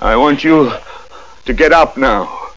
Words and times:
I 0.00 0.14
want 0.14 0.44
you 0.44 0.72
to 1.44 1.52
get 1.52 1.72
up 1.72 1.96
now. 1.96 2.52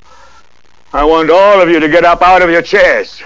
I 0.93 1.03
want 1.03 1.31
all 1.31 1.59
of 1.59 1.69
you 1.69 1.79
to 1.79 1.87
get 1.87 2.05
up 2.05 2.21
out 2.21 2.41
of 2.41 2.49
your 2.49 2.61
chairs. 2.61 3.21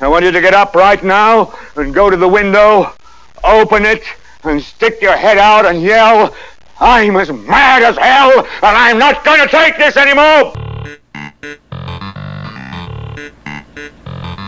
I 0.00 0.08
want 0.08 0.24
you 0.24 0.32
to 0.32 0.40
get 0.40 0.54
up 0.54 0.74
right 0.74 1.02
now 1.04 1.54
and 1.76 1.94
go 1.94 2.10
to 2.10 2.16
the 2.16 2.26
window, 2.26 2.92
open 3.44 3.84
it, 3.84 4.02
and 4.42 4.60
stick 4.60 5.00
your 5.00 5.16
head 5.16 5.38
out 5.38 5.66
and 5.66 5.82
yell, 5.82 6.34
I'm 6.80 7.16
as 7.16 7.30
mad 7.30 7.82
as 7.82 7.96
hell, 7.96 8.40
and 8.40 8.46
I'm 8.62 8.98
not 8.98 9.24
going 9.24 9.40
to 9.40 9.48
take 9.48 9.78
this 9.78 9.96
anymore! 9.96 10.52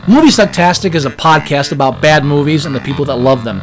Movie 0.09 0.29
Sucktastic 0.29 0.95
is 0.95 1.05
a 1.05 1.11
podcast 1.11 1.71
about 1.73 2.01
bad 2.03 2.25
movies 2.25 2.67
and 2.67 2.75
the 2.75 2.81
people 2.81 3.05
that 3.07 3.17
love 3.17 3.45
them. 3.45 3.63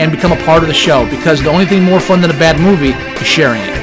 and 0.00 0.10
become 0.10 0.32
a 0.32 0.44
part 0.44 0.62
of 0.62 0.68
the 0.68 0.74
show 0.74 1.04
because 1.10 1.42
the 1.42 1.50
only 1.50 1.66
thing 1.66 1.82
more 1.82 2.00
fun 2.00 2.22
than 2.22 2.30
a 2.30 2.38
bad 2.38 2.58
movie 2.58 2.92
is 3.20 3.26
sharing 3.26 3.60
it. 3.60 3.80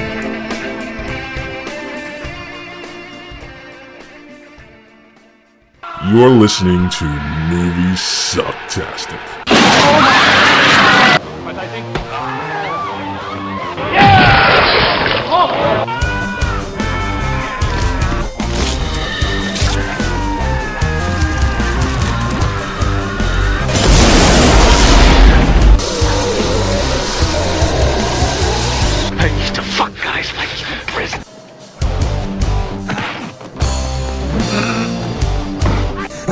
You're 6.09 6.29
listening 6.29 6.89
to 6.89 7.05
Movie 7.49 7.93
Sucktastic. 7.93 9.19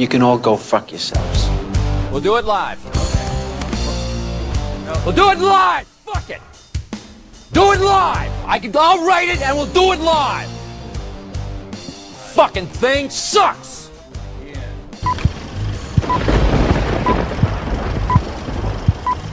you 0.00 0.08
can 0.08 0.22
all 0.22 0.38
go 0.38 0.56
fuck 0.56 0.90
yourselves. 0.90 1.46
We'll 2.10 2.22
do 2.22 2.36
it 2.36 2.46
live. 2.46 2.82
We'll 5.04 5.14
do 5.14 5.30
it 5.30 5.38
live. 5.38 5.86
Fuck 5.86 6.30
it. 6.30 6.40
Do 7.52 7.72
it 7.72 7.80
live. 7.80 8.32
I 8.46 8.58
can. 8.58 8.72
I'll 8.74 9.06
write 9.06 9.28
it 9.28 9.42
and 9.42 9.56
we'll 9.56 9.66
do 9.66 9.92
it 9.92 10.00
live. 10.00 10.48
Fucking 12.34 12.66
thing 12.66 13.10
sucks. 13.10 13.90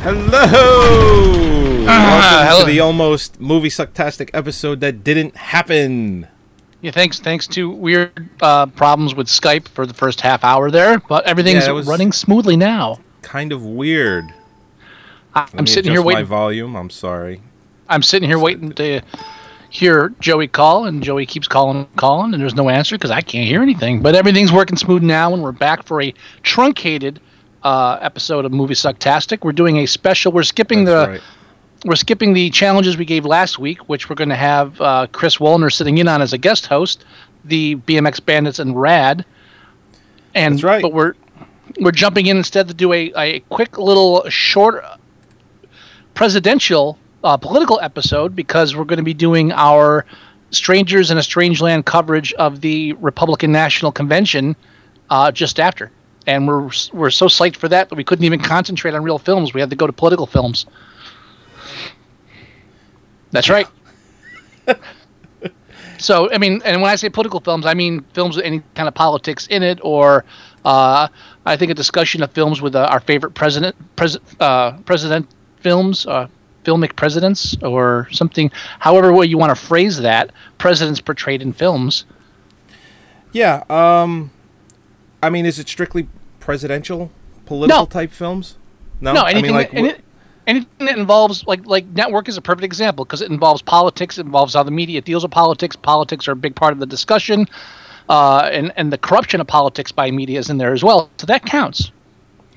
Hello! 0.04 1.86
Ah, 1.90 2.44
Welcome 2.44 2.48
hello. 2.48 2.60
to 2.62 2.66
the 2.72 2.80
almost 2.80 3.40
movie 3.40 3.70
sucktastic 3.70 4.30
episode 4.34 4.80
that 4.82 5.04
didn't 5.04 5.36
happen. 5.36 6.28
Yeah, 6.82 6.92
thanks. 6.92 7.20
Thanks 7.20 7.48
to 7.48 7.70
weird 7.70 8.30
uh, 8.42 8.68
problems 8.68 9.16
with 9.16 9.28
Skype 9.28 9.68
for 9.68 9.86
the 9.86 9.94
first 9.94 10.22
half 10.22 10.44
hour 10.44 10.70
there, 10.70 11.00
but 11.00 11.26
everything's 11.26 11.66
Yeah, 11.66 11.82
running 11.86 12.12
smoothly 12.12 12.56
now. 12.56 13.00
Kind 13.24 13.52
of 13.52 13.66
weird. 13.66 14.32
I, 15.34 15.48
me 15.60 15.66
sitting 15.68 15.92
here 15.92 16.02
adjust 16.02 16.06
my 16.06 16.14
waiting. 16.14 16.26
volume. 16.26 16.76
I'm 16.76 16.90
sorry. 16.90 17.42
I'm 17.90 18.04
sitting 18.04 18.30
here 18.30 18.40
waiting 18.40 18.72
to 18.74 19.02
hear 19.70 20.14
Joey 20.20 20.48
call, 20.48 20.86
and 20.86 21.04
Joey 21.04 21.26
keeps 21.26 21.48
calling, 21.48 21.88
calling, 21.96 22.34
and 22.34 22.42
there's 22.42 22.56
no 22.56 22.70
answer 22.70 22.96
because 22.96 23.12
I 23.12 23.22
can't 23.22 23.48
hear 23.48 23.62
anything. 23.62 24.02
But 24.02 24.16
everything's 24.16 24.52
working 24.52 24.78
smooth 24.78 25.04
now, 25.04 25.34
and 25.34 25.42
we're 25.42 25.52
back 25.52 25.84
for 25.84 26.02
a 26.02 26.14
truncated 26.44 27.20
uh, 27.64 27.98
episode 28.02 28.46
of 28.46 28.52
Movie 28.52 28.76
Sucktastic. 28.76 29.44
We're 29.44 29.52
doing 29.52 29.78
a 29.78 29.86
special. 29.86 30.32
We're 30.32 30.44
skipping 30.44 30.86
That's 30.86 31.08
the 31.08 31.12
right. 31.14 31.22
We're 31.86 31.96
skipping 31.96 32.34
the 32.34 32.50
challenges 32.50 32.98
we 32.98 33.06
gave 33.06 33.26
last 33.26 33.60
week, 33.60 33.88
which 33.90 34.10
we're 34.10 34.16
going 34.16 34.30
to 34.30 34.36
have 34.36 34.80
uh, 34.82 35.08
Chris 35.12 35.38
Wallner 35.38 35.72
sitting 35.72 35.98
in 35.98 36.08
on 36.08 36.22
as 36.22 36.34
a 36.34 36.38
guest 36.38 36.66
host, 36.66 37.06
the 37.46 37.76
BMX 37.76 38.24
Bandits 38.24 38.60
and 38.60 38.80
Rad. 38.80 39.26
And 40.34 40.56
That's 40.56 40.64
right. 40.64 40.82
But 40.82 40.94
we're 40.94 41.14
we're 41.80 41.92
jumping 41.92 42.28
in 42.28 42.38
instead 42.38 42.68
to 42.70 42.74
do 42.74 42.94
a, 42.94 43.12
a 43.16 43.40
quick 43.50 43.78
little 43.78 44.28
short 44.30 44.84
presidential 46.14 46.98
uh, 47.24 47.38
political 47.38 47.80
episode 47.82 48.36
because 48.36 48.76
we're 48.76 48.86
going 48.86 48.98
to 48.98 49.04
be 49.04 49.14
doing 49.14 49.52
our 49.52 50.06
Strangers 50.52 51.12
in 51.12 51.18
a 51.18 51.24
Strange 51.24 51.62
Land 51.62 51.86
coverage 51.86 52.32
of 52.34 52.62
the 52.62 52.94
Republican 52.94 53.52
National 53.52 53.92
Convention 53.92 54.56
uh, 55.10 55.30
just 55.30 55.60
after. 55.60 55.92
And 56.26 56.48
we're 56.48 56.70
we're 56.94 57.10
so 57.10 57.28
psyched 57.28 57.58
for 57.58 57.68
that 57.68 57.90
that 57.90 57.96
we 57.96 58.04
couldn't 58.04 58.24
even 58.24 58.40
concentrate 58.40 58.94
on 58.94 59.04
real 59.04 59.20
films. 59.20 59.54
We 59.54 59.60
had 59.60 59.70
to 59.70 59.76
go 59.76 59.88
to 59.88 59.94
political 59.94 60.26
films. 60.26 60.66
That's 63.32 63.50
right. 63.50 63.68
so, 65.98 66.32
I 66.32 66.38
mean, 66.38 66.62
and 66.66 66.82
when 66.82 66.90
I 66.92 66.96
say 66.96 67.10
political 67.10 67.40
films, 67.40 67.66
I 67.66 67.74
mean 67.74 68.04
films 68.14 68.36
with 68.36 68.46
any 68.46 68.62
kind 68.76 68.88
of 68.88 68.94
politics 68.94 69.48
in 69.48 69.64
it, 69.64 69.80
or 69.82 70.26
uh, 70.66 71.08
I 71.46 71.56
think 71.58 71.72
a 71.72 71.76
discussion 71.76 72.24
of 72.24 72.32
films 72.32 72.62
with 72.62 72.76
uh, 72.76 72.88
our 72.90 73.00
favorite 73.00 73.32
president, 73.32 73.76
pres- 73.96 74.18
uh, 74.40 74.74
president 74.80 75.28
films, 75.62 76.06
uh, 76.06 76.28
filmic 76.64 76.96
presidents, 76.96 77.56
or 77.64 78.08
something. 78.12 78.52
However, 78.80 79.14
way 79.14 79.26
you 79.26 79.38
want 79.38 79.56
to 79.58 79.62
phrase 79.62 79.98
that, 80.00 80.32
presidents 80.58 81.00
portrayed 81.02 81.42
in 81.42 81.54
films. 81.54 82.06
Yeah. 83.32 83.64
Um. 83.70 84.32
I 85.22 85.30
mean, 85.32 85.46
is 85.48 85.58
it 85.58 85.68
strictly 85.68 86.08
presidential, 86.40 87.12
political 87.46 87.80
No. 87.80 87.86
type 87.86 88.12
films? 88.12 88.56
No. 89.02 89.14
No, 89.14 89.22
I 89.24 89.42
mean, 89.42 89.52
like, 89.52 89.72
that, 89.72 89.78
any, 89.78 89.94
anything 90.48 90.86
that 90.88 90.98
involves 90.98 91.46
like 91.46 91.66
like 91.66 91.86
Network 91.88 92.28
is 92.28 92.38
a 92.38 92.42
perfect 92.42 92.64
example 92.64 93.06
because 93.06 93.22
it 93.22 93.30
involves 93.30 93.62
politics, 93.62 94.18
it 94.18 94.26
involves 94.26 94.54
how 94.56 94.64
the 94.64 94.72
media 94.72 95.02
deals 95.02 95.24
with 95.24 95.32
politics. 95.32 95.76
Politics 95.76 96.28
are 96.28 96.32
a 96.32 96.36
big 96.36 96.56
part 96.56 96.74
of 96.74 96.80
the 96.80 96.86
discussion, 96.86 97.46
uh, 98.10 98.50
and 98.52 98.72
and 98.78 98.92
the 98.92 98.98
corruption 98.98 99.40
of 99.42 99.48
politics 99.48 99.92
by 99.92 100.10
media 100.10 100.40
is 100.40 100.50
in 100.50 100.58
there 100.58 100.74
as 100.74 100.84
well. 100.84 101.10
So 101.18 101.28
that 101.28 101.46
counts 101.46 101.92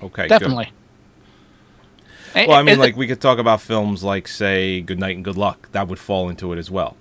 okay. 0.02 0.22
good. 0.22 0.28
definitely. 0.28 0.72
And- 2.34 2.48
Well, 2.48 2.58
I 2.58 2.62
mean, 2.62 2.74
and- 2.74 2.80
like 2.80 2.96
we 2.96 3.06
could 3.08 3.20
talk 3.20 3.38
about 3.38 3.60
films 3.60 4.04
like, 4.04 4.28
say, 4.28 4.80
Good 4.82 5.00
Night 5.00 5.16
and 5.16 5.24
Good 5.24 5.36
Luck. 5.36 5.68
That 5.72 5.88
would 5.88 5.98
fall 5.98 6.28
into 6.28 6.52
it 6.52 6.58
as 6.58 6.70
well. 6.70 6.96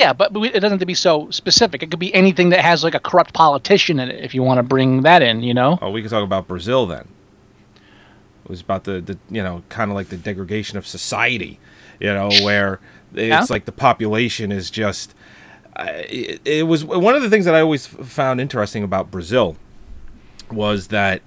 yeah, 0.00 0.14
but 0.14 0.32
we- 0.32 0.48
it 0.48 0.54
doesn't 0.60 0.70
have 0.70 0.80
to 0.80 0.86
be 0.86 0.94
so 0.94 1.28
specific. 1.30 1.82
It 1.82 1.90
could 1.90 2.00
be 2.00 2.14
anything 2.14 2.48
that 2.50 2.60
has 2.60 2.82
like 2.82 2.94
a 2.94 2.98
corrupt 3.00 3.34
politician 3.34 4.00
in 4.00 4.10
it, 4.10 4.24
if 4.24 4.34
you 4.34 4.42
want 4.42 4.56
to 4.58 4.62
bring 4.62 5.02
that 5.02 5.20
in. 5.20 5.42
You 5.42 5.52
know, 5.52 5.78
Oh, 5.82 5.90
we 5.90 6.00
could 6.00 6.10
talk 6.10 6.24
about 6.24 6.48
Brazil 6.48 6.86
then. 6.86 7.06
It 8.46 8.50
was 8.50 8.60
about 8.60 8.84
the, 8.84 9.00
the 9.00 9.18
you 9.28 9.42
know, 9.42 9.62
kind 9.68 9.90
of 9.90 9.94
like 9.96 10.08
the 10.08 10.16
degradation 10.16 10.78
of 10.78 10.86
society, 10.86 11.58
you 12.00 12.12
know, 12.14 12.28
where 12.42 12.80
it's 13.12 13.28
Yeah. 13.28 13.44
like 13.50 13.64
the 13.66 13.72
population 13.72 14.50
is 14.52 14.70
just. 14.70 15.14
It, 15.78 16.40
it 16.46 16.66
was 16.66 16.84
one 16.84 17.14
of 17.14 17.22
the 17.22 17.28
things 17.28 17.44
that 17.44 17.54
I 17.54 17.60
always 17.60 17.86
found 17.86 18.40
interesting 18.40 18.82
about 18.82 19.10
Brazil 19.10 19.56
was 20.50 20.88
that 20.88 21.20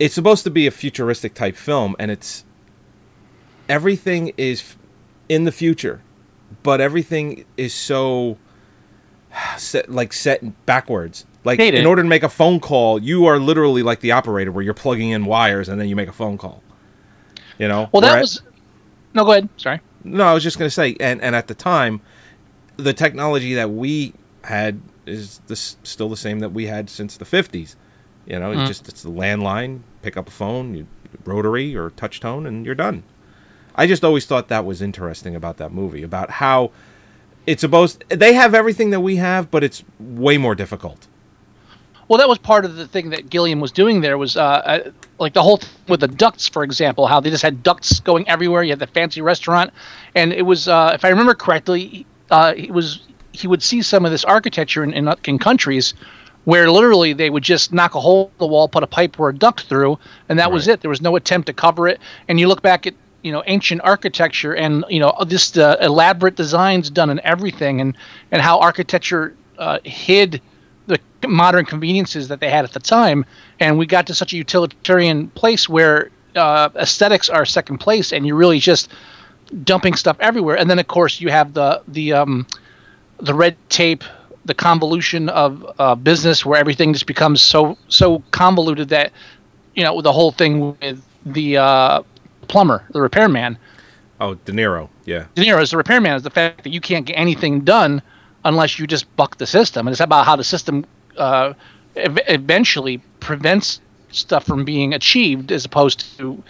it's 0.00 0.14
supposed 0.14 0.42
to 0.44 0.50
be 0.50 0.66
a 0.66 0.70
futuristic 0.72 1.34
type 1.34 1.54
film, 1.54 1.94
and 1.98 2.10
it's 2.10 2.44
everything 3.68 4.32
is 4.36 4.74
in 5.28 5.44
the 5.44 5.52
future, 5.52 6.00
but 6.62 6.80
everything 6.80 7.44
is 7.56 7.72
so 7.74 8.36
set 9.58 9.90
like 9.90 10.12
set 10.12 10.66
backwards. 10.66 11.24
Like 11.44 11.58
in 11.58 11.86
order 11.86 12.02
to 12.02 12.08
make 12.08 12.22
a 12.22 12.28
phone 12.28 12.60
call, 12.60 13.00
you 13.02 13.26
are 13.26 13.38
literally 13.38 13.82
like 13.82 14.00
the 14.00 14.12
operator, 14.12 14.52
where 14.52 14.62
you're 14.62 14.74
plugging 14.74 15.10
in 15.10 15.24
wires 15.24 15.68
and 15.68 15.80
then 15.80 15.88
you 15.88 15.96
make 15.96 16.08
a 16.08 16.12
phone 16.12 16.38
call. 16.38 16.62
You 17.58 17.68
know. 17.68 17.88
well 17.92 18.00
that 18.02 18.16
at- 18.16 18.20
was. 18.20 18.42
No, 19.14 19.24
go 19.24 19.32
ahead. 19.32 19.48
Sorry. 19.56 19.80
no, 20.04 20.24
I 20.24 20.32
was 20.34 20.42
just 20.42 20.58
gonna 20.58 20.70
say, 20.70 20.96
and 21.00 21.20
and 21.20 21.34
at 21.36 21.48
the 21.48 21.54
time, 21.54 22.00
the 22.76 22.92
technology 22.92 23.54
that 23.54 23.70
we 23.70 24.14
had 24.44 24.80
is 25.04 25.40
this 25.48 25.76
still 25.82 26.08
the 26.08 26.16
same 26.16 26.38
that 26.40 26.50
we 26.52 26.66
had 26.66 26.88
since 26.88 27.16
the 27.16 27.24
50s. 27.24 27.74
You 28.24 28.38
know, 28.38 28.52
Mm. 28.54 28.60
it's 28.60 28.68
just 28.68 28.88
it's 28.88 29.02
the 29.02 29.10
landline, 29.10 29.80
pick 30.00 30.16
up 30.16 30.28
a 30.28 30.30
phone, 30.30 30.74
you, 30.74 30.86
rotary 31.24 31.76
or 31.76 31.90
touch 31.90 32.20
tone, 32.20 32.46
and 32.46 32.64
you're 32.64 32.74
done. 32.76 33.02
I 33.74 33.86
just 33.86 34.04
always 34.04 34.26
thought 34.26 34.48
that 34.48 34.64
was 34.64 34.80
interesting 34.80 35.34
about 35.34 35.56
that 35.56 35.72
movie, 35.72 36.02
about 36.04 36.30
how 36.32 36.70
it's 37.46 37.60
supposed 37.62 38.04
they 38.08 38.34
have 38.34 38.54
everything 38.54 38.90
that 38.90 39.00
we 39.00 39.16
have, 39.16 39.50
but 39.50 39.64
it's 39.64 39.82
way 39.98 40.38
more 40.38 40.54
difficult. 40.54 41.08
Well, 42.08 42.18
that 42.18 42.28
was 42.28 42.38
part 42.38 42.64
of 42.64 42.76
the 42.76 42.86
thing 42.86 43.10
that 43.10 43.30
Gilliam 43.30 43.60
was 43.60 43.72
doing 43.72 44.00
there 44.00 44.18
was 44.18 44.36
uh, 44.36 44.42
uh, 44.42 44.90
like 45.18 45.34
the 45.34 45.42
whole 45.42 45.58
thing 45.58 45.70
with 45.88 46.00
the 46.00 46.08
ducts, 46.08 46.48
for 46.48 46.64
example, 46.64 47.06
how 47.06 47.20
they 47.20 47.30
just 47.30 47.42
had 47.42 47.62
ducts 47.62 48.00
going 48.00 48.28
everywhere. 48.28 48.62
You 48.62 48.70
had 48.70 48.78
the 48.78 48.86
fancy 48.86 49.20
restaurant, 49.20 49.72
and 50.14 50.32
it 50.32 50.42
was, 50.42 50.68
uh, 50.68 50.90
if 50.94 51.04
I 51.04 51.08
remember 51.08 51.34
correctly, 51.34 52.06
uh, 52.30 52.54
it 52.56 52.70
was 52.70 53.00
he 53.32 53.46
would 53.46 53.62
see 53.62 53.80
some 53.82 54.04
of 54.04 54.10
this 54.10 54.24
architecture 54.24 54.84
in, 54.84 54.92
in, 54.92 55.12
in 55.24 55.38
countries 55.38 55.94
where 56.44 56.70
literally 56.70 57.12
they 57.12 57.30
would 57.30 57.42
just 57.42 57.72
knock 57.72 57.94
a 57.94 58.00
hole 58.00 58.26
in 58.26 58.38
the 58.38 58.46
wall, 58.46 58.68
put 58.68 58.82
a 58.82 58.86
pipe 58.86 59.18
or 59.18 59.28
a 59.28 59.34
duct 59.34 59.62
through, 59.62 59.98
and 60.28 60.38
that 60.38 60.50
was 60.50 60.68
it. 60.68 60.80
There 60.80 60.90
was 60.90 61.00
no 61.00 61.16
attempt 61.16 61.46
to 61.46 61.52
cover 61.52 61.88
it. 61.88 62.00
And 62.28 62.38
you 62.40 62.48
look 62.48 62.62
back 62.62 62.86
at 62.86 62.94
you 63.22 63.32
know 63.32 63.42
ancient 63.46 63.80
architecture 63.84 64.54
and 64.54 64.84
you 64.88 65.00
know 65.00 65.14
just 65.26 65.56
uh, 65.56 65.76
elaborate 65.80 66.34
designs 66.34 66.90
done 66.90 67.10
in 67.10 67.20
everything, 67.20 67.80
and 67.80 67.96
and 68.30 68.42
how 68.42 68.58
architecture 68.58 69.34
uh, 69.58 69.78
hid 69.84 70.40
modern 71.28 71.64
conveniences 71.64 72.28
that 72.28 72.40
they 72.40 72.50
had 72.50 72.64
at 72.64 72.72
the 72.72 72.80
time, 72.80 73.24
and 73.60 73.78
we 73.78 73.86
got 73.86 74.06
to 74.08 74.14
such 74.14 74.32
a 74.32 74.36
utilitarian 74.36 75.28
place 75.28 75.68
where 75.68 76.10
uh, 76.36 76.68
aesthetics 76.76 77.28
are 77.28 77.44
second 77.44 77.78
place, 77.78 78.12
and 78.12 78.26
you're 78.26 78.36
really 78.36 78.58
just 78.58 78.90
dumping 79.64 79.94
stuff 79.94 80.16
everywhere. 80.20 80.56
And 80.56 80.70
then 80.70 80.78
of 80.78 80.86
course 80.88 81.20
you 81.20 81.30
have 81.30 81.54
the 81.54 81.82
the 81.88 82.12
um, 82.12 82.46
the 83.18 83.34
red 83.34 83.56
tape, 83.68 84.04
the 84.44 84.54
convolution 84.54 85.28
of 85.28 85.64
uh, 85.78 85.94
business, 85.94 86.44
where 86.44 86.58
everything 86.58 86.92
just 86.92 87.06
becomes 87.06 87.40
so 87.40 87.76
so 87.88 88.22
convoluted 88.30 88.88
that 88.88 89.12
you 89.74 89.84
know 89.84 90.00
the 90.00 90.12
whole 90.12 90.32
thing 90.32 90.76
with 90.80 91.02
the 91.26 91.56
uh, 91.56 92.02
plumber, 92.48 92.84
the 92.90 93.00
repairman. 93.00 93.58
Oh, 94.20 94.34
De 94.34 94.52
Niro, 94.52 94.88
yeah. 95.04 95.26
De 95.34 95.42
Niro 95.42 95.60
as 95.60 95.72
the 95.72 95.76
repairman 95.76 96.14
is 96.14 96.22
the 96.22 96.30
fact 96.30 96.62
that 96.62 96.70
you 96.70 96.80
can't 96.80 97.06
get 97.06 97.14
anything 97.14 97.62
done 97.62 98.00
unless 98.44 98.78
you 98.78 98.86
just 98.86 99.14
buck 99.16 99.38
the 99.38 99.46
system, 99.46 99.86
and 99.86 99.92
it's 99.92 100.00
about 100.00 100.26
how 100.26 100.36
the 100.36 100.44
system 100.44 100.84
uh, 101.16 101.54
ev- 101.96 102.18
eventually 102.28 102.98
prevents 103.20 103.80
stuff 104.10 104.44
from 104.44 104.64
being 104.64 104.92
achieved 104.94 105.50
as 105.52 105.64
opposed 105.64 106.18
to 106.18 106.42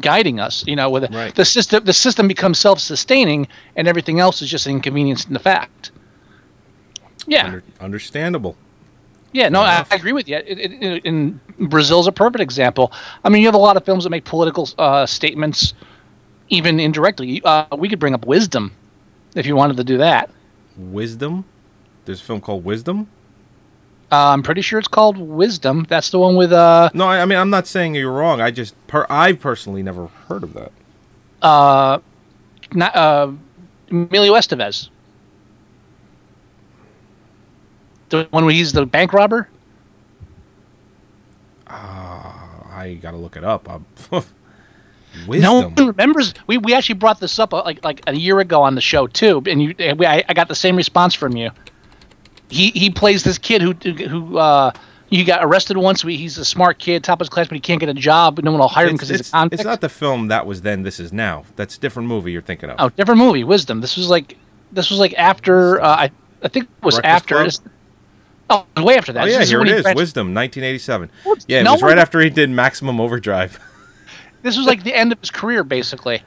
guiding 0.00 0.38
us. 0.40 0.64
You 0.66 0.76
know, 0.76 0.88
with 0.90 1.12
Right. 1.12 1.34
the 1.34 1.44
system, 1.44 1.84
the 1.84 1.92
system 1.92 2.28
becomes 2.28 2.58
self-sustaining, 2.58 3.48
and 3.76 3.88
everything 3.88 4.20
else 4.20 4.40
is 4.42 4.50
just 4.50 4.66
an 4.66 4.72
inconvenience 4.72 5.24
in 5.24 5.32
the 5.32 5.38
fact. 5.40 5.90
Yeah, 7.26 7.44
Under, 7.46 7.62
understandable. 7.80 8.56
yeah, 9.32 9.48
no, 9.50 9.60
I. 9.60 9.84
I 9.90 9.94
agree 9.96 10.12
with 10.12 10.28
you. 10.28 10.36
It, 10.36 10.58
it, 10.58 10.72
it, 10.82 11.04
in 11.04 11.38
Brazil's 11.58 12.06
a 12.06 12.12
perfect 12.12 12.40
example. 12.40 12.92
I 13.24 13.28
mean, 13.28 13.42
you 13.42 13.48
have 13.48 13.54
a 13.54 13.58
lot 13.58 13.76
of 13.76 13.84
films 13.84 14.04
that 14.04 14.10
make 14.10 14.24
political 14.24 14.68
uh, 14.78 15.04
statements, 15.06 15.74
even 16.48 16.80
indirectly. 16.80 17.42
Uh, 17.44 17.66
we 17.76 17.88
could 17.88 17.98
bring 17.98 18.14
up 18.14 18.26
Wisdom, 18.26 18.72
if 19.34 19.44
you 19.46 19.54
wanted 19.54 19.76
to 19.76 19.84
do 19.84 19.98
that. 19.98 20.30
Wisdom. 20.76 21.44
There's 22.06 22.20
a 22.20 22.24
film 22.24 22.40
called 22.40 22.64
Wisdom. 22.64 23.08
Uh, 24.12 24.30
I'm 24.30 24.42
pretty 24.42 24.60
sure 24.60 24.78
it's 24.78 24.88
called 24.88 25.18
Wisdom. 25.18 25.86
That's 25.88 26.10
the 26.10 26.18
one 26.18 26.34
with 26.34 26.52
uh, 26.52 26.90
No, 26.94 27.06
I, 27.06 27.20
I 27.20 27.24
mean 27.26 27.38
I'm 27.38 27.50
not 27.50 27.66
saying 27.66 27.94
you're 27.94 28.12
wrong. 28.12 28.40
I 28.40 28.50
just 28.50 28.74
per, 28.88 29.06
I 29.08 29.32
personally 29.32 29.82
never 29.82 30.08
heard 30.28 30.42
of 30.42 30.52
that. 30.54 30.72
uh, 31.42 31.98
not, 32.72 32.96
uh, 32.96 33.32
Emilio 33.90 34.34
Estevez. 34.34 34.88
The 38.08 38.26
one 38.30 38.44
where 38.44 38.54
he's 38.54 38.72
the 38.72 38.84
bank 38.86 39.12
robber. 39.12 39.48
I 42.80 42.94
gotta 42.94 43.16
look 43.16 43.36
it 43.36 43.44
up. 43.44 43.68
I'm, 43.68 43.84
No 45.28 45.54
one 45.68 45.74
remembers. 45.74 46.34
We, 46.46 46.58
we 46.58 46.72
actually 46.72 46.94
brought 46.94 47.20
this 47.20 47.38
up 47.38 47.52
uh, 47.52 47.62
like 47.64 47.84
like 47.84 48.00
a 48.06 48.14
year 48.14 48.38
ago 48.40 48.62
on 48.62 48.74
the 48.74 48.80
show 48.80 49.06
too, 49.06 49.42
and 49.46 49.60
you 49.62 49.74
we, 49.98 50.06
I, 50.06 50.24
I 50.28 50.34
got 50.34 50.48
the 50.48 50.54
same 50.54 50.76
response 50.76 51.14
from 51.14 51.36
you. 51.36 51.50
He 52.50 52.70
he 52.70 52.90
plays 52.90 53.22
this 53.24 53.38
kid 53.38 53.62
who 53.62 53.72
who 53.72 54.36
uh, 54.38 54.72
he 55.08 55.24
got 55.24 55.44
arrested 55.44 55.76
once. 55.76 56.04
We, 56.04 56.16
he's 56.16 56.36
a 56.38 56.44
smart 56.44 56.78
kid, 56.78 57.02
top 57.04 57.20
of 57.20 57.24
his 57.24 57.28
class, 57.28 57.48
but 57.48 57.54
he 57.54 57.60
can't 57.60 57.80
get 57.80 57.88
a 57.88 57.94
job. 57.94 58.36
But 58.36 58.44
no 58.44 58.50
one 58.52 58.60
will 58.60 58.68
hire 58.68 58.86
him 58.86 58.94
because 58.94 59.08
he's 59.08 59.28
a 59.28 59.30
convict. 59.32 59.54
it's 59.60 59.64
not 59.64 59.80
the 59.80 59.88
film 59.88 60.28
that 60.28 60.46
was 60.46 60.62
then. 60.62 60.82
This 60.82 61.00
is 61.00 61.12
now. 61.12 61.44
That's 61.56 61.76
a 61.76 61.80
different 61.80 62.08
movie 62.08 62.32
you're 62.32 62.42
thinking 62.42 62.70
of. 62.70 62.76
Oh, 62.78 62.88
different 62.90 63.18
movie. 63.18 63.44
Wisdom. 63.44 63.80
This 63.80 63.96
was 63.96 64.08
like 64.08 64.36
this 64.72 64.90
was 64.90 64.98
like 64.98 65.14
after 65.14 65.80
uh, 65.80 65.86
I 65.88 66.10
I 66.42 66.48
think 66.48 66.66
it 66.66 66.84
was 66.84 66.96
Breakfast 66.96 67.14
after. 67.14 67.34
It's- 67.36 67.60
Oh, 68.52 68.66
it 68.74 68.80
was 68.80 68.84
way 68.84 68.96
after 68.96 69.12
that. 69.12 69.22
Oh 69.22 69.26
This 69.26 69.34
yeah, 69.38 69.44
here 69.44 69.60
it 69.60 69.68
he 69.68 69.74
is. 69.74 69.82
branched- 69.82 69.96
Wisdom, 69.96 70.34
1987. 70.34 71.08
What? 71.22 71.44
Yeah, 71.46 71.60
it 71.60 71.62
No 71.62 71.74
was 71.74 71.82
right 71.82 71.90
one- 71.90 71.98
after 72.00 72.18
he 72.18 72.30
did 72.30 72.50
Maximum 72.50 73.00
Overdrive. 73.00 73.60
This 74.42 74.56
was 74.56 74.66
like 74.66 74.82
the 74.82 74.92
end 74.94 75.12
of 75.12 75.20
his 75.20 75.30
career, 75.30 75.62
basically. 75.62 76.22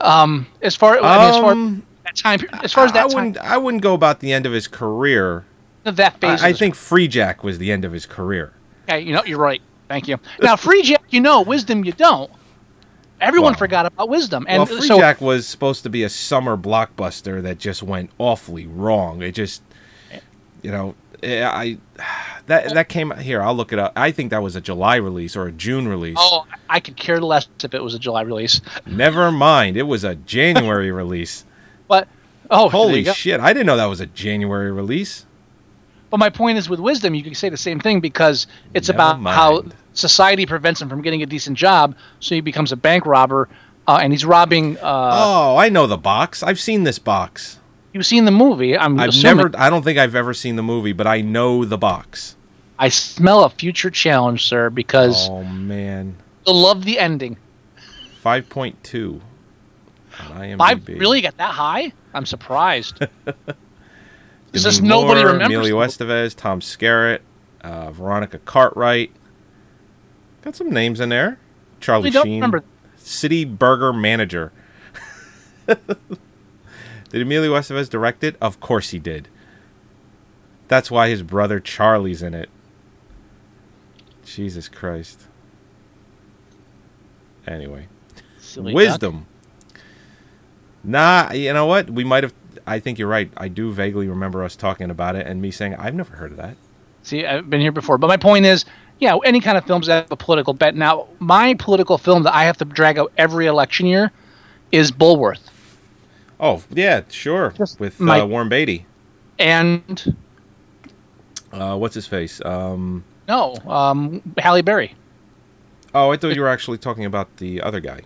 Um, 0.00 0.46
as 0.62 0.76
far 0.76 0.98
I 0.98 1.16
mean, 1.18 1.30
as 1.30 1.36
far 1.36 1.50
Um, 1.52 1.86
that 2.04 2.14
time, 2.14 2.40
as 2.62 2.72
far 2.72 2.84
as 2.84 2.90
I 2.92 2.94
that 2.94 3.10
time, 3.10 3.14
wouldn't. 3.14 3.38
I 3.38 3.56
wouldn't 3.56 3.82
go 3.82 3.94
about 3.94 4.20
the 4.20 4.32
end 4.32 4.44
of 4.46 4.52
his 4.52 4.68
career. 4.68 5.44
That. 5.84 6.16
I, 6.22 6.48
I 6.48 6.52
think 6.52 6.74
Free 6.74 7.08
Jack 7.08 7.44
was 7.44 7.58
the 7.58 7.70
end 7.70 7.84
of 7.84 7.92
his 7.92 8.06
career. 8.06 8.52
Okay, 8.88 9.00
you 9.00 9.12
know, 9.12 9.24
you're 9.24 9.38
right. 9.38 9.62
Thank 9.88 10.08
you. 10.08 10.18
Now, 10.42 10.56
Free 10.56 10.82
Jack, 10.82 11.02
you 11.10 11.20
know, 11.20 11.42
Wisdom, 11.42 11.84
you 11.84 11.92
don't. 11.92 12.30
Everyone 13.20 13.52
Well- 13.52 13.58
forgot 13.58 13.86
about 13.86 14.08
Wisdom, 14.08 14.44
and 14.48 14.58
well, 14.58 14.66
Free 14.66 14.86
so 14.86 14.98
Jack 14.98 15.20
was 15.20 15.46
supposed 15.46 15.82
to 15.84 15.90
be 15.90 16.02
a 16.02 16.08
summer 16.08 16.56
blockbuster 16.56 17.42
that 17.42 17.58
just 17.58 17.82
went 17.82 18.10
awfully 18.18 18.66
wrong. 18.66 19.22
It 19.22 19.32
just, 19.32 19.62
you 20.62 20.70
know, 20.70 20.94
eh, 21.22 21.46
I 21.46 21.78
that 22.46 22.74
that 22.74 22.88
came 22.88 23.12
here. 23.12 23.40
I'll 23.40 23.54
look 23.54 23.72
it 23.72 23.78
up. 23.78 23.92
I 23.96 24.10
think 24.10 24.30
that 24.30 24.42
was 24.42 24.56
a 24.56 24.60
July 24.60 24.96
release 24.96 25.36
or 25.36 25.46
a 25.46 25.52
June 25.52 25.88
release. 25.88 26.16
oh, 26.18 26.44
I 26.68 26.80
could 26.80 26.96
care 26.96 27.20
less 27.20 27.46
if 27.62 27.72
it 27.72 27.82
was 27.82 27.94
a 27.94 27.98
July 27.98 28.22
release. 28.22 28.60
Never 28.84 29.30
mind, 29.30 29.76
it 29.76 29.84
was 29.84 30.04
a 30.04 30.14
January 30.16 30.90
release. 30.90 31.44
But 31.86 32.08
oh, 32.50 32.70
Holy 32.70 33.04
shit! 33.04 33.40
I 33.40 33.52
didn't 33.52 33.66
know 33.66 33.76
that 33.76 33.84
was 33.84 34.00
a 34.00 34.06
January 34.06 34.72
release. 34.72 35.26
But 36.14 36.18
my 36.20 36.30
point 36.30 36.58
is, 36.58 36.68
with 36.68 36.78
Wisdom, 36.78 37.12
you 37.16 37.24
can 37.24 37.34
say 37.34 37.48
the 37.48 37.56
same 37.56 37.80
thing 37.80 37.98
because 37.98 38.46
it's 38.72 38.88
Never 38.88 38.98
about 39.18 39.34
how 39.34 39.64
society 39.94 40.46
prevents 40.46 40.80
him 40.80 40.88
from 40.88 41.02
getting 41.02 41.24
a 41.24 41.26
decent 41.26 41.58
job, 41.58 41.96
so 42.20 42.36
he 42.36 42.40
becomes 42.40 42.70
a 42.70 42.76
bank 42.76 43.04
robber, 43.04 43.48
uh, 43.88 43.98
and 44.00 44.12
he's 44.12 44.24
robbing. 44.24 44.78
Uh, 44.78 45.10
oh, 45.12 45.56
I 45.56 45.70
know 45.70 45.88
the 45.88 45.96
box. 45.96 46.40
I've 46.44 46.60
seen 46.60 46.84
this 46.84 47.00
box. 47.00 47.58
You've 47.92 48.06
seen 48.06 48.26
the 48.26 48.30
movie. 48.30 48.78
I'm 48.78 49.00
I've 49.00 49.08
assuming. 49.08 49.36
never. 49.38 49.50
I 49.58 49.68
don't 49.68 49.82
think 49.82 49.98
I've 49.98 50.14
ever 50.14 50.32
seen 50.34 50.54
the 50.54 50.62
movie, 50.62 50.92
but 50.92 51.08
I 51.08 51.20
know 51.20 51.64
the 51.64 51.78
box. 51.78 52.36
I 52.78 52.90
smell 52.90 53.42
a 53.42 53.50
future 53.50 53.90
challenge, 53.90 54.44
sir, 54.46 54.70
because 54.70 55.28
Oh 55.28 55.42
man, 55.42 56.14
you'll 56.46 56.60
love 56.60 56.84
the 56.84 57.00
ending. 57.00 57.38
five 58.20 58.48
point 58.48 58.84
two. 58.84 59.20
IMDb. 60.12 61.00
really 61.00 61.22
got 61.22 61.38
that 61.38 61.50
high? 61.50 61.92
I'm 62.12 62.24
surprised. 62.24 63.04
It's 64.54 64.62
Demi 64.62 64.72
just 64.72 64.82
nobody 64.82 65.20
Moore, 65.22 65.32
remembers. 65.32 65.46
Emilio 65.56 65.78
Estevez, 65.80 66.34
Tom 66.36 66.60
Skerritt, 66.60 67.20
uh, 67.62 67.90
Veronica 67.90 68.38
Cartwright. 68.38 69.10
Got 70.42 70.54
some 70.54 70.70
names 70.70 71.00
in 71.00 71.08
there. 71.08 71.38
Charlie 71.80 72.10
don't 72.10 72.24
Sheen, 72.24 72.34
remember. 72.36 72.62
City 72.96 73.44
Burger 73.44 73.92
Manager. 73.92 74.52
did 75.66 75.78
Emilio 77.12 77.52
Estevez 77.54 77.90
direct 77.90 78.22
it? 78.22 78.36
Of 78.40 78.60
course 78.60 78.90
he 78.90 78.98
did. 78.98 79.28
That's 80.68 80.90
why 80.90 81.08
his 81.08 81.22
brother 81.22 81.58
Charlie's 81.60 82.22
in 82.22 82.32
it. 82.32 82.48
Jesus 84.24 84.68
Christ. 84.68 85.22
Anyway, 87.46 87.88
Silly 88.38 88.72
duck. 88.72 88.76
wisdom. 88.76 89.26
Nah, 90.82 91.32
you 91.32 91.52
know 91.52 91.66
what? 91.66 91.90
We 91.90 92.04
might 92.04 92.22
have. 92.22 92.32
I 92.66 92.78
think 92.80 92.98
you're 92.98 93.08
right. 93.08 93.30
I 93.36 93.48
do 93.48 93.72
vaguely 93.72 94.08
remember 94.08 94.42
us 94.42 94.56
talking 94.56 94.90
about 94.90 95.16
it 95.16 95.26
and 95.26 95.40
me 95.42 95.50
saying 95.50 95.74
I've 95.76 95.94
never 95.94 96.16
heard 96.16 96.30
of 96.32 96.36
that. 96.38 96.56
See, 97.02 97.26
I've 97.26 97.50
been 97.50 97.60
here 97.60 97.72
before, 97.72 97.98
but 97.98 98.06
my 98.06 98.16
point 98.16 98.46
is, 98.46 98.64
yeah, 98.98 99.16
any 99.24 99.40
kind 99.40 99.58
of 99.58 99.66
films 99.66 99.86
that 99.88 100.04
have 100.04 100.12
a 100.12 100.16
political 100.16 100.54
bet. 100.54 100.74
Now, 100.74 101.06
my 101.18 101.54
political 101.54 101.98
film 101.98 102.22
that 102.22 102.34
I 102.34 102.44
have 102.44 102.56
to 102.58 102.64
drag 102.64 102.98
out 102.98 103.12
every 103.18 103.46
election 103.46 103.84
year 103.86 104.10
is 104.72 104.90
Bulworth. 104.90 105.50
Oh 106.40 106.62
yeah, 106.70 107.02
sure. 107.10 107.50
Just 107.56 107.78
With 107.78 108.00
my- 108.00 108.20
uh, 108.20 108.26
Warren 108.26 108.48
Beatty. 108.48 108.86
and 109.38 110.16
Uh, 111.52 111.76
what's 111.76 111.94
his 111.94 112.06
face? 112.06 112.40
Um, 112.44 113.04
no, 113.28 113.54
um, 113.66 114.20
Halle 114.38 114.62
Berry. 114.62 114.94
oh, 115.94 116.10
I 116.10 116.16
thought 116.16 116.34
you 116.34 116.40
were 116.42 116.48
actually 116.48 116.78
talking 116.78 117.04
about 117.04 117.36
the 117.36 117.60
other 117.62 117.80
guy. 117.80 118.00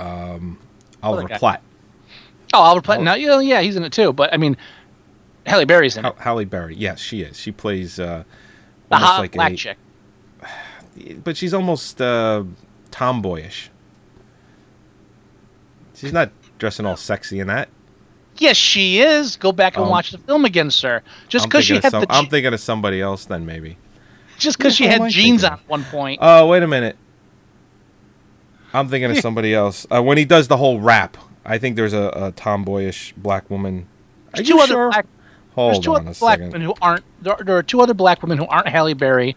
Um, 0.00 0.58
Oliver 1.02 1.28
guy? 1.28 1.38
Platt. 1.38 1.62
Oh, 2.54 2.62
Albert 2.64 2.82
Platt. 2.84 3.02
Now, 3.02 3.14
yeah, 3.14 3.40
yeah, 3.40 3.60
he's 3.60 3.76
in 3.76 3.82
it 3.84 3.92
too. 3.92 4.12
But 4.12 4.32
I 4.32 4.36
mean, 4.36 4.56
Halle 5.46 5.64
Berry's 5.64 5.96
in 5.96 6.04
it. 6.04 6.14
Hal- 6.14 6.22
Halle 6.22 6.44
Berry. 6.44 6.74
Yes, 6.76 7.00
she 7.00 7.22
is. 7.22 7.38
She 7.38 7.50
plays 7.52 7.98
uh, 7.98 8.24
The 8.90 8.96
hot 8.96 9.18
like 9.20 9.32
black 9.32 9.52
a, 9.52 9.56
chick. 9.56 9.76
but 11.24 11.36
she's 11.36 11.52
almost 11.52 12.00
uh, 12.00 12.44
tomboyish. 12.90 13.70
She's 15.94 16.12
not 16.12 16.30
dressing 16.58 16.86
all 16.86 16.96
sexy 16.96 17.40
in 17.40 17.46
that. 17.48 17.68
Yes, 18.38 18.56
she 18.56 19.00
is. 19.00 19.36
Go 19.36 19.52
back 19.52 19.76
and 19.76 19.84
Um, 19.84 19.90
watch 19.90 20.10
the 20.10 20.18
film 20.18 20.44
again, 20.44 20.70
sir. 20.70 21.02
Just 21.28 21.46
because 21.46 21.64
she 21.64 21.74
had 21.74 21.90
some- 21.90 22.02
the 22.02 22.12
I'm 22.12 22.26
thinking 22.26 22.52
of 22.52 22.60
somebody 22.60 23.00
else 23.00 23.24
then 23.26 23.46
maybe. 23.46 23.76
just 24.38 24.58
because 24.58 24.74
she 24.74 24.86
had 24.86 25.08
jeans 25.10 25.42
thinking 25.42 25.44
on 25.46 25.52
at 25.52 25.68
one 25.68 25.84
point. 25.84 26.18
Oh, 26.22 26.48
wait 26.48 26.62
a 26.62 26.66
minute. 26.66 26.96
I'm 28.72 28.88
thinking 28.88 29.10
of 29.10 29.18
somebody 29.22 29.54
else. 29.54 29.86
Uh, 29.90 30.02
when 30.02 30.18
he 30.18 30.24
does 30.24 30.48
the 30.48 30.56
whole 30.56 30.80
rap, 30.80 31.16
I 31.44 31.58
think 31.58 31.76
there's 31.76 31.92
a, 31.92 32.10
a 32.14 32.32
tomboyish 32.32 33.12
black 33.16 33.50
woman. 33.50 33.86
Are 34.32 34.36
There's 34.36 34.48
two 34.48 34.58
other 34.58 34.66
sure? 34.66 34.90
black 34.90 35.06
Hold 35.54 35.74
There's 35.74 35.84
two 35.84 35.94
on 35.94 36.00
other 36.00 36.10
a 36.10 36.14
black 36.14 36.38
second. 36.38 36.46
women 36.52 36.62
who 36.62 36.74
aren't. 36.82 37.04
There, 37.22 37.36
there 37.44 37.56
are 37.56 37.62
two 37.62 37.80
other 37.80 37.94
black 37.94 38.22
women 38.22 38.38
who 38.38 38.46
aren't 38.46 38.66
Halle 38.68 38.94
Berry, 38.94 39.36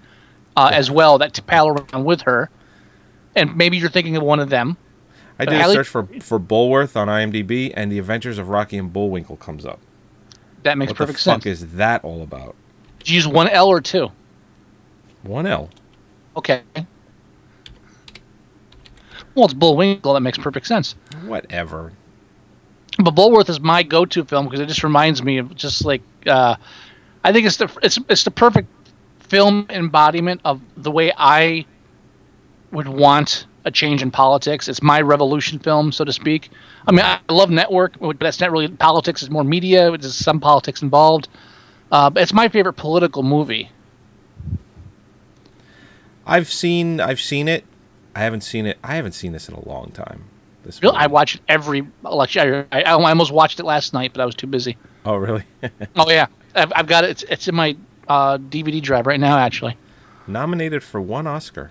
uh, 0.56 0.72
as 0.74 0.90
well 0.90 1.18
that 1.20 1.40
pal 1.46 1.68
around 1.68 2.06
with 2.06 2.22
her, 2.22 2.50
and 3.36 3.56
maybe 3.56 3.78
you're 3.78 3.90
thinking 3.90 4.16
of 4.18 4.24
one 4.24 4.40
of 4.40 4.50
them. 4.50 4.78
I 5.40 5.46
did 5.46 5.62
a 5.62 5.72
search 5.72 5.88
for 5.88 6.06
for 6.22 6.40
Bulworth 6.40 6.96
on 6.96 7.08
IMDb, 7.08 7.72
and 7.76 7.92
The 7.92 8.00
Adventures 8.00 8.40
of 8.40 8.50
Rocky 8.50 8.78
and 8.78 8.92
Bullwinkle 8.92 9.38
comes 9.38 9.66
up. 9.66 9.80
That 10.64 10.78
makes 10.80 10.90
What 10.90 10.98
the 10.98 11.04
perfect 11.06 11.20
fuck 11.24 11.44
sense. 11.44 11.46
is 11.46 11.74
that 11.76 12.04
all 12.04 12.24
about? 12.24 12.56
Did 13.00 13.10
you 13.10 13.16
use 13.16 13.28
one 13.28 13.48
L 13.48 13.68
or 13.68 13.80
two? 13.80 14.10
One 15.22 15.46
L. 15.46 15.70
Okay. 16.36 16.64
Well, 19.38 19.46
it's 19.46 19.54
Bullwinkle. 19.54 20.16
That 20.16 20.22
makes 20.22 20.40
perfect 20.40 20.66
sense. 20.66 20.96
Whatever. 21.26 21.94
But 22.98 23.14
Bulworth 23.14 23.50
is 23.50 23.60
my 23.60 23.84
go-to 23.84 24.26
film 24.26 24.48
because 24.48 24.60
it 24.60 24.66
just 24.66 24.84
reminds 24.84 25.22
me 25.22 25.38
of 25.38 25.54
just 25.54 25.86
like 25.86 26.02
uh, 26.26 26.56
I 27.24 27.32
think 27.32 27.46
it's 27.46 27.58
the 27.58 27.72
it's 27.84 28.00
it's 28.10 28.24
the 28.24 28.32
perfect 28.32 28.68
film 29.20 29.68
embodiment 29.70 30.42
of 30.44 30.60
the 30.76 30.90
way 30.90 31.14
I 31.16 31.68
would 32.72 32.88
want 32.88 33.46
a 33.64 33.70
change 33.70 34.02
in 34.02 34.10
politics. 34.10 34.68
It's 34.68 34.82
my 34.82 35.02
revolution 35.02 35.60
film, 35.60 35.92
so 35.92 36.04
to 36.04 36.12
speak. 36.12 36.50
I 36.88 36.92
mean, 36.92 37.06
I 37.06 37.20
love 37.30 37.52
Network, 37.52 38.00
but 38.00 38.20
that's 38.20 38.40
not 38.40 38.52
really 38.52 38.70
politics. 38.70 39.22
It's 39.22 39.30
more 39.30 39.44
media. 39.44 39.96
There's 39.96 40.16
some 40.16 40.40
politics 40.40 40.82
involved. 40.82 41.28
Uh, 41.92 42.10
but 42.10 42.24
it's 42.24 42.34
my 42.34 42.50
favorite 42.50 42.74
political 42.74 43.22
movie. 43.22 43.70
I've 46.26 46.52
seen 46.52 47.00
I've 47.00 47.22
seen 47.22 47.48
it. 47.48 47.64
I 48.18 48.22
haven't 48.22 48.42
seen 48.42 48.66
it. 48.66 48.80
I 48.84 48.96
haven't 48.96 49.12
seen 49.12 49.32
this 49.32 49.48
in 49.48 49.54
a 49.54 49.70
long 49.70 49.92
time. 49.92 50.24
This 50.64 50.82
Really, 50.82 50.98
I 50.98 51.06
watched 51.06 51.36
it 51.36 51.42
every 51.48 51.88
election. 52.04 52.66
I, 52.72 52.82
I 52.82 52.92
almost 52.94 53.32
watched 53.32 53.60
it 53.60 53.64
last 53.64 53.94
night, 53.94 54.12
but 54.12 54.22
I 54.22 54.26
was 54.26 54.34
too 54.34 54.48
busy. 54.48 54.76
Oh 55.06 55.18
really? 55.18 55.44
Oh 55.96 56.10
yeah, 56.10 56.26
I've, 56.56 56.74
I've 56.76 56.88
got 56.88 57.04
it. 57.04 57.12
It's, 57.12 57.24
it's 57.30 57.48
in 57.48 57.54
my 57.54 57.78
uh, 58.08 58.40
DVD 58.40 58.82
drive 58.82 59.06
right 59.06 59.20
now, 59.20 59.38
actually. 59.38 59.78
Nominated 60.26 60.82
for 60.84 61.00
one 61.00 61.28
Oscar. 61.28 61.70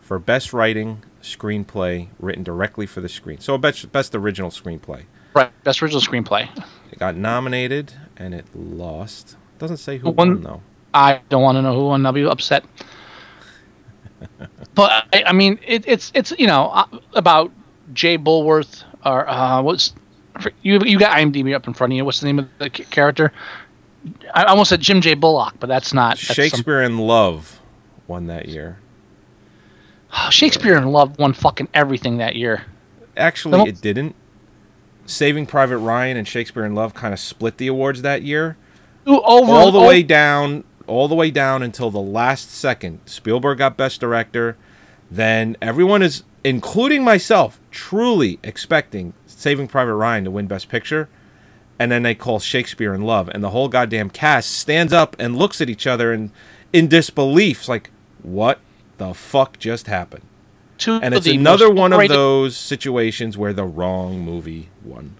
For 0.00 0.18
best 0.18 0.54
writing, 0.54 1.04
screenplay 1.22 2.08
written 2.18 2.42
directly 2.42 2.86
for 2.86 3.02
the 3.02 3.08
screen. 3.10 3.38
So 3.38 3.58
best 3.58 3.92
best 3.92 4.14
original 4.14 4.50
screenplay. 4.50 5.04
Right, 5.34 5.50
best 5.62 5.82
original 5.82 6.00
screenplay. 6.00 6.48
It 6.90 6.98
got 6.98 7.16
nominated 7.16 7.92
and 8.16 8.32
it 8.32 8.46
lost. 8.54 9.36
Doesn't 9.58 9.76
say 9.76 9.98
who 9.98 10.08
One- 10.08 10.28
won 10.30 10.42
though. 10.42 10.62
I 10.94 11.20
don't 11.28 11.42
want 11.42 11.56
to 11.56 11.62
know 11.62 11.74
who 11.74 11.84
won. 11.84 12.06
I'll 12.06 12.12
be 12.12 12.24
upset. 12.24 12.64
but 14.74 15.06
I, 15.12 15.24
I 15.26 15.32
mean, 15.32 15.58
it, 15.66 15.84
it's 15.86 16.10
it's 16.14 16.32
you 16.38 16.46
know 16.46 16.70
uh, 16.72 16.86
about 17.14 17.52
Jay 17.92 18.18
Bulworth 18.18 18.84
or 19.04 19.28
uh, 19.28 19.62
what's 19.62 19.92
you 20.62 20.80
you 20.84 20.98
got 20.98 21.16
IMDb 21.16 21.54
up 21.54 21.66
in 21.66 21.74
front 21.74 21.92
of 21.92 21.96
you. 21.96 22.04
What's 22.04 22.20
the 22.20 22.26
name 22.26 22.38
of 22.38 22.48
the 22.58 22.70
character? 22.70 23.32
I 24.34 24.44
almost 24.44 24.70
said 24.70 24.80
Jim 24.80 25.00
J. 25.00 25.14
Bullock, 25.14 25.54
but 25.58 25.66
that's 25.66 25.92
not 25.92 26.16
that's 26.16 26.26
some- 26.26 26.34
Shakespeare 26.34 26.82
in 26.82 26.98
Love 26.98 27.60
won 28.06 28.26
that 28.26 28.48
year. 28.48 28.78
Shakespeare 30.30 30.76
in 30.76 30.88
Love 30.88 31.18
won 31.18 31.32
fucking 31.32 31.68
everything 31.74 32.18
that 32.18 32.36
year. 32.36 32.64
Actually, 33.16 33.68
it 33.68 33.80
didn't. 33.80 34.14
Saving 35.06 35.46
Private 35.46 35.78
Ryan 35.78 36.16
and 36.16 36.28
Shakespeare 36.28 36.64
in 36.64 36.74
Love 36.74 36.94
kind 36.94 37.12
of 37.14 37.18
split 37.18 37.56
the 37.56 37.66
awards 37.66 38.02
that 38.02 38.22
year. 38.22 38.56
Ooh, 39.08 39.22
over 39.22 39.52
all 39.52 39.72
the 39.72 39.80
oh, 39.80 39.88
way 39.88 40.02
down, 40.02 40.64
all 40.88 41.08
the 41.08 41.14
way 41.14 41.30
down 41.30 41.62
until 41.62 41.90
the 41.90 42.00
last 42.00 42.50
second. 42.50 43.00
Spielberg 43.06 43.58
got 43.58 43.76
Best 43.76 44.00
Director. 44.00 44.56
Then 45.10 45.56
everyone 45.62 46.02
is, 46.02 46.24
including 46.44 47.04
myself, 47.04 47.60
truly 47.70 48.38
expecting 48.42 49.14
Saving 49.26 49.68
Private 49.68 49.94
Ryan 49.94 50.24
to 50.24 50.30
win 50.30 50.46
Best 50.46 50.68
Picture. 50.68 51.08
And 51.78 51.92
then 51.92 52.02
they 52.02 52.14
call 52.14 52.40
Shakespeare 52.40 52.92
in 52.92 53.02
Love, 53.02 53.28
and 53.28 53.42
the 53.42 53.50
whole 53.50 53.68
goddamn 53.68 54.10
cast 54.10 54.50
stands 54.50 54.92
up 54.92 55.14
and 55.20 55.36
looks 55.36 55.60
at 55.60 55.70
each 55.70 55.86
other 55.86 56.12
and 56.12 56.32
in 56.72 56.88
disbelief, 56.88 57.60
it's 57.60 57.68
like, 57.68 57.90
what 58.22 58.58
the 58.98 59.14
fuck 59.14 59.58
just 59.58 59.86
happened? 59.86 60.24
two 60.76 61.00
And 61.02 61.14
it's 61.14 61.26
another 61.26 61.70
one 61.70 61.92
of 61.92 62.08
those 62.08 62.56
situations 62.56 63.36
where 63.36 63.52
the 63.52 63.64
wrong 63.64 64.20
movie 64.20 64.68
won. 64.84 65.16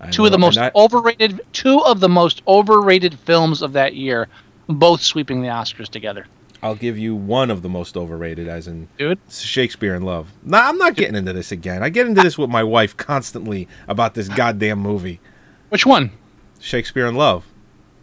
I 0.00 0.10
two 0.10 0.26
of 0.26 0.32
the 0.32 0.38
most 0.38 0.58
I- 0.58 0.70
overrated 0.74 1.40
two 1.52 1.80
of 1.84 2.00
the 2.00 2.08
most 2.08 2.42
overrated 2.46 3.18
films 3.18 3.62
of 3.62 3.72
that 3.72 3.94
year, 3.94 4.28
both 4.68 5.00
sweeping 5.02 5.42
the 5.42 5.48
Oscars 5.48 5.88
together. 5.88 6.26
I'll 6.62 6.74
give 6.74 6.96
you 6.98 7.14
one 7.14 7.50
of 7.50 7.62
the 7.62 7.68
most 7.68 7.96
overrated, 7.96 8.48
as 8.48 8.66
in 8.66 8.88
Dude, 8.98 9.18
Shakespeare 9.30 9.94
in 9.94 10.02
Love. 10.02 10.32
No, 10.42 10.58
I'm 10.58 10.78
not 10.78 10.96
getting 10.96 11.14
into 11.14 11.32
this 11.32 11.52
again. 11.52 11.82
I 11.82 11.90
get 11.90 12.06
into 12.06 12.22
this 12.22 12.38
with 12.38 12.48
my 12.50 12.64
wife 12.64 12.96
constantly 12.96 13.68
about 13.86 14.14
this 14.14 14.28
goddamn 14.28 14.78
movie, 14.78 15.20
which 15.68 15.84
one? 15.86 16.10
Shakespeare 16.58 17.06
in 17.06 17.14
Love. 17.14 17.44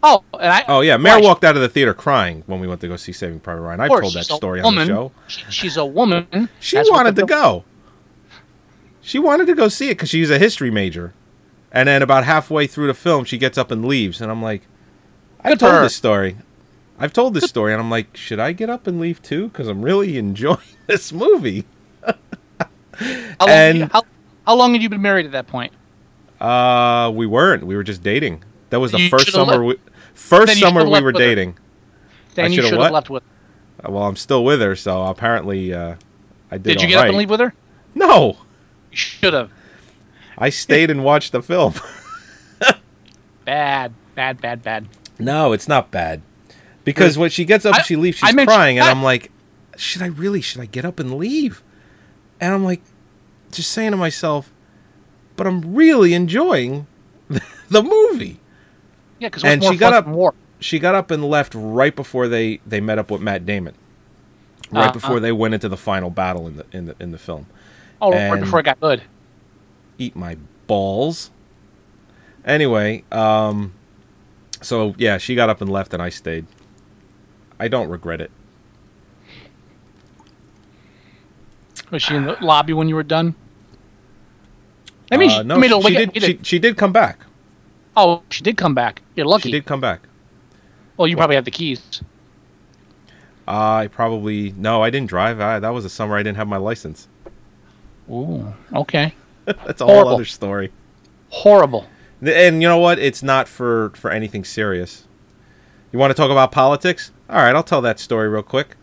Oh, 0.02 0.22
and 0.34 0.52
I. 0.52 0.64
Oh 0.68 0.80
yeah, 0.82 0.96
Mare 0.98 1.20
walked 1.20 1.44
out 1.44 1.56
of 1.56 1.62
the 1.62 1.68
theater 1.68 1.94
crying 1.94 2.42
when 2.46 2.60
we 2.60 2.66
went 2.68 2.80
to 2.82 2.88
go 2.88 2.96
see 2.96 3.12
Saving 3.12 3.40
Private 3.40 3.62
Ryan. 3.62 3.80
I've 3.80 3.88
told 3.90 4.14
that 4.14 4.24
story 4.26 4.60
on 4.60 4.74
the 4.76 4.86
show. 4.86 5.12
She- 5.26 5.42
she's 5.50 5.76
a 5.76 5.84
woman. 5.84 6.48
She 6.60 6.76
That's 6.76 6.90
wanted 6.90 7.16
to 7.16 7.26
go. 7.26 7.64
She 9.00 9.18
wanted 9.18 9.46
to 9.46 9.54
go 9.54 9.68
see 9.68 9.88
it 9.90 9.94
because 9.94 10.08
she's 10.10 10.30
a 10.30 10.38
history 10.38 10.70
major, 10.70 11.12
and 11.72 11.88
then 11.88 12.02
about 12.02 12.24
halfway 12.24 12.66
through 12.66 12.86
the 12.86 12.94
film, 12.94 13.24
she 13.24 13.36
gets 13.36 13.58
up 13.58 13.70
and 13.70 13.84
leaves, 13.84 14.20
and 14.20 14.30
I'm 14.30 14.42
like, 14.42 14.62
Good 15.42 15.54
for 15.54 15.58
told 15.58 15.72
her. 15.74 15.82
this 15.82 15.96
story. 15.96 16.36
I've 16.98 17.12
told 17.12 17.34
this 17.34 17.44
story, 17.44 17.72
and 17.72 17.80
I'm 17.82 17.90
like, 17.90 18.16
should 18.16 18.38
I 18.38 18.52
get 18.52 18.70
up 18.70 18.86
and 18.86 19.00
leave 19.00 19.20
too? 19.22 19.48
Because 19.48 19.66
I'm 19.68 19.82
really 19.82 20.16
enjoying 20.16 20.58
this 20.86 21.12
movie. 21.12 21.64
How 22.04 22.14
long, 23.40 23.48
and- 23.48 23.78
you- 23.78 23.88
how, 23.92 24.02
how 24.46 24.54
long 24.54 24.72
had 24.74 24.82
you 24.82 24.88
been 24.88 25.02
married 25.02 25.26
at 25.26 25.32
that 25.32 25.46
point? 25.46 25.72
Uh, 26.40 27.10
we 27.14 27.26
weren't. 27.26 27.64
We 27.66 27.74
were 27.76 27.82
just 27.84 28.02
dating. 28.02 28.44
That 28.70 28.80
was 28.80 28.92
the 28.92 29.00
You 29.00 29.08
first 29.08 29.32
summer. 29.32 29.62
we, 29.64 29.76
first 30.14 30.58
summer 30.58 30.84
we 30.84 31.00
were 31.00 31.06
her. 31.06 31.12
dating. 31.12 31.56
Then 32.34 32.50
you 32.52 32.56
should've 32.56 32.70
should 32.70 32.80
have 32.80 32.92
left 32.92 33.10
with. 33.10 33.22
Uh, 33.84 33.90
Well, 33.92 34.02
I'm 34.04 34.16
still 34.16 34.44
with 34.44 34.60
her, 34.60 34.76
so 34.76 35.02
apparently 35.06 35.72
uh, 35.72 35.94
I 36.50 36.58
did. 36.58 36.64
Did 36.78 36.82
you 36.82 36.88
get 36.88 36.98
up 36.98 37.06
and 37.06 37.16
leave 37.16 37.30
with 37.30 37.40
her? 37.40 37.54
No, 37.94 38.38
You 38.90 38.96
should 38.96 39.32
have. 39.34 39.50
I 40.36 40.50
stayed 40.50 40.90
and 40.90 41.04
watched 41.04 41.30
the 41.32 41.42
film. 41.42 41.74
Bad, 43.44 43.92
bad, 44.14 44.40
bad, 44.40 44.62
bad. 44.62 44.88
no, 45.18 45.52
it's 45.52 45.68
not 45.68 45.90
bad 45.90 46.22
because 46.84 47.16
when 47.18 47.30
she 47.30 47.44
gets 47.44 47.64
up, 47.64 47.74
I- 47.74 47.78
and 47.78 47.86
she 47.86 47.96
leaves. 47.96 48.18
She's 48.18 48.34
crying, 48.34 48.78
and. 48.78 48.88
I'm 48.88 49.02
like, 49.02 49.30
should 49.76 50.02
I 50.02 50.06
really? 50.06 50.40
Should 50.40 50.60
I 50.60 50.66
get 50.66 50.84
up 50.84 50.98
and 51.00 51.14
leave? 51.18 51.62
And 52.40 52.52
I'm 52.54 52.64
like, 52.64 52.82
just 53.50 53.70
saying 53.70 53.92
to 53.92 53.96
myself, 53.96 54.52
but 55.36 55.46
I'm 55.46 55.74
really 55.74 56.14
enjoying 56.14 56.86
the 57.68 57.82
movie. 57.82 58.40
Yeah, 59.18 59.28
because 59.28 59.44
And 59.44 59.60
more 59.62 59.72
she 59.72 59.78
got 59.78 59.92
up- 59.92 60.06
war. 60.06 60.34
she 60.60 60.78
got 60.78 60.94
up 60.94 61.10
and 61.10 61.24
left 61.24 61.54
right 61.54 61.94
before 61.94 62.28
they 62.28 62.60
they 62.66 62.80
met 62.80 62.98
up 62.98 63.10
with 63.10 63.20
Matt 63.20 63.46
Damon. 63.46 63.74
Right 64.70 64.88
Uh, 64.88 64.92
before 64.92 65.16
uh. 65.16 65.20
they 65.20 65.32
went 65.32 65.54
into 65.54 65.68
the 65.68 65.76
final 65.76 66.10
battle 66.10 66.46
in 66.48 66.56
the 66.56 66.66
in 66.72 66.84
the 66.86 66.96
in 67.00 67.10
the 67.12 67.18
film. 67.18 67.46
Oh, 68.02 68.10
right 68.12 68.40
before 68.40 68.60
it 68.60 68.64
got 68.64 68.80
good. 68.80 69.02
Eat 69.98 70.16
my 70.16 70.36
balls. 70.66 71.30
Anyway, 72.44 73.04
um 73.12 73.72
so 74.60 74.94
yeah, 74.98 75.18
she 75.18 75.34
got 75.34 75.48
up 75.48 75.60
and 75.60 75.70
left 75.70 75.92
and 75.94 76.02
I 76.02 76.08
stayed. 76.08 76.46
I 77.58 77.68
don't 77.68 77.88
regret 77.88 78.20
it. 78.20 78.30
Was 81.90 82.02
she 82.02 82.14
in 82.14 82.24
the 82.24 82.36
lobby 82.40 82.72
when 82.72 82.88
you 82.88 82.94
were 82.94 83.02
done? 83.02 83.34
I 85.12 85.16
mean, 85.16 85.30
Uh, 85.30 85.38
she 85.38 85.42
no, 85.44 85.80
she, 85.80 85.88
she 85.88 85.94
did 86.06 86.22
she, 86.22 86.38
she 86.42 86.58
did 86.58 86.76
come 86.76 86.92
back. 86.92 87.20
Oh, 87.96 88.22
she 88.30 88.42
did 88.42 88.56
come 88.56 88.74
back. 88.74 89.02
You're 89.14 89.26
lucky. 89.26 89.48
She 89.48 89.52
did 89.52 89.66
come 89.66 89.80
back. 89.80 90.08
Well, 90.96 91.06
you 91.06 91.16
probably 91.16 91.36
have 91.36 91.44
the 91.44 91.50
keys. 91.50 92.02
I 93.46 93.88
probably 93.92 94.52
no, 94.56 94.82
I 94.82 94.90
didn't 94.90 95.08
drive. 95.08 95.40
I, 95.40 95.58
that 95.58 95.68
was 95.70 95.84
a 95.84 95.90
summer 95.90 96.16
I 96.16 96.22
didn't 96.22 96.36
have 96.38 96.48
my 96.48 96.56
license. 96.56 97.08
Ooh, 98.10 98.54
okay. 98.74 99.14
That's 99.44 99.80
a 99.80 99.86
whole 99.86 100.08
other 100.08 100.24
story. 100.24 100.72
Horrible. 101.28 101.86
And 102.22 102.62
you 102.62 102.68
know 102.68 102.78
what? 102.78 102.98
It's 102.98 103.22
not 103.22 103.48
for 103.48 103.90
for 103.94 104.10
anything 104.10 104.44
serious. 104.44 105.06
You 105.92 105.98
want 105.98 106.10
to 106.10 106.14
talk 106.14 106.30
about 106.30 106.50
politics? 106.50 107.12
All 107.28 107.36
right, 107.36 107.54
I'll 107.54 107.62
tell 107.62 107.80
that 107.82 107.98
story 107.98 108.28
real 108.28 108.42
quick. 108.42 108.76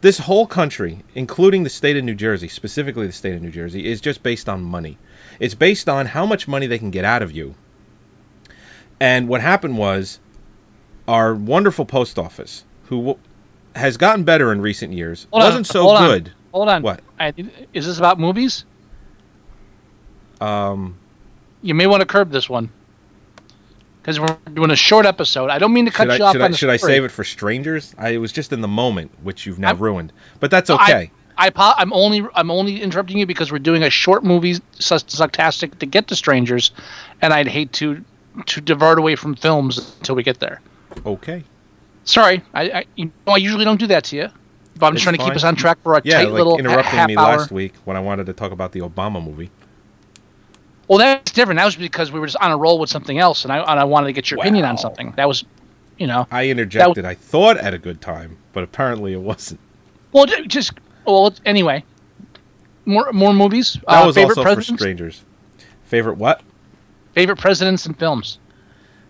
This 0.00 0.18
whole 0.20 0.46
country, 0.46 1.02
including 1.14 1.64
the 1.64 1.70
state 1.70 1.96
of 1.96 2.04
New 2.04 2.14
Jersey, 2.14 2.46
specifically 2.48 3.06
the 3.06 3.12
state 3.12 3.34
of 3.34 3.42
New 3.42 3.50
Jersey, 3.50 3.86
is 3.86 4.00
just 4.00 4.22
based 4.22 4.48
on 4.48 4.62
money. 4.62 4.98
It's 5.40 5.54
based 5.54 5.88
on 5.88 6.06
how 6.06 6.24
much 6.24 6.46
money 6.46 6.66
they 6.66 6.78
can 6.78 6.90
get 6.90 7.04
out 7.04 7.22
of 7.22 7.32
you. 7.32 7.54
And 9.00 9.28
what 9.28 9.40
happened 9.40 9.76
was 9.78 10.20
our 11.08 11.34
wonderful 11.34 11.84
post 11.84 12.18
office, 12.18 12.64
who 12.84 12.96
w- 12.98 13.18
has 13.74 13.96
gotten 13.96 14.24
better 14.24 14.52
in 14.52 14.60
recent 14.60 14.92
years, 14.92 15.26
Hold 15.30 15.42
on, 15.42 15.48
wasn't 15.48 15.66
so 15.66 15.82
hold 15.82 15.96
on. 15.96 16.28
Hold 16.52 16.68
on. 16.68 16.82
What? 16.82 17.00
I, 17.18 17.32
is 17.72 17.86
this 17.86 17.98
about 17.98 18.18
movies? 18.20 18.64
Um, 20.40 20.96
You 21.62 21.74
may 21.74 21.86
want 21.86 22.00
to 22.02 22.06
curb 22.06 22.30
this 22.30 22.48
one. 22.48 22.70
Because 24.08 24.20
we're 24.20 24.52
doing 24.54 24.70
a 24.70 24.76
short 24.76 25.04
episode. 25.04 25.50
I 25.50 25.58
don't 25.58 25.74
mean 25.74 25.84
to 25.84 25.90
cut 25.90 26.10
Should 26.10 26.18
you 26.18 26.24
I, 26.24 26.28
off 26.28 26.32
should, 26.34 26.40
on 26.40 26.52
I, 26.54 26.56
should 26.56 26.70
I 26.70 26.76
save 26.78 27.04
it 27.04 27.10
for 27.10 27.24
strangers? 27.24 27.94
I 27.98 28.10
it 28.10 28.16
was 28.16 28.32
just 28.32 28.54
in 28.54 28.62
the 28.62 28.68
moment, 28.68 29.10
which 29.22 29.44
you've 29.44 29.58
now 29.58 29.68
I'm- 29.68 29.78
ruined. 29.78 30.14
But 30.40 30.50
that's 30.50 30.70
okay. 30.70 31.10
I, 31.36 31.52
I, 31.54 31.82
am 31.82 31.92
only 31.92 32.26
I'm 32.34 32.50
only 32.50 32.80
interrupting 32.80 33.18
you 33.18 33.26
because 33.26 33.52
we're 33.52 33.58
doing 33.58 33.82
a 33.82 33.90
short 33.90 34.24
movie 34.24 34.54
sucktastic 34.78 35.78
to 35.80 35.86
get 35.86 36.08
to 36.08 36.16
strangers, 36.16 36.70
and 37.20 37.34
I'd 37.34 37.48
hate 37.48 37.72
to 37.74 38.02
to 38.46 38.60
divert 38.62 38.98
away 38.98 39.14
from 39.14 39.34
films 39.36 39.94
until 39.98 40.14
we 40.14 40.22
get 40.22 40.40
there. 40.40 40.62
okay. 41.04 41.44
Sorry, 42.04 42.42
I 42.54 42.62
I, 42.70 42.84
you 42.96 43.04
know, 43.26 43.34
I 43.34 43.36
usually 43.36 43.66
don't 43.66 43.78
do 43.78 43.88
that 43.88 44.04
to 44.04 44.16
you, 44.16 44.28
but 44.78 44.86
I'm 44.86 44.94
just 44.94 45.02
It's 45.02 45.02
trying 45.04 45.18
to 45.18 45.24
keep 45.24 45.36
us 45.36 45.44
on 45.44 45.54
track 45.54 45.76
for 45.82 45.94
a 45.94 46.00
Yeah, 46.02 46.18
tight 46.18 46.24
like 46.30 46.32
little 46.32 46.58
interrupting 46.58 47.04
me 47.06 47.16
hour. 47.18 47.36
last 47.36 47.50
week 47.52 47.74
when 47.84 47.98
I 47.98 48.00
wanted 48.00 48.24
to 48.26 48.32
talk 48.32 48.52
about 48.52 48.72
the 48.72 48.80
Obama 48.80 49.22
movie. 49.22 49.50
Well, 50.88 50.98
that's 50.98 51.32
different. 51.32 51.58
That 51.58 51.66
was 51.66 51.76
because 51.76 52.10
we 52.10 52.18
were 52.18 52.26
just 52.26 52.38
on 52.38 52.50
a 52.50 52.56
roll 52.56 52.78
with 52.78 52.88
something 52.88 53.18
else, 53.18 53.44
and 53.44 53.52
I 53.52 53.58
and 53.58 53.78
I 53.78 53.84
wanted 53.84 54.06
to 54.06 54.12
get 54.12 54.30
your 54.30 54.40
opinion 54.40 54.64
on 54.64 54.78
something. 54.78 55.12
That 55.16 55.28
was, 55.28 55.44
you 55.98 56.06
know, 56.06 56.26
I 56.30 56.48
interjected. 56.48 57.04
I 57.04 57.14
thought 57.14 57.58
at 57.58 57.74
a 57.74 57.78
good 57.78 58.00
time, 58.00 58.38
but 58.54 58.64
apparently 58.64 59.12
it 59.12 59.20
wasn't. 59.20 59.60
well, 60.12 60.26
just 60.46 60.72
well, 61.04 61.34
anyway. 61.44 61.84
More 62.86 63.12
more 63.12 63.34
movies. 63.34 63.74
That 63.86 64.02
uh, 64.02 64.06
was 64.06 64.14
favorite 64.14 64.38
also 64.38 64.42
for 64.48 64.54
presidents. 64.54 64.80
strangers. 64.80 65.24
Favorite 65.84 66.16
what? 66.16 66.40
Favorite 67.12 67.38
presidents 67.38 67.84
and 67.84 67.98
films. 67.98 68.38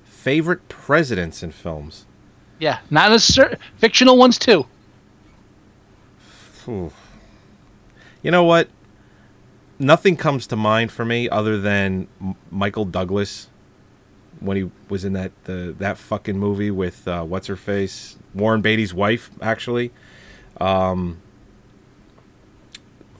Favorite 0.04 0.68
presidents 0.68 1.44
in 1.44 1.52
films. 1.52 2.06
Yeah, 2.58 2.80
not 2.90 3.12
necessarily 3.12 3.56
fictional 3.78 4.16
ones 4.16 4.36
too. 4.36 4.66
You 6.66 8.30
know 8.30 8.44
what? 8.44 8.68
Nothing 9.78 10.16
comes 10.16 10.46
to 10.48 10.56
mind 10.56 10.90
for 10.90 11.04
me 11.04 11.28
other 11.28 11.58
than 11.60 12.08
Michael 12.50 12.84
Douglas 12.84 13.48
when 14.40 14.56
he 14.56 14.70
was 14.88 15.04
in 15.04 15.12
that 15.14 15.32
the 15.44 15.74
that 15.78 15.98
fucking 15.98 16.38
movie 16.38 16.70
with 16.70 17.06
uh, 17.06 17.22
what's 17.24 17.46
her 17.46 17.56
face 17.56 18.16
Warren 18.34 18.60
Beatty's 18.60 18.92
wife 18.92 19.30
actually. 19.40 19.92
Um, 20.60 21.18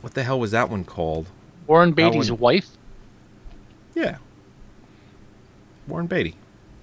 what 0.01 0.15
the 0.15 0.23
hell 0.25 0.39
was 0.41 0.51
that 0.53 0.69
one 0.71 0.85
called? 0.85 1.29
Warren 1.67 1.93
Beatty's 1.93 2.31
one- 2.31 2.41
wife. 2.41 2.69
Yeah, 3.95 4.19
Warren 5.87 6.07
Beatty. 6.07 6.37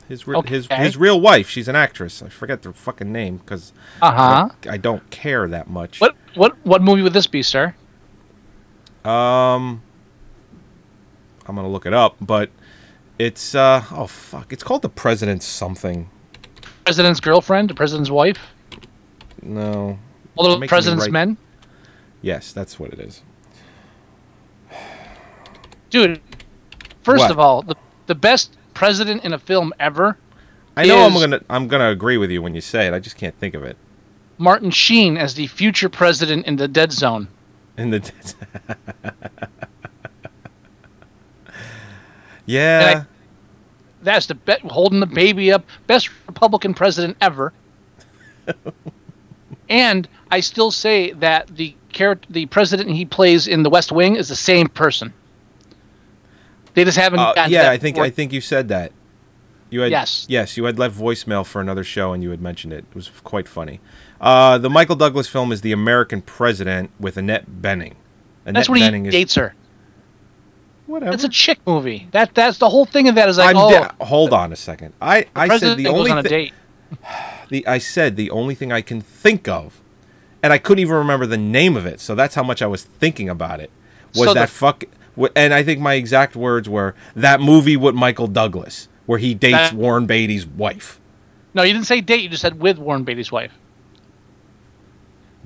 His 0.08 0.28
re- 0.28 0.40
his 0.46 0.66
Okay. 0.68 0.84
his 0.84 0.96
real 0.98 1.20
wife. 1.20 1.50
She's 1.50 1.68
an 1.68 1.76
actress. 1.76 2.22
I 2.22 2.30
forget 2.30 2.62
their 2.62 2.74
fucking 2.74 3.12
name 3.12 3.38
because 3.38 3.74
Uh 4.02 4.12
huh. 4.12 4.50
I 4.70 4.78
don't 4.78 5.10
care 5.10 5.48
that 5.48 5.70
much. 5.70 6.00
What 6.00 6.16
what 6.36 6.56
what 6.66 6.82
movie 6.82 7.02
would 7.02 7.14
this 7.14 7.28
be, 7.28 7.42
sir? 7.42 7.74
Um, 9.06 9.82
I'm 11.48 11.56
gonna 11.56 11.70
look 11.70 11.86
it 11.86 11.94
up, 11.94 12.16
but 12.20 12.50
it's 13.20 13.54
uh 13.56 13.84
oh 13.92 14.08
fuck, 14.08 14.52
it's 14.52 14.64
called 14.64 14.82
the 14.82 14.90
President's 14.90 15.46
something. 15.46 16.10
President's 16.86 17.20
girlfriend, 17.20 17.70
the 17.70 17.74
president's 17.74 18.10
wife, 18.12 18.38
No, 19.42 19.98
all 20.36 20.60
the 20.60 20.68
president's 20.68 21.06
write- 21.06 21.12
men. 21.12 21.38
yes, 22.22 22.52
that's 22.52 22.80
what 22.80 22.92
it 22.94 23.00
is. 23.00 23.22
Dude, 25.90 26.20
first 27.04 27.22
What? 27.22 27.32
of 27.32 27.40
all, 27.40 27.62
the 27.62 27.76
the 28.08 28.16
best 28.16 28.56
president 28.74 29.24
in 29.24 29.34
a 29.34 29.40
film 29.40 29.74
ever, 29.80 30.18
I 30.78 30.86
know 30.86 31.06
I'm 31.06 31.14
gonna 31.14 31.42
I'm 31.50 31.68
gonna 31.68 31.90
agree 31.90 32.18
with 32.18 32.30
you 32.32 32.42
when 32.42 32.54
you 32.56 32.62
say 32.62 32.88
it. 32.88 32.94
I 32.94 33.00
just 33.00 33.18
can't 33.18 33.38
think 33.40 33.54
of 33.56 33.64
it. 33.64 33.78
Martin 34.38 34.70
Sheen 34.72 35.16
as 35.18 35.36
the 35.36 35.48
future 35.48 35.90
president 35.90 36.46
in 36.46 36.58
the 36.58 36.68
Dead 36.68 36.92
Zone. 36.92 37.28
In 37.78 37.90
the 37.90 38.00
yeah, 42.46 43.04
That's 44.02 44.28
the 44.28 44.36
bet 44.36 44.62
holding 44.62 45.00
the 45.02 45.06
baby 45.06 45.52
up, 45.52 45.66
best 45.88 46.10
Republican 46.28 46.74
president 46.74 47.18
ever. 47.20 47.52
and 49.70 50.08
I 50.32 50.40
still 50.40 50.72
say 50.72 51.12
that 51.14 51.48
the 51.48 51.76
character, 51.92 52.28
the 52.32 52.46
president 52.46 52.92
he 52.92 53.06
plays 53.06 53.48
in 53.48 53.64
The 53.64 53.70
West 53.70 53.92
Wing, 53.92 54.16
is 54.16 54.30
the 54.30 54.36
same 54.36 54.70
person. 54.70 55.14
They 56.76 56.84
just 56.84 56.98
haven't. 56.98 57.20
Uh, 57.20 57.48
yeah. 57.48 57.72
I 57.72 57.78
think 57.78 57.98
point. 57.98 58.08
I 58.08 58.10
think 58.12 58.32
you 58.32 58.42
said 58.42 58.68
that. 58.70 58.92
You 59.70 59.82
had 59.82 59.92
Yes. 59.92 60.26
yes, 60.30 60.58
you 60.58 60.66
had 60.66 60.78
left 60.78 60.98
voicemail 60.98 61.46
for 61.46 61.60
another 61.60 61.84
show 61.84 62.14
and 62.14 62.22
you 62.22 62.30
had 62.30 62.42
mentioned 62.42 62.72
it. 62.72 62.86
It 62.90 62.96
was 62.96 63.10
quite 63.24 63.48
funny. 63.48 63.80
Uh, 64.22 64.58
the 64.58 64.70
Michael 64.70 64.96
Douglas 64.96 65.28
film 65.28 65.52
is 65.52 65.62
The 65.62 65.72
American 65.72 66.22
President 66.22 66.90
with 67.00 67.18
Annette 67.18 67.46
Bening. 67.62 67.94
Annette 68.46 68.54
That's 68.54 68.70
when 68.70 68.82
he 68.82 68.88
Bening 68.88 69.06
is- 69.08 69.12
dates 69.14 69.36
her. 69.36 69.54
Whatever. 70.88 71.14
It's 71.14 71.24
a 71.24 71.30
chick 71.30 71.58
movie. 71.66 72.08
That 72.12 72.36
that's 72.36 72.60
the 72.60 72.70
whole 72.70 72.86
thing 72.86 73.08
of 73.10 73.16
that 73.16 73.28
is 73.28 73.40
like 73.40 73.56
I'm 73.56 73.58
oh, 73.58 74.06
hold 74.06 74.34
on 74.34 74.54
a 74.54 74.56
second. 74.56 74.94
I, 75.02 75.26
I 75.36 75.58
said 75.58 75.78
the 75.78 75.88
only 75.88 76.12
on 76.12 76.20
a 76.20 76.24
thi- 76.24 76.30
date. 76.30 76.54
the 77.50 77.66
I 77.66 77.80
said 77.80 78.18
the 78.18 78.30
only 78.30 78.54
thing 78.54 78.72
I 78.72 78.82
can 78.82 79.02
think 79.02 79.48
of, 79.48 79.82
and 80.44 80.54
I 80.54 80.60
couldn't 80.60 80.82
even 80.82 80.96
remember 80.96 81.26
the 81.26 81.38
name 81.38 81.76
of 81.76 81.88
it. 81.88 82.00
So 82.00 82.14
that's 82.14 82.36
how 82.36 82.44
much 82.44 82.62
I 82.62 82.68
was 82.68 82.84
thinking 82.84 83.30
about 83.30 83.60
it. 83.62 83.72
Was 84.14 84.28
So 84.30 84.34
that 84.36 84.42
the- 84.42 84.48
fuck? 84.54 84.84
And 85.36 85.56
I 85.56 85.64
think 85.64 85.80
my 85.80 85.96
exact 85.96 86.36
words 86.36 86.70
were 86.70 86.94
that 87.16 87.42
movie 87.42 87.78
with 87.78 87.96
Michael 87.96 88.28
Douglas, 88.28 88.88
where 89.08 89.18
he 89.18 89.34
dates 89.34 89.72
That- 89.72 89.74
Warren 89.74 90.06
Beatty's 90.06 90.46
wife. 90.46 91.00
No, 91.56 91.64
you 91.64 91.74
didn't 91.74 91.88
say 91.88 92.00
date. 92.00 92.22
You 92.22 92.30
just 92.30 92.42
said 92.44 92.60
with 92.60 92.78
Warren 92.78 93.04
Beatty's 93.06 93.32
wife. 93.32 93.54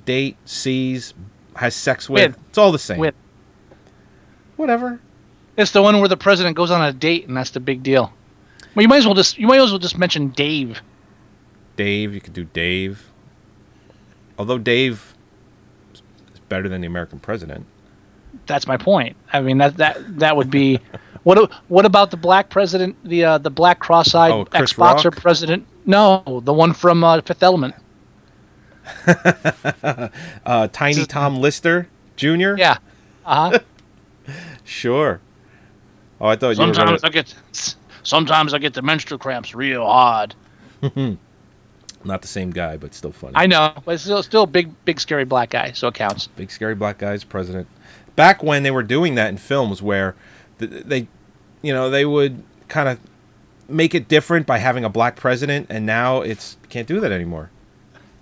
Date, 0.09 0.37
sees, 0.43 1.13
has 1.55 1.75
sex 1.75 2.09
with. 2.09 2.31
With. 2.31 2.45
It's 2.49 2.57
all 2.57 2.71
the 2.71 2.79
same. 2.79 2.97
With. 2.97 3.13
Whatever. 4.55 4.99
It's 5.55 5.69
the 5.69 5.83
one 5.83 5.99
where 5.99 6.07
the 6.07 6.17
president 6.17 6.55
goes 6.55 6.71
on 6.71 6.81
a 6.81 6.91
date, 6.91 7.27
and 7.27 7.37
that's 7.37 7.51
the 7.51 7.59
big 7.59 7.83
deal. 7.83 8.11
Well, 8.73 8.81
you 8.81 8.87
might 8.87 8.97
as 8.97 9.05
well 9.05 9.13
just 9.13 9.37
you 9.37 9.45
might 9.45 9.59
as 9.61 9.69
well 9.69 9.77
just 9.77 9.99
mention 9.99 10.29
Dave. 10.29 10.81
Dave, 11.75 12.15
you 12.15 12.21
could 12.21 12.33
do 12.33 12.43
Dave. 12.43 13.11
Although 14.39 14.57
Dave 14.57 15.13
is 15.93 16.01
better 16.49 16.67
than 16.67 16.81
the 16.81 16.87
American 16.87 17.19
president. 17.19 17.67
That's 18.47 18.65
my 18.65 18.77
point. 18.77 19.15
I 19.31 19.41
mean 19.41 19.59
that 19.59 19.77
that 19.77 20.17
that 20.17 20.35
would 20.35 20.49
be. 20.49 20.79
what 21.23 21.51
what 21.67 21.85
about 21.85 22.09
the 22.09 22.17
black 22.17 22.49
president? 22.49 22.95
The 23.03 23.25
uh, 23.25 23.37
the 23.37 23.51
black 23.51 23.77
cross-eyed 23.77 24.31
Oh, 24.31 24.47
ex-boxer 24.53 25.09
Rock? 25.09 25.21
president? 25.21 25.67
No, 25.85 26.41
the 26.45 26.53
one 26.53 26.73
from 26.73 27.03
uh, 27.03 27.21
Fifth 27.21 27.43
Element. 27.43 27.75
Uh, 30.45 30.67
Tiny 30.71 31.05
Tom 31.05 31.37
Lister 31.37 31.87
Jr. 32.15 32.55
Yeah. 32.57 32.77
Uh 33.25 33.51
huh. 33.51 33.59
Sure. 34.63 35.19
Oh, 36.21 36.27
I 36.27 36.35
thought 36.35 36.49
you 36.57 36.67
were 36.67 36.73
sometimes 36.73 37.03
I 37.03 37.09
get 37.09 37.33
sometimes 38.03 38.53
I 38.53 38.59
get 38.59 38.75
the 38.75 38.83
menstrual 38.83 39.17
cramps 39.17 39.55
real 39.55 39.85
hard. 39.85 40.35
not 42.03 42.21
the 42.21 42.27
same 42.27 42.51
guy, 42.51 42.77
but 42.77 42.93
still 42.93 43.11
funny. 43.11 43.33
I 43.35 43.47
know, 43.47 43.73
but 43.85 43.99
still 43.99 44.21
still 44.21 44.45
big 44.45 44.71
big 44.85 44.99
scary 44.99 45.25
black 45.25 45.49
guy, 45.49 45.71
so 45.71 45.87
it 45.87 45.95
counts. 45.95 46.27
Big 46.27 46.51
scary 46.51 46.75
black 46.75 46.97
guy's 46.99 47.23
president. 47.23 47.67
Back 48.15 48.43
when 48.43 48.63
they 48.63 48.71
were 48.71 48.83
doing 48.83 49.15
that 49.15 49.29
in 49.29 49.37
films, 49.37 49.81
where 49.81 50.15
they, 50.57 51.07
you 51.61 51.73
know, 51.73 51.89
they 51.89 52.05
would 52.05 52.43
kind 52.67 52.89
of 52.89 52.99
make 53.67 53.95
it 53.95 54.07
different 54.07 54.45
by 54.45 54.57
having 54.57 54.83
a 54.83 54.89
black 54.89 55.15
president, 55.15 55.67
and 55.69 55.85
now 55.85 56.21
it's 56.21 56.57
can't 56.69 56.87
do 56.87 56.99
that 56.99 57.11
anymore. 57.11 57.49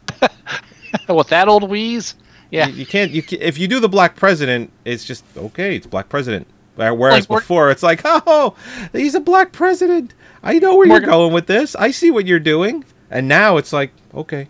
With 1.09 1.27
that 1.29 1.47
old 1.47 1.69
wheeze, 1.69 2.15
yeah. 2.51 2.67
You, 2.67 2.73
you 2.75 2.85
can't. 2.85 3.11
You 3.11 3.21
ca 3.23 3.37
if 3.39 3.57
you 3.57 3.67
do 3.67 3.79
the 3.79 3.89
black 3.89 4.15
president, 4.15 4.71
it's 4.85 5.05
just 5.05 5.23
okay. 5.35 5.75
It's 5.75 5.87
black 5.87 6.09
president. 6.09 6.47
Whereas 6.75 7.27
Like, 7.29 7.41
before, 7.41 7.71
it's 7.71 7.81
like, 7.81 8.01
oh, 8.05 8.55
he's 8.93 9.15
a 9.15 9.19
black 9.19 9.51
president. 9.51 10.13
I 10.43 10.59
know 10.59 10.75
where 10.75 10.87
Morgan- 10.87 11.09
you're 11.09 11.15
going 11.17 11.33
with 11.33 11.47
this. 11.47 11.75
I 11.75 11.89
see 11.91 12.11
what 12.11 12.27
you're 12.27 12.39
doing. 12.39 12.85
And 13.09 13.27
now 13.27 13.57
it's 13.57 13.73
like, 13.73 13.91
okay, 14.13 14.47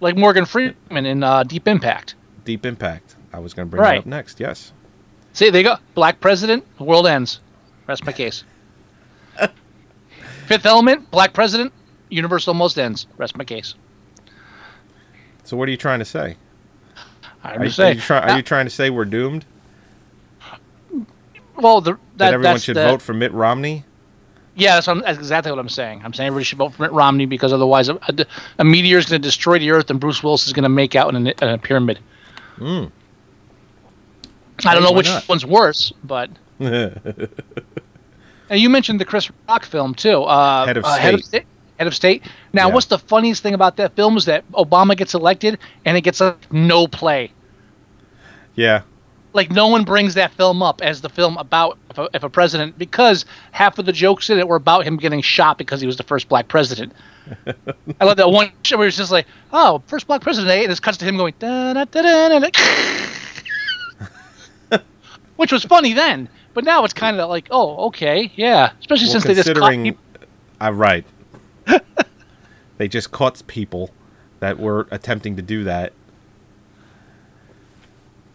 like 0.00 0.16
Morgan 0.16 0.46
Freeman 0.46 1.04
in 1.04 1.22
uh, 1.22 1.42
Deep 1.42 1.68
Impact. 1.68 2.14
Deep 2.44 2.64
Impact. 2.64 3.16
I 3.32 3.38
was 3.38 3.52
going 3.54 3.68
to 3.68 3.70
bring 3.70 3.82
Right. 3.82 3.94
that 3.96 3.98
up 4.00 4.06
next. 4.06 4.40
Yes. 4.40 4.72
See, 5.34 5.50
they 5.50 5.62
go 5.62 5.76
black 5.94 6.20
president, 6.20 6.64
the 6.78 6.84
world 6.84 7.06
ends. 7.06 7.40
Rest 7.86 8.04
my 8.06 8.12
case. 8.12 8.44
Fifth 10.46 10.66
Element, 10.66 11.10
black 11.10 11.32
president, 11.32 11.72
universe 12.08 12.48
almost 12.48 12.78
ends. 12.78 13.06
Rest 13.18 13.36
my 13.36 13.44
case. 13.44 13.74
So 15.50 15.56
what 15.56 15.66
are 15.66 15.72
you 15.72 15.76
trying 15.76 15.98
to 15.98 16.04
say? 16.04 16.36
I'm 17.42 17.60
Are, 17.60 17.64
you, 17.64 17.70
just 17.70 17.80
are, 17.80 17.90
you 17.90 18.00
try, 18.00 18.20
are 18.20 18.36
you 18.36 18.42
trying 18.42 18.66
to 18.66 18.70
say 18.70 18.88
we're 18.88 19.04
doomed? 19.04 19.44
well, 21.56 21.80
the, 21.80 21.94
that, 21.94 22.00
That, 22.18 22.34
everyone 22.34 22.60
should 22.60 22.76
the- 22.76 22.84
vote 22.84 23.02
for 23.02 23.14
Mitt 23.14 23.32
Romney? 23.32 23.84
Yeah, 24.54 24.74
that's, 24.76 24.86
what 24.86 25.02
that's 25.04 25.18
exactly 25.18 25.50
what 25.50 25.58
I'm 25.58 25.68
saying. 25.68 26.02
I'm 26.04 26.12
saying 26.14 26.28
everybody 26.28 26.44
should 26.44 26.58
vote 26.58 26.74
for 26.74 26.82
Mitt 26.82 26.92
Romney 26.92 27.26
because 27.26 27.52
otherwise 27.52 27.88
a, 27.88 27.98
a, 28.06 28.26
a 28.60 28.64
meteor 28.64 28.98
is 28.98 29.06
going 29.06 29.20
to 29.20 29.26
destroy 29.26 29.58
the 29.58 29.72
Earth 29.72 29.90
and 29.90 29.98
Bruce 29.98 30.22
Willis 30.22 30.46
is 30.46 30.52
going 30.52 30.62
to 30.62 30.68
make 30.68 30.94
out 30.94 31.12
in 31.12 31.26
a, 31.26 31.30
in 31.42 31.48
a 31.48 31.58
pyramid. 31.58 31.98
I 32.60 32.88
don't 34.62 34.84
know 34.84 34.92
why 34.92 34.98
which 34.98 35.08
not? 35.08 35.28
one's 35.28 35.44
worse, 35.44 35.92
but. 36.04 36.30
And 38.50 38.60
you 38.60 38.68
mentioned 38.68 39.00
the 39.00 39.04
Chris 39.04 39.30
Rock 39.48 39.64
film 39.64 39.94
too. 39.94 40.24
Uh, 40.24 40.66
Head 40.66 40.76
of 40.76 40.84
uh, 40.84 40.96
Head 40.96 41.14
of 41.14 41.24
State. 41.24 41.44
Head 41.80 41.86
of 41.86 41.94
State. 41.94 42.22
Now, 42.52 42.68
Yeah. 42.68 42.74
what's 42.74 42.86
the 42.86 42.98
funniest 42.98 43.42
thing 43.42 43.54
about 43.54 43.76
that 43.78 43.96
film 43.96 44.18
is 44.18 44.26
that 44.26 44.44
Obama 44.52 44.94
gets 44.94 45.14
elected 45.14 45.58
and 45.86 45.96
it 45.96 46.02
gets 46.02 46.20
like 46.20 46.52
no 46.52 46.86
play. 46.86 47.32
yeah. 48.54 48.82
like 49.32 49.48
no 49.50 49.68
one 49.68 49.84
brings 49.84 50.14
that 50.14 50.32
film 50.32 50.60
up 50.60 50.82
as 50.82 51.00
the 51.02 51.08
film 51.08 51.36
about 51.38 51.78
if 51.88 51.98
a, 51.98 52.08
if 52.12 52.22
a 52.24 52.28
president 52.28 52.76
because 52.76 53.24
half 53.52 53.78
of 53.78 53.86
the 53.86 53.92
jokes 53.92 54.28
in 54.28 54.40
it 54.40 54.48
were 54.48 54.56
about 54.56 54.84
him 54.84 54.96
getting 54.96 55.22
shot 55.22 55.56
because 55.56 55.80
he 55.80 55.86
was 55.86 55.96
the 55.96 56.02
first 56.02 56.28
black 56.28 56.48
president. 56.48 56.92
I 58.00 58.04
love 58.04 58.16
that 58.16 58.28
one 58.30 58.50
show 58.64 58.76
where 58.76 58.88
it's 58.88 58.96
just 58.96 59.12
like, 59.12 59.26
oh, 59.52 59.82
first 59.86 60.08
black 60.08 60.20
president, 60.20 60.50
eh? 60.50 60.62
and 60.64 60.72
it 60.72 60.82
cuts 60.82 60.98
to 60.98 61.04
him 61.04 61.16
going, 61.16 61.32
da, 61.38 61.72
da, 61.74 61.84
da, 61.84 62.02
da, 62.02 62.38
da, 62.40 62.50
which 65.36 65.52
was 65.52 65.62
funny 65.64 65.92
then, 65.92 66.28
but 66.52 66.64
now 66.64 66.82
it's 66.84 66.92
kind 66.94 67.18
of 67.20 67.28
like, 67.30 67.46
oh, 67.52 67.86
okay, 67.86 68.32
yeah, 68.34 68.72
especially 68.80 69.04
Well, 69.06 69.12
since 69.12 69.24
they 69.24 69.34
just 69.34 69.46
caught 69.48 69.54
considering, 69.70 69.84
people. 69.84 70.00
uh, 70.60 70.72
right, 70.72 71.04
they 72.78 72.88
just 72.88 73.10
caught 73.10 73.42
people 73.46 73.90
that 74.40 74.58
were 74.58 74.86
attempting 74.90 75.36
to 75.36 75.42
do 75.42 75.64
that. 75.64 75.92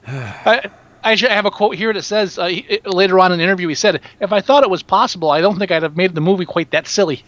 I, 0.08 0.70
I 1.04 1.16
have 1.16 1.46
a 1.46 1.52
quote 1.52 1.76
here 1.76 1.94
that 1.94 2.04
says 2.04 2.38
uh, 2.40 2.48
he, 2.48 2.80
later 2.86 3.20
on 3.20 3.32
in 3.32 3.40
an 3.40 3.44
interview 3.44 3.68
he 3.68 3.76
said, 3.76 4.02
"If 4.20 4.32
I 4.32 4.42
thought 4.42 4.64
it 4.64 4.70
was 4.70 4.84
possible, 4.84 5.30
I 5.32 5.42
don't 5.42 5.58
think 5.60 5.72
I'd 5.72 5.84
have 5.84 5.96
made 5.98 6.16
the 6.16 6.22
movie 6.22 6.46
quite 6.46 6.72
that 6.72 6.88
silly." 6.88 7.24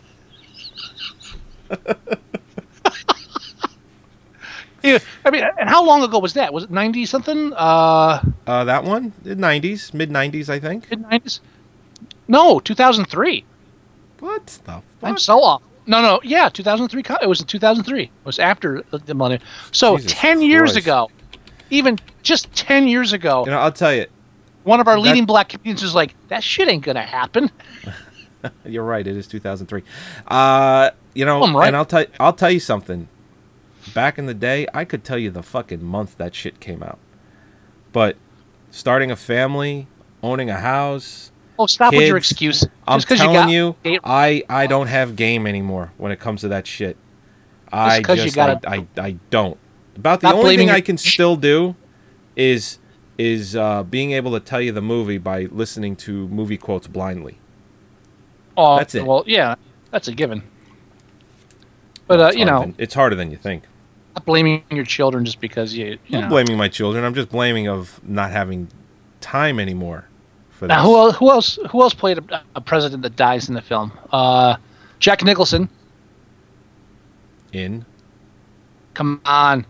yeah, 4.84 5.00
I 5.26 5.32
mean, 5.32 5.44
and 5.60 5.70
how 5.70 5.84
long 5.84 6.04
ago 6.04 6.20
was 6.20 6.34
that? 6.34 6.54
Was 6.54 6.66
it 6.66 6.72
ninety 6.72 7.06
something? 7.06 7.54
Uh, 7.54 8.22
Uh, 8.46 8.64
that 8.64 8.84
one, 8.84 9.14
the 9.24 9.36
'90s, 9.36 9.94
mid 9.94 10.10
'90s, 10.10 10.50
I 10.50 10.60
think. 10.60 10.90
mid 10.90 11.02
nineties? 11.02 11.42
No, 12.28 12.60
two 12.60 12.76
thousand 12.76 13.06
three. 13.06 13.44
What 14.20 14.46
the 14.46 14.72
fuck? 14.72 14.84
I'm 15.04 15.18
so 15.18 15.44
off. 15.44 15.62
No, 15.88 16.02
no, 16.02 16.20
yeah, 16.24 16.50
two 16.50 16.64
thousand 16.64 16.90
three. 16.90 17.04
It 17.22 17.28
was 17.28 17.40
in 17.42 17.48
two 17.48 17.60
thousand 17.60 17.86
three. 17.86 18.04
It 18.04 18.12
was 18.26 18.40
after 18.40 18.84
the, 18.92 18.98
the 19.00 19.14
money. 19.14 19.40
So 19.72 19.98
Jesus 19.98 20.14
ten 20.14 20.42
years 20.42 20.74
Christ. 20.74 20.86
ago, 20.86 21.10
even 21.70 21.98
just 22.24 22.52
ten 22.54 22.88
years 22.88 23.14
ago, 23.14 23.46
You 23.46 23.52
know, 23.52 23.60
I'll 23.60 23.72
tell 23.72 23.94
you, 23.94 24.06
one 24.64 24.80
of 24.80 24.88
our 24.88 24.96
that- 24.96 25.02
leading 25.02 25.26
black 25.26 25.50
comedians 25.50 25.82
was 25.82 25.96
like, 25.96 26.14
"That 26.28 26.44
shit 26.44 26.68
ain't 26.68 26.84
gonna 26.84 27.02
happen." 27.04 27.50
You're 28.66 28.84
right. 28.84 29.06
It 29.06 29.16
is 29.18 29.28
2003. 29.28 29.82
Uh, 30.28 30.92
you 31.16 31.26
know, 31.26 31.42
right. 31.54 31.68
and 31.68 31.76
I'll 31.76 31.86
tell 31.86 32.06
I'll 32.20 32.34
tell 32.34 32.52
you 32.52 32.60
something. 32.60 33.08
Back 33.94 34.18
in 34.18 34.26
the 34.26 34.34
day, 34.34 34.68
I 34.74 34.84
could 34.84 35.04
tell 35.06 35.18
you 35.18 35.32
the 35.32 35.42
fucking 35.42 35.84
month 35.84 36.18
that 36.18 36.36
shit 36.36 36.60
came 36.60 36.84
out. 36.84 37.00
But 37.94 38.18
starting 38.70 39.10
a 39.10 39.16
family, 39.16 39.88
owning 40.22 40.50
a 40.50 40.60
house, 40.60 41.32
Oh, 41.60 41.66
stop 41.66 41.94
with 41.94 42.08
your 42.08 42.18
Kids, 42.18 42.32
excuse. 42.32 42.68
I'm 42.88 43.00
Just 43.00 43.08
telling 43.18 43.34
got 43.34 43.50
you, 43.50 43.76
I 44.04 44.44
I 44.50 44.68
don't 44.68 44.88
have 44.88 45.16
game 45.16 45.48
anymore 45.48 45.92
when 45.98 46.12
it 46.12 46.20
comes 46.20 46.42
to 46.42 46.48
that 46.50 46.68
shit. 46.68 46.98
I 47.72 47.98
you 47.98 48.04
just 48.04 48.36
gotta- 48.36 48.70
I, 48.70 48.76
I 48.98 49.06
I 49.08 49.12
don't. 49.30 49.58
About 49.96 50.22
the 50.22 50.32
only 50.34 50.56
thing 50.56 50.70
I 50.70 50.82
can 50.82 50.98
still 50.98 51.36
do 51.36 51.76
is 52.36 52.78
is 53.18 53.56
uh, 53.56 53.82
being 53.84 54.12
able 54.12 54.32
to 54.34 54.40
tell 54.40 54.62
you 54.62 54.72
the 54.72 54.82
movie 54.82 55.18
by 55.18 55.46
listening 55.46 55.96
to 55.96 56.28
movie 56.28 56.58
quotes 56.58 56.86
blindly. 56.88 57.40
oh, 58.56 58.78
that's 58.78 58.94
it. 58.94 59.04
Well, 59.06 59.24
yeah, 59.26 59.56
that's 59.92 60.08
a 60.08 60.12
given. 60.12 60.44
But 62.06 62.20
uh, 62.20 62.32
you 62.36 62.46
know, 62.46 62.60
than- 62.62 62.76
it's 62.78 62.94
harder 62.94 63.16
than 63.16 63.32
you 63.32 63.38
think. 63.38 63.64
not 64.16 64.26
blaming 64.26 64.64
your 64.70 64.86
children 64.86 65.26
just 65.26 65.42
because 65.42 65.74
you. 65.74 65.86
you 65.86 65.98
I'm 66.08 66.12
know. 66.12 66.20
not 66.22 66.30
blaming 66.30 66.58
my 66.58 66.68
children. 66.70 67.04
I'm 67.04 67.16
just 67.16 67.30
blaming 67.30 67.68
of 67.68 68.00
not 68.08 68.32
having 68.32 68.70
time 69.20 69.60
anymore 69.60 70.07
for. 70.58 70.68
Now, 70.68 70.84
who 70.84 70.96
else? 70.98 71.16
Who 71.18 71.30
else? 71.32 71.60
Who 71.72 71.82
else 71.82 71.94
played 71.94 72.18
a, 72.18 72.44
a 72.56 72.62
president 72.62 73.04
that 73.04 73.16
dies 73.16 73.48
in 73.50 73.56
the 73.56 73.62
film? 73.62 73.92
Uh, 74.12 74.58
Jack 75.00 75.24
Nicholson. 75.24 75.70
In 77.54 77.86
Come 78.94 79.22
on, 79.26 79.66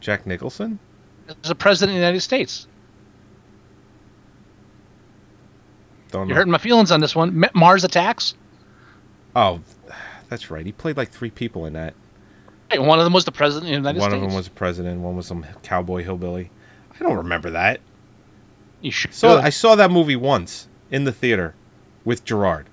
Jack 0.00 0.26
Nicholson? 0.26 0.78
as 1.42 1.50
a 1.50 1.54
president 1.54 1.90
of 1.96 2.00
the 2.00 2.00
United 2.06 2.20
States. 2.20 2.66
Don't 6.10 6.22
You're 6.28 6.34
know. 6.34 6.34
hurting 6.36 6.52
my 6.52 6.58
feelings 6.58 6.90
on 6.90 7.00
this 7.00 7.14
one. 7.16 7.38
Ma- 7.38 7.48
Mars 7.54 7.84
Attacks. 7.84 8.34
Oh, 9.34 9.60
that's 10.28 10.50
right. 10.50 10.64
He 10.64 10.72
played 10.72 10.96
like 10.96 11.10
three 11.10 11.30
people 11.30 11.66
in 11.66 11.72
that. 11.74 11.94
Hey, 12.70 12.78
one 12.78 12.98
of 12.98 13.04
them 13.04 13.12
was 13.12 13.24
the 13.24 13.32
president 13.32 13.64
of 13.66 13.70
the 13.70 13.76
United 13.76 14.00
one 14.00 14.10
States. 14.10 14.22
of 14.22 14.28
them 14.30 14.36
was 14.36 14.44
the 14.46 14.54
president. 14.54 15.00
One 15.00 15.16
was 15.16 15.26
some 15.26 15.44
cowboy 15.62 16.02
hillbilly. 16.02 16.50
I 16.98 17.02
don't 17.02 17.16
remember 17.16 17.50
that. 17.50 17.80
You 18.84 18.90
should. 18.90 19.14
So 19.14 19.38
I 19.38 19.48
saw 19.48 19.74
that 19.76 19.90
movie 19.90 20.14
once 20.14 20.68
in 20.90 21.04
the 21.04 21.12
theater 21.12 21.54
with 22.04 22.22
Gerard 22.24 22.66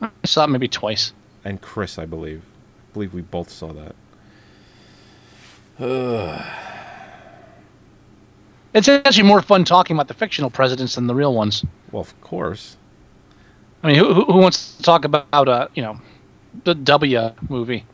I 0.00 0.10
saw 0.24 0.44
it 0.44 0.48
maybe 0.48 0.68
twice. 0.68 1.12
and 1.44 1.60
Chris, 1.60 1.98
I 1.98 2.06
believe. 2.06 2.42
I 2.42 2.94
believe 2.94 3.12
we 3.14 3.20
both 3.22 3.50
saw 3.50 3.72
that. 3.72 3.94
It's 8.72 8.88
actually 8.88 9.22
more 9.22 9.40
fun 9.40 9.62
talking 9.64 9.94
about 9.94 10.08
the 10.08 10.14
fictional 10.14 10.50
presidents 10.50 10.96
than 10.96 11.06
the 11.06 11.14
real 11.14 11.32
ones. 11.32 11.64
Well, 11.92 12.00
of 12.00 12.20
course. 12.20 12.76
I 13.84 13.86
mean, 13.86 13.96
who, 13.96 14.12
who 14.12 14.24
who 14.24 14.38
wants 14.38 14.74
to 14.76 14.82
talk 14.82 15.04
about 15.04 15.48
uh, 15.48 15.68
you 15.74 15.82
know, 15.84 16.00
the 16.64 16.74
W 16.74 17.30
movie? 17.48 17.84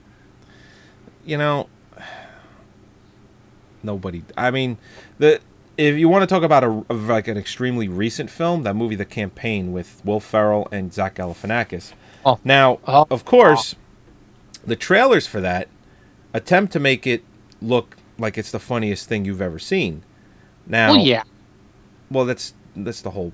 You 1.26 1.36
know, 1.36 1.68
nobody. 3.82 4.22
I 4.38 4.50
mean, 4.50 4.78
the 5.18 5.42
if 5.80 5.96
you 5.98 6.08
want 6.08 6.22
to 6.22 6.26
talk 6.26 6.42
about 6.42 6.62
a 6.64 6.84
of 6.88 7.08
like 7.08 7.26
an 7.28 7.36
extremely 7.36 7.88
recent 7.88 8.30
film, 8.30 8.62
that 8.64 8.74
movie, 8.74 8.96
The 8.96 9.04
Campaign, 9.04 9.72
with 9.72 10.02
Will 10.04 10.20
Ferrell 10.20 10.68
and 10.70 10.92
Zach 10.92 11.14
Galifianakis. 11.16 11.92
Oh. 12.24 12.38
Now, 12.44 12.78
Oh. 12.86 13.06
of 13.10 13.24
course, 13.24 13.74
the 14.66 14.76
trailers 14.76 15.26
for 15.26 15.40
that 15.40 15.68
attempt 16.34 16.72
to 16.74 16.80
make 16.80 17.06
it 17.06 17.24
look 17.62 17.96
like 18.18 18.36
it's 18.36 18.50
the 18.50 18.58
funniest 18.58 19.08
thing 19.08 19.24
you've 19.24 19.40
ever 19.40 19.58
seen. 19.58 20.02
Now, 20.66 20.90
Well, 20.92 21.00
yeah, 21.00 21.22
well, 22.10 22.24
that's 22.26 22.52
that's 22.76 23.00
the 23.02 23.10
whole 23.10 23.32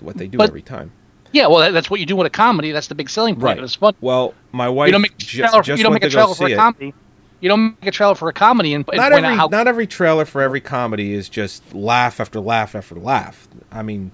what 0.00 0.16
they 0.16 0.26
do 0.26 0.36
But- 0.38 0.48
every 0.50 0.62
time. 0.62 0.90
yeah. 1.32 1.46
Well, 1.46 1.72
that's 1.72 1.88
what 1.90 2.00
you 2.00 2.06
do 2.06 2.16
with 2.16 2.26
a 2.26 2.30
comedy. 2.30 2.72
That's 2.72 2.88
the 2.88 2.94
big 2.94 3.08
selling 3.08 3.34
point. 3.34 3.44
Right. 3.44 3.58
It's 3.62 3.76
fun. 3.76 3.94
Well, 4.00 4.34
my 4.52 4.68
wife 4.68 4.88
You 4.88 4.92
don't 4.92 5.02
make 5.02 5.12
a 5.12 5.24
trailer. 5.24 5.62
just 5.62 5.78
you 5.78 5.84
don't 5.84 5.94
make 5.94 6.04
a 6.04 6.10
trailer 6.10 6.34
for 6.34 6.48
a 6.48 6.50
it. 6.50 6.94
You 7.40 7.48
don't 7.48 7.80
make 7.80 7.86
a 7.86 7.90
trailer 7.90 8.14
for 8.14 8.28
a 8.28 8.32
comedy 8.32 8.74
and, 8.74 8.84
and 8.88 8.96
not 8.96 9.12
point 9.12 9.24
every 9.24 9.36
out 9.36 9.38
how. 9.38 9.48
not 9.48 9.68
every 9.68 9.86
trailer 9.86 10.24
for 10.24 10.42
every 10.42 10.60
comedy 10.60 11.14
is 11.14 11.28
just 11.28 11.74
laugh 11.74 12.20
after 12.20 12.40
laugh 12.40 12.74
after 12.74 12.96
laugh. 12.96 13.48
I 13.70 13.82
mean, 13.82 14.10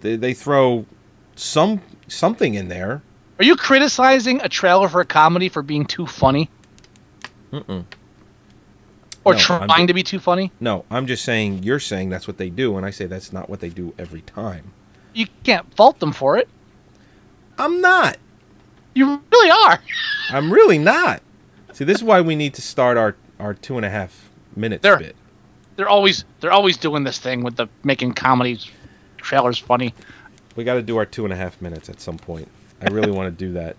they, 0.00 0.16
they 0.16 0.34
throw 0.34 0.84
some 1.34 1.80
something 2.08 2.54
in 2.54 2.68
there. 2.68 3.02
Are 3.38 3.44
you 3.44 3.56
criticizing 3.56 4.40
a 4.42 4.48
trailer 4.48 4.88
for 4.88 5.00
a 5.00 5.06
comedy 5.06 5.48
for 5.48 5.62
being 5.62 5.84
too 5.84 6.06
funny? 6.06 6.50
Mm-mm. 7.52 7.84
Or 9.24 9.34
No, 9.34 9.40
I'm 9.50 9.68
trying 9.68 9.86
to 9.88 9.94
be 9.94 10.02
too 10.02 10.20
funny? 10.20 10.52
No, 10.60 10.84
I'm 10.90 11.06
just 11.06 11.24
saying 11.24 11.64
you're 11.64 11.80
saying 11.80 12.10
that's 12.10 12.28
what 12.28 12.38
they 12.38 12.48
do, 12.48 12.76
and 12.76 12.86
I 12.86 12.90
say 12.90 13.06
that's 13.06 13.32
not 13.32 13.50
what 13.50 13.60
they 13.60 13.70
do 13.70 13.92
every 13.98 14.20
time. 14.20 14.72
You 15.14 15.26
can't 15.42 15.72
fault 15.74 15.98
them 15.98 16.12
for 16.12 16.36
it. 16.36 16.48
I'm 17.58 17.80
not. 17.80 18.18
You 18.94 19.20
really 19.32 19.50
are. 19.50 19.80
I'm 20.30 20.52
really 20.52 20.78
not. 20.78 21.22
See, 21.76 21.84
this 21.84 21.98
is 21.98 22.04
why 22.04 22.22
we 22.22 22.36
need 22.36 22.54
to 22.54 22.62
start 22.62 22.96
our 22.96 23.16
our 23.38 23.52
two 23.52 23.76
and 23.76 23.84
a 23.84 23.90
half 23.90 24.30
minutes 24.56 24.82
There. 24.82 24.96
bit. 24.98 25.14
They're 25.76 25.90
always 25.90 26.24
they're 26.40 26.50
always 26.50 26.78
doing 26.78 27.04
this 27.04 27.18
thing 27.18 27.42
with 27.44 27.56
the 27.56 27.66
making 27.84 28.14
comedies 28.14 28.66
trailers 29.18 29.58
funny. 29.58 29.92
We 30.56 30.64
got 30.64 30.74
to 30.74 30.82
do 30.82 30.96
our 30.96 31.04
two 31.04 31.24
and 31.24 31.34
a 31.34 31.36
half 31.36 31.60
minutes 31.60 31.90
at 31.90 32.00
some 32.00 32.16
point. 32.16 32.48
I 32.80 32.86
really 32.88 33.10
want 33.10 33.26
to 33.38 33.44
do 33.46 33.52
that. 33.52 33.76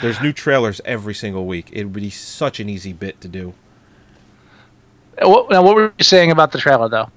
There's 0.00 0.20
new 0.20 0.32
trailers 0.32 0.80
every 0.84 1.14
single 1.14 1.46
week. 1.46 1.70
It 1.72 1.82
would 1.82 1.92
be 1.94 2.10
such 2.10 2.60
an 2.60 2.68
easy 2.68 2.92
bit 2.92 3.20
to 3.22 3.26
do. 3.28 3.54
Uh, 5.20 5.28
What, 5.28 5.50
now, 5.50 5.64
what 5.64 5.74
were 5.74 5.92
you 5.98 6.04
saying 6.04 6.30
about 6.30 6.52
the 6.52 6.58
trailer 6.58 6.88
though? 6.88 7.10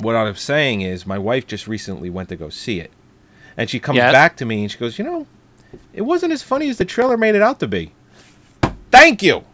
what 0.00 0.16
I'm 0.16 0.34
saying 0.34 0.80
is 0.80 1.06
my 1.06 1.18
wife 1.18 1.46
just 1.46 1.68
recently 1.68 2.10
went 2.10 2.30
to 2.30 2.36
go 2.36 2.48
see 2.48 2.80
it. 2.80 2.90
And 3.56 3.70
she 3.70 3.78
comes 3.78 3.98
Yes. 3.98 4.10
back 4.12 4.36
to 4.38 4.44
me 4.44 4.62
and 4.62 4.72
she 4.72 4.78
goes, 4.78 4.98
"You 4.98 5.04
know, 5.04 5.26
it 5.92 6.02
wasn't 6.02 6.32
as 6.32 6.42
funny 6.42 6.68
as 6.68 6.78
the 6.78 6.84
trailer 6.84 7.16
made 7.16 7.36
it 7.36 7.42
out 7.42 7.60
to 7.60 7.68
be." 7.68 7.92
Thank 9.04 9.22
you. 9.22 9.44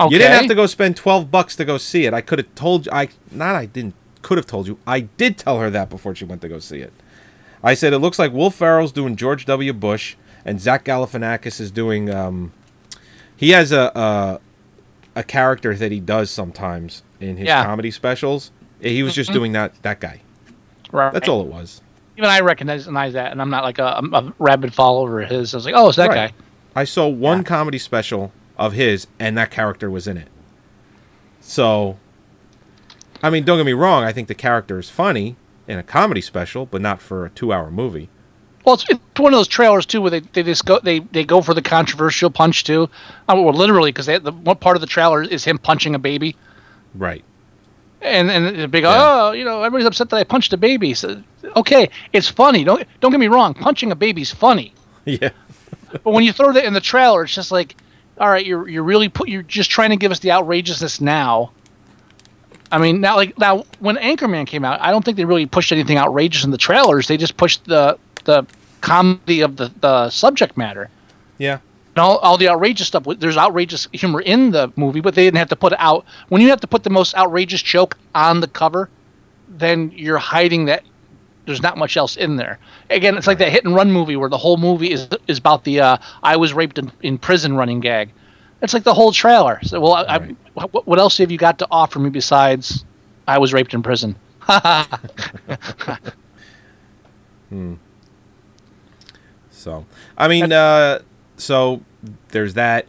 Okay. 0.00 0.12
You 0.12 0.18
didn't 0.18 0.32
have 0.32 0.46
to 0.48 0.54
go 0.54 0.64
spend 0.66 0.96
12 0.96 1.30
bucks 1.30 1.54
to 1.56 1.64
go 1.66 1.76
see 1.76 2.06
it. 2.06 2.14
I 2.14 2.22
could 2.22 2.38
have 2.38 2.54
told 2.54 2.86
you 2.86 2.92
I 2.92 3.08
not 3.30 3.54
I 3.54 3.66
didn't 3.66 3.94
could 4.22 4.38
have 4.38 4.46
told 4.46 4.66
you. 4.66 4.78
I 4.86 5.00
did 5.00 5.36
tell 5.36 5.58
her 5.58 5.68
that 5.68 5.90
before 5.90 6.14
she 6.14 6.24
went 6.24 6.40
to 6.42 6.48
go 6.48 6.58
see 6.58 6.78
it. 6.78 6.92
I 7.62 7.74
said 7.74 7.92
it 7.92 7.98
looks 7.98 8.18
like 8.18 8.32
Will 8.32 8.50
Ferrell's 8.50 8.90
doing 8.92 9.16
George 9.16 9.44
W. 9.44 9.72
Bush 9.74 10.16
and 10.46 10.60
Zach 10.60 10.84
Galifianakis 10.86 11.60
is 11.60 11.70
doing 11.70 12.08
um 12.08 12.52
he 13.36 13.50
has 13.50 13.70
a 13.70 13.92
a, 13.94 14.40
a 15.16 15.22
character 15.22 15.74
that 15.74 15.92
he 15.92 16.00
does 16.00 16.30
sometimes 16.30 17.02
in 17.20 17.36
his 17.36 17.46
Yeah. 17.46 17.60
Mm-hmm. 17.60 17.68
comedy 17.70 17.90
specials. 17.90 18.50
He 18.80 19.02
was 19.02 19.14
just 19.14 19.30
doing 19.30 19.52
that 19.52 19.74
that 19.82 20.00
guy. 20.00 20.22
Right. 20.90 21.12
That's 21.12 21.28
all 21.28 21.42
it 21.42 21.48
was. 21.48 21.82
Even 22.16 22.30
I 22.30 22.40
recognize 22.40 22.86
that, 22.86 23.32
and 23.32 23.42
I'm 23.42 23.50
not 23.50 23.64
like 23.64 23.78
a, 23.78 24.00
a 24.12 24.32
rabid 24.38 24.72
follower 24.72 25.20
of 25.20 25.28
his. 25.28 25.52
I 25.52 25.56
was 25.58 25.66
like, 25.66 25.74
oh, 25.76 25.88
it's 25.88 25.96
that 25.96 26.08
Right. 26.08 26.30
guy. 26.30 26.44
I 26.74 26.84
saw 26.84 27.06
one 27.08 27.44
comedy 27.44 27.78
special 27.78 28.32
of 28.58 28.72
his, 28.72 29.06
and 29.18 29.36
that 29.38 29.50
character 29.50 29.90
was 29.90 30.06
in 30.06 30.16
it. 30.16 30.28
So, 31.40 31.98
I 33.22 33.30
mean, 33.30 33.44
don't 33.44 33.58
get 33.58 33.66
me 33.66 33.72
wrong. 33.72 34.04
I 34.04 34.12
think 34.12 34.28
the 34.28 34.34
character 34.34 34.78
is 34.78 34.90
funny 34.90 35.36
in 35.68 35.78
a 35.78 35.82
comedy 35.82 36.20
special, 36.20 36.66
but 36.66 36.80
not 36.80 37.00
for 37.00 37.24
a 37.26 37.30
two-hour 37.30 37.70
movie. 37.70 38.08
Well, 38.64 38.74
it's, 38.76 38.86
it's 38.88 39.00
one 39.20 39.32
of 39.34 39.38
those 39.38 39.48
trailers 39.48 39.84
too, 39.86 40.00
where 40.00 40.10
they, 40.10 40.20
they 40.20 40.42
just 40.42 40.64
go 40.64 40.80
they, 40.82 41.00
they 41.00 41.22
go 41.24 41.42
for 41.42 41.52
the 41.52 41.60
controversial 41.60 42.30
punch 42.30 42.64
too. 42.64 42.84
Uh, 43.28 43.34
well, 43.36 43.52
literally, 43.52 43.92
because 43.92 44.06
the 44.06 44.32
one 44.32 44.56
part 44.56 44.76
of 44.76 44.80
the 44.80 44.86
trailer 44.86 45.22
is 45.22 45.44
him 45.44 45.58
punching 45.58 45.94
a 45.94 45.98
baby. 45.98 46.34
Right. 46.94 47.22
and 48.00 48.30
and 48.30 48.58
the 48.58 48.68
big 48.68 48.84
Yeah. 48.84 48.96
oh 48.96 49.32
you 49.32 49.44
know 49.44 49.58
everybody's 49.62 49.86
upset 49.86 50.08
that 50.10 50.16
I 50.16 50.24
punched 50.24 50.52
a 50.54 50.56
baby. 50.56 50.94
So, 50.94 51.22
okay, 51.56 51.90
it's 52.14 52.28
funny. 52.28 52.64
Don't 52.64 52.84
don't 53.00 53.10
get 53.10 53.20
me 53.20 53.28
wrong. 53.28 53.52
Punching 53.52 53.92
a 53.92 53.96
baby's 53.96 54.30
funny. 54.32 54.72
Yeah. 55.06 55.30
But 56.02 56.12
when 56.12 56.24
you 56.24 56.32
throw 56.32 56.52
that 56.52 56.64
in 56.64 56.74
the 56.74 56.80
trailer, 56.80 57.24
it's 57.24 57.34
just 57.34 57.52
like, 57.52 57.76
all 58.18 58.28
right, 58.28 58.44
you're 58.44 58.68
you're 58.68 58.82
really 58.82 59.08
put 59.08 59.28
you're 59.28 59.42
just 59.42 59.70
trying 59.70 59.90
to 59.90 59.96
give 59.96 60.10
us 60.10 60.18
the 60.20 60.32
outrageousness 60.32 61.00
now. 61.00 61.52
I 62.72 62.78
mean, 62.78 63.00
now 63.00 63.16
like 63.16 63.38
now 63.38 63.64
when 63.78 63.96
Anchorman 63.96 64.46
came 64.46 64.64
out, 64.64 64.80
I 64.80 64.90
don't 64.90 65.04
think 65.04 65.16
they 65.16 65.24
really 65.24 65.46
pushed 65.46 65.72
anything 65.72 65.98
outrageous 65.98 66.44
in 66.44 66.50
the 66.50 66.58
trailers. 66.58 67.06
They 67.06 67.16
just 67.16 67.36
pushed 67.36 67.64
the 67.64 67.98
the 68.24 68.46
comedy 68.80 69.40
of 69.40 69.56
the 69.56 69.72
the 69.80 70.10
subject 70.10 70.56
matter. 70.56 70.90
Yeah. 71.38 71.58
And 71.96 72.00
all, 72.00 72.18
all 72.18 72.36
the 72.36 72.48
outrageous 72.48 72.88
stuff. 72.88 73.04
There's 73.18 73.36
outrageous 73.36 73.86
humor 73.92 74.20
in 74.20 74.50
the 74.50 74.72
movie, 74.74 75.00
but 75.00 75.14
they 75.14 75.24
didn't 75.24 75.38
have 75.38 75.50
to 75.50 75.56
put 75.56 75.72
it 75.72 75.78
out. 75.80 76.04
When 76.28 76.42
you 76.42 76.48
have 76.48 76.60
to 76.62 76.66
put 76.66 76.82
the 76.82 76.90
most 76.90 77.14
outrageous 77.14 77.62
joke 77.62 77.96
on 78.16 78.40
the 78.40 78.48
cover, 78.48 78.90
then 79.48 79.92
you're 79.94 80.18
hiding 80.18 80.64
that 80.64 80.82
there's 81.46 81.62
not 81.62 81.76
much 81.76 81.96
else 81.96 82.16
in 82.16 82.36
there. 82.36 82.58
Again, 82.90 83.16
it's 83.16 83.26
like 83.26 83.38
that 83.38 83.50
hit 83.50 83.64
and 83.64 83.74
run 83.74 83.90
movie 83.90 84.16
where 84.16 84.30
the 84.30 84.38
whole 84.38 84.56
movie 84.56 84.90
is 84.90 85.08
is 85.28 85.38
about 85.38 85.64
the 85.64 85.80
uh, 85.80 85.96
I 86.22 86.36
was 86.36 86.52
raped 86.54 86.78
in, 86.78 86.90
in 87.02 87.18
prison 87.18 87.54
running 87.54 87.80
gag. 87.80 88.10
It's 88.62 88.72
like 88.72 88.84
the 88.84 88.94
whole 88.94 89.12
trailer. 89.12 89.60
So, 89.62 89.80
well, 89.80 89.92
I, 89.94 90.18
Right. 90.18 90.36
I, 90.56 90.64
what, 90.66 90.98
else 90.98 91.18
have 91.18 91.30
you 91.30 91.36
got 91.36 91.58
to 91.58 91.66
offer 91.70 91.98
me 91.98 92.08
besides 92.08 92.84
I 93.28 93.38
was 93.38 93.52
raped 93.52 93.74
in 93.74 93.82
prison? 93.82 94.16
So, 99.50 99.86
I 100.18 100.28
mean, 100.28 100.52
uh, 100.52 101.00
so 101.36 101.82
there's 102.28 102.54
that. 102.54 102.86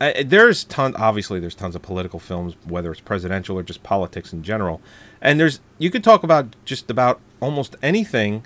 Uh, 0.00 0.12
there's 0.24 0.64
ton. 0.64 0.96
Obviously, 0.96 1.38
there's 1.38 1.54
tons 1.54 1.76
of 1.76 1.82
political 1.82 2.18
films, 2.18 2.56
whether 2.66 2.90
it's 2.90 3.00
presidential 3.00 3.58
or 3.58 3.62
just 3.62 3.82
politics 3.82 4.32
in 4.32 4.42
general. 4.42 4.80
And 5.22 5.38
there's 5.38 5.60
you 5.78 5.88
could 5.88 6.04
talk 6.04 6.24
about 6.24 6.54
just 6.64 6.90
about 6.90 7.20
almost 7.40 7.76
anything, 7.80 8.44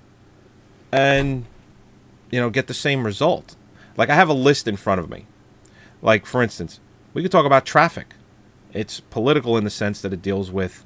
and 0.92 1.46
you 2.30 2.38
know 2.38 2.50
get 2.50 2.68
the 2.68 2.74
same 2.74 3.04
result. 3.04 3.56
Like 3.96 4.10
I 4.10 4.14
have 4.14 4.28
a 4.28 4.34
list 4.34 4.68
in 4.68 4.76
front 4.76 5.00
of 5.00 5.10
me. 5.10 5.26
Like 6.02 6.26
for 6.26 6.42
instance, 6.42 6.78
we 7.14 7.22
could 7.22 7.32
talk 7.32 7.46
about 7.46 7.64
traffic. 7.64 8.14
It's 8.74 9.00
political 9.00 9.56
in 9.56 9.64
the 9.64 9.70
sense 9.70 10.02
that 10.02 10.12
it 10.12 10.20
deals 10.20 10.50
with, 10.50 10.84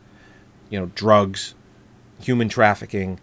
you 0.70 0.78
know, 0.78 0.92
drugs, 0.94 1.54
human 2.22 2.48
trafficking, 2.48 3.18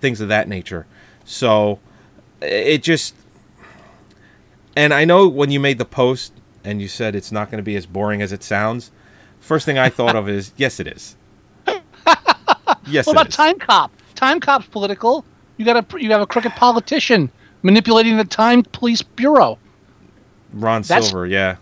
things 0.00 0.20
of 0.20 0.28
that 0.28 0.48
nature. 0.48 0.86
So 1.24 1.78
it 2.42 2.82
just 2.82 3.14
and 4.74 4.92
I 4.92 5.04
know 5.04 5.28
when 5.28 5.52
you 5.52 5.60
made 5.60 5.78
the 5.78 5.84
post 5.84 6.32
and 6.64 6.82
you 6.82 6.88
said 6.88 7.14
it's 7.14 7.30
not 7.30 7.52
going 7.52 7.58
to 7.58 7.62
be 7.62 7.76
as 7.76 7.86
boring 7.86 8.20
as 8.20 8.32
it 8.32 8.42
sounds. 8.42 8.90
First 9.38 9.64
thing 9.64 9.78
I 9.78 9.88
thought 9.88 10.16
of 10.16 10.28
is 10.36 10.52
yes, 10.56 10.80
it 10.80 10.88
is. 10.88 11.16
Yes, 12.86 13.06
What 13.06 13.12
about 13.12 13.28
is. 13.28 13.36
Time 13.36 13.58
Cop? 13.58 13.92
Time 14.14 14.40
Cop's 14.40 14.66
political. 14.66 15.24
You 15.56 15.64
got 15.64 15.76
a 15.94 16.00
you 16.00 16.10
have 16.10 16.20
a 16.22 16.26
crooked 16.26 16.52
politician 16.52 17.30
manipulating 17.62 18.16
the 18.16 18.24
Time 18.24 18.62
Police 18.62 19.02
Bureau. 19.02 19.58
Ron 20.52 20.82
That's- 20.82 21.08
Silver, 21.08 21.26
yeah, 21.26 21.56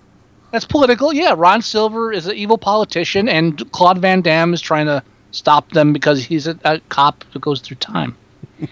That's 0.53 0.65
political. 0.65 1.13
Yeah, 1.13 1.35
Ron 1.37 1.61
Silver 1.63 2.13
is 2.13 2.27
an 2.27 2.37
evil 2.37 2.57
politician, 2.59 3.29
and 3.29 3.71
Claude 3.73 3.99
Van 3.99 4.21
Damme 4.23 4.55
is 4.55 4.61
trying 4.61 4.87
to 4.87 5.03
stop 5.33 5.71
them 5.73 5.93
because 5.93 6.25
he's 6.25 6.47
a, 6.47 6.59
a 6.65 6.81
cop 6.89 7.25
who 7.33 7.39
goes 7.39 7.61
through 7.61 7.77
time. 7.79 8.17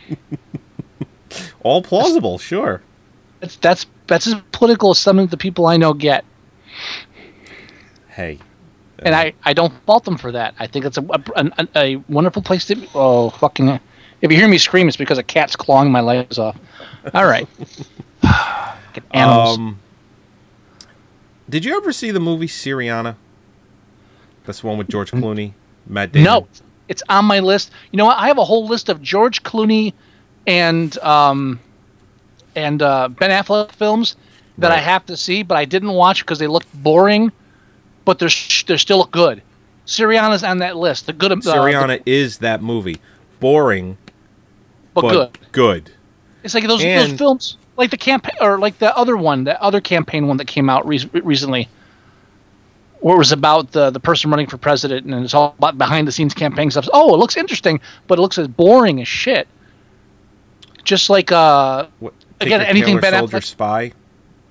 all 1.63 1.83
plausible, 1.83 2.39
sure. 2.39 2.81
That's 3.41 3.57
that's 3.57 3.87
that's 4.07 4.27
as 4.27 4.37
political 4.53 4.91
as 4.91 4.99
some 4.99 5.19
of 5.19 5.31
the 5.31 5.37
people 5.37 5.67
I 5.67 5.77
know 5.77 5.93
get, 5.93 6.25
Hey, 8.09 8.39
and 9.01 9.15
I, 9.15 9.33
I 9.45 9.53
don't 9.53 9.73
fault 9.85 10.05
them 10.05 10.17
for 10.17 10.33
that. 10.33 10.55
I 10.59 10.67
think 10.67 10.85
it's 10.85 10.99
a 10.99 11.03
a, 11.03 11.23
a, 11.37 11.69
a 11.77 11.97
wonderful 12.09 12.43
place 12.43 12.67
to. 12.67 12.87
Oh 12.95 13.31
fucking! 13.31 13.81
If 14.21 14.31
you 14.31 14.37
hear 14.37 14.49
me 14.49 14.59
scream, 14.59 14.89
it's 14.89 14.97
because 14.97 15.19
a 15.19 15.23
cat's 15.23 15.57
clawing 15.57 15.91
my 15.91 16.01
legs 16.01 16.39
off. 16.39 16.57
All 17.15 17.27
right. 17.27 17.49
Animals. 19.13 19.59
um, 19.59 19.79
did 21.49 21.65
you 21.65 21.77
ever 21.77 21.93
see 21.93 22.11
the 22.11 22.21
movie 22.21 22.47
Syriana? 22.47 23.17
That's 24.45 24.61
the 24.61 24.67
one 24.67 24.79
with 24.79 24.89
George 24.89 25.11
Clooney, 25.11 25.53
Matt 25.87 26.13
Damon. 26.13 26.25
No, 26.25 26.49
it's 26.89 27.03
on 27.09 27.25
my 27.25 27.41
list. 27.41 27.73
You 27.91 27.99
know 27.99 28.07
what? 28.07 28.19
I 28.19 28.29
have 28.29 28.39
a 28.39 28.45
whole 28.45 28.67
list 28.67 28.89
of 28.89 29.03
George 29.03 29.43
Clooney 29.43 29.93
and 30.47 30.97
um, 30.99 31.61
and 32.55 32.81
uh, 32.81 33.09
Ben 33.09 33.31
Affleck 33.31 33.73
films 33.73 34.17
that 34.59 34.73
I 34.73 34.79
have 34.79 35.05
to 35.07 35.17
see, 35.17 35.43
but 35.43 35.57
I 35.57 35.65
didn't 35.65 35.93
watch 35.93 36.25
because 36.25 36.39
they 36.39 36.47
looked 36.47 36.73
boring. 36.83 37.31
But 38.07 38.19
they're 38.19 38.31
sh- 38.31 38.65
they're 38.65 38.79
still 38.79 39.05
good. 39.05 39.43
Syriana's 39.87 40.43
on 40.43 40.59
that 40.59 40.77
list. 40.77 41.05
The 41.07 41.13
good, 41.13 41.31
uh, 41.33 41.37
the- 41.37 42.03
is 42.07 42.39
that 42.39 42.63
movie. 42.63 42.97
Boring, 43.41 43.99
but, 44.95 45.03
but 45.03 45.13
good. 45.13 45.39
good. 45.53 45.91
It's 46.43 46.55
like 46.55 46.67
those 46.67 46.83
And- 46.83 47.11
those 47.13 47.19
films, 47.19 47.57
like 47.77 47.91
the 47.91 47.97
campaign, 47.99 48.35
or 48.41 48.59
like 48.59 48.79
the 48.79 48.97
other 48.97 49.17
one, 49.17 49.45
the 49.45 49.61
other 49.63 49.81
campaign 49.83 50.27
one 50.27 50.39
that 50.39 50.47
came 50.47 50.71
out 50.71 50.87
re- 50.89 51.05
recently, 51.13 51.69
where 53.01 53.15
it 53.15 53.19
was 53.19 53.33
about 53.33 53.73
the 53.73 53.91
the 53.91 54.01
person 54.01 54.31
running 54.31 54.47
for 54.47 54.57
president, 54.57 55.05
and 55.07 55.25
it's 55.25 55.35
all 55.35 55.55
about 55.59 55.77
behind 55.77 56.09
the 56.09 56.13
scenes 56.13 56.33
campaign 56.33 56.71
stuff. 56.71 56.89
Oh, 56.95 57.13
it 57.15 57.19
looks 57.19 57.37
interesting, 57.37 57.79
but 58.07 58.19
it 58.19 58.23
looks 58.23 58.39
as 58.39 58.49
boring 58.49 59.01
as 59.03 59.09
shit. 59.09 59.47
Just 60.85 61.11
like 61.11 61.31
uh, 61.33 61.87
What, 61.99 62.15
Again, 62.41 62.61
Tinker 62.61 62.71
anything 62.71 63.01
Tailor 63.01 63.01
Ben 63.01 63.19
Soldier 63.19 63.37
Affleck- 63.39 63.45
Spy, 63.45 63.93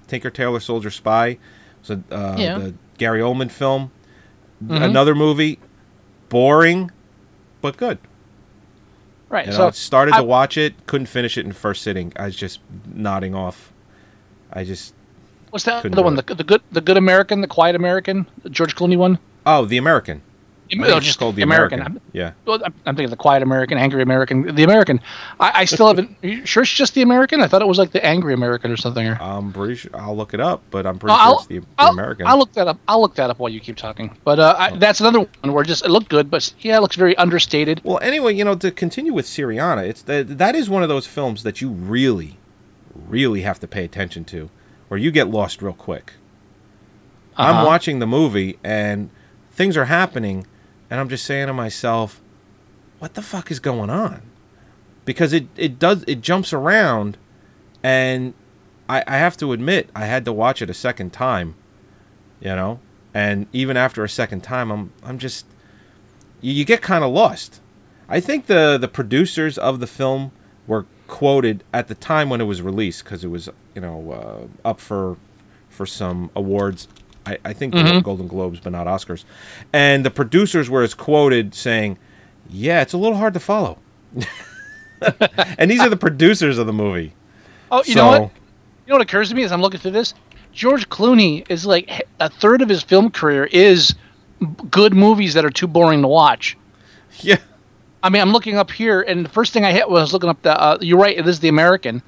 Tinker 0.07 0.29
Tailor 0.29 0.59
Soldier 0.59 0.91
Spy, 0.91 1.37
was 1.81 1.89
a, 1.91 2.13
uh, 2.15 2.35
Yeah. 2.37 2.57
the 2.59 2.73
Gary 2.97 3.19
Oldman 3.19 3.51
film. 3.51 3.91
Mhm. 4.63 4.81
Another 4.81 5.13
movie, 5.15 5.59
boring, 6.29 6.91
but 7.61 7.77
good. 7.77 7.97
right. 9.29 9.45
You 9.45 9.51
know, 9.51 9.57
so 9.57 9.67
I 9.67 9.71
started 9.71 10.13
I- 10.13 10.17
to 10.19 10.23
watch 10.23 10.57
it, 10.57 10.85
couldn't 10.87 11.07
finish 11.07 11.37
it 11.37 11.45
in 11.45 11.51
first 11.51 11.81
sitting. 11.81 12.13
I 12.15 12.25
was 12.25 12.35
just 12.35 12.59
nodding 12.93 13.35
off. 13.35 13.73
I 14.53 14.63
just 14.63 14.93
what's 15.49 15.65
that 15.65 15.85
other 15.85 16.01
one? 16.03 16.17
it. 16.17 16.27
The, 16.27 16.35
the 16.35 16.43
good 16.43 16.61
the 16.71 16.81
good 16.81 16.97
American, 16.97 17.41
the 17.41 17.47
quiet 17.47 17.75
American, 17.75 18.27
the 18.43 18.49
George 18.49 18.75
Clooney 18.75 18.97
one. 18.97 19.19
oh, 19.45 19.65
The 19.65 19.77
American. 19.77 20.21
No, 20.73 20.99
just 20.99 21.19
called 21.19 21.35
The 21.35 21.43
American. 21.43 21.79
American. 21.79 22.01
Yeah. 22.11 22.31
Well, 22.45 22.59
I'm, 22.65 22.73
I'm 22.85 22.95
thinking 22.95 23.11
the 23.11 23.15
quiet 23.15 23.43
American, 23.43 23.77
angry 23.77 24.01
American, 24.01 24.55
the 24.55 24.63
American. 24.63 24.99
I, 25.39 25.51
I 25.61 25.65
still 25.65 25.87
haven't. 25.87 26.17
Are 26.23 26.27
you 26.27 26.45
sure 26.45 26.63
it's 26.63 26.71
just 26.71 26.95
the 26.95 27.03
American? 27.03 27.41
I 27.41 27.47
thought 27.47 27.61
it 27.61 27.67
was 27.67 27.77
like 27.77 27.91
the 27.91 28.03
angry 28.03 28.33
American 28.33 28.71
or 28.71 28.77
something. 28.77 29.05
Or 29.07 29.17
I'm 29.21 29.53
pretty 29.53 29.75
sure 29.75 29.91
I'll 29.93 30.17
look 30.17 30.33
it 30.33 30.39
up, 30.39 30.63
but 30.71 30.87
I'm 30.87 30.97
pretty 30.97 31.13
No, 31.13 31.17
sure 31.17 31.25
I'll, 31.27 31.37
it's 31.37 31.47
the, 31.47 31.59
the 31.59 31.65
I'll, 31.77 31.89
American. 31.91 32.25
I'll 32.25 32.39
look 32.39 32.51
that 32.53 32.67
up. 32.67 32.79
I'll 32.87 32.99
look 33.01 33.13
that 33.15 33.29
up 33.29 33.37
while 33.37 33.49
you 33.51 33.59
keep 33.59 33.75
talking. 33.75 34.17
But 34.23 34.39
uh, 34.39 34.55
I, 34.57 34.75
that's 34.77 35.01
another 35.01 35.19
one 35.19 35.53
where 35.53 35.63
just 35.63 35.85
it 35.85 35.89
looked 35.89 36.09
good, 36.09 36.31
but 36.31 36.51
yeah, 36.59 36.77
it 36.77 36.81
looks 36.81 36.95
very 36.95 37.15
understated. 37.17 37.81
Well, 37.83 37.99
anyway, 38.01 38.33
you 38.33 38.43
know, 38.43 38.55
to 38.55 38.71
continue 38.71 39.13
with 39.13 39.25
Syriana, 39.27 39.87
it's 39.87 40.01
that 40.03 40.37
that 40.39 40.55
is 40.55 40.69
one 40.69 40.81
of 40.83 40.89
those 40.89 41.05
films 41.05 41.43
that 41.43 41.61
you 41.61 41.69
really, 41.69 42.37
really 42.95 43.41
have 43.41 43.59
to 43.59 43.67
pay 43.67 43.83
attention 43.85 44.25
to, 44.25 44.49
where 44.87 44.99
you 44.99 45.11
get 45.11 45.27
lost 45.29 45.61
real 45.61 45.73
quick. 45.73 46.13
I'm 47.37 47.55
Uh-huh. 47.57 47.65
watching 47.65 47.99
the 47.99 48.07
movie 48.07 48.57
and 48.63 49.09
things 49.51 49.75
are 49.77 49.85
happening, 49.85 50.47
and 50.89 50.99
I'm 50.99 51.09
just 51.09 51.25
saying 51.25 51.47
to 51.47 51.53
myself, 51.53 52.21
"What 52.99 53.13
the 53.13 53.21
fuck 53.21 53.51
is 53.51 53.59
going 53.59 53.89
on?" 53.89 54.21
Because 55.05 55.33
it 55.33 55.47
it 55.55 55.79
does 55.79 56.03
it 56.07 56.21
jumps 56.21 56.53
around, 56.53 57.17
and 57.83 58.33
I 58.89 59.03
I 59.07 59.17
have 59.17 59.37
to 59.37 59.53
admit 59.53 59.89
I 59.95 60.05
had 60.05 60.25
to 60.25 60.33
watch 60.33 60.61
it 60.61 60.69
a 60.69 60.73
second 60.73 61.11
time, 61.13 61.55
you 62.39 62.55
know, 62.55 62.79
and 63.13 63.47
even 63.53 63.77
after 63.77 64.03
a 64.03 64.09
second 64.09 64.41
time, 64.41 64.71
I'm 64.71 64.91
I'm 65.03 65.17
just 65.17 65.45
you, 66.41 66.53
you 66.53 66.65
get 66.65 66.81
kind 66.81 67.03
of 67.03 67.11
lost. 67.11 67.61
I 68.07 68.19
think 68.19 68.45
the 68.45 68.77
the 68.77 68.87
producers 68.87 69.57
of 69.57 69.79
the 69.79 69.87
film 69.87 70.31
were 70.67 70.85
quoted 71.07 71.63
at 71.73 71.87
the 71.87 71.95
time 71.95 72.29
when 72.29 72.41
it 72.41 72.45
was 72.45 72.61
released 72.61 73.03
because 73.03 73.23
it 73.23 73.29
was 73.29 73.49
you 73.73 73.81
know 73.81 74.11
uh, 74.11 74.67
up 74.67 74.79
for 74.79 75.17
for 75.69 75.85
some 75.85 76.29
awards. 76.35 76.87
I, 77.25 77.37
I 77.43 77.53
think 77.53 77.73
were 77.73 78.01
Golden 78.01 78.27
Globes, 78.27 78.59
but 78.59 78.71
not 78.71 78.87
Oscars. 78.87 79.23
And 79.73 80.05
the 80.05 80.11
producers 80.11 80.69
were 80.69 80.83
as 80.83 80.93
quoted 80.93 81.55
saying, 81.55 81.97
"Yeah, 82.49 82.81
it's 82.81 82.93
a 82.93 82.97
little 82.97 83.17
hard 83.17 83.33
to 83.33 83.39
follow." 83.39 83.79
and 85.57 85.69
these 85.69 85.81
are 85.81 85.89
the 85.89 85.97
producers 85.97 86.57
of 86.57 86.67
the 86.67 86.73
movie. 86.73 87.13
Oh, 87.71 87.83
you 87.85 87.93
so, 87.93 87.99
know 87.99 88.11
what? 88.11 88.31
You 88.85 88.91
know 88.91 88.95
what 88.95 89.01
occurs 89.01 89.29
to 89.29 89.35
me 89.35 89.43
as 89.43 89.51
I'm 89.51 89.61
looking 89.61 89.79
through 89.79 89.91
this? 89.91 90.13
George 90.53 90.87
Clooney 90.89 91.49
is 91.49 91.65
like 91.65 92.07
a 92.19 92.29
third 92.29 92.61
of 92.61 92.69
his 92.69 92.81
film 92.81 93.11
career 93.11 93.45
is 93.45 93.93
good 94.69 94.93
movies 94.93 95.33
that 95.33 95.43
are 95.43 95.49
too 95.49 95.67
boring 95.67 96.01
to 96.01 96.07
watch. 96.07 96.57
Yeah. 97.19 97.37
I 98.03 98.09
mean, 98.09 98.21
I'm 98.21 98.31
looking 98.31 98.55
up 98.55 98.69
here, 98.69 99.01
and 99.01 99.25
the 99.25 99.29
first 99.29 99.51
thing 99.51 99.65
I 99.65 99.71
hit 99.71 99.89
was 99.89 100.13
looking 100.13 100.29
up 100.29 100.41
the. 100.43 100.59
Uh, 100.59 100.77
you're 100.79 100.99
right, 100.99 101.17
it 101.17 101.27
is 101.27 101.39
the 101.39 101.47
American. 101.47 102.01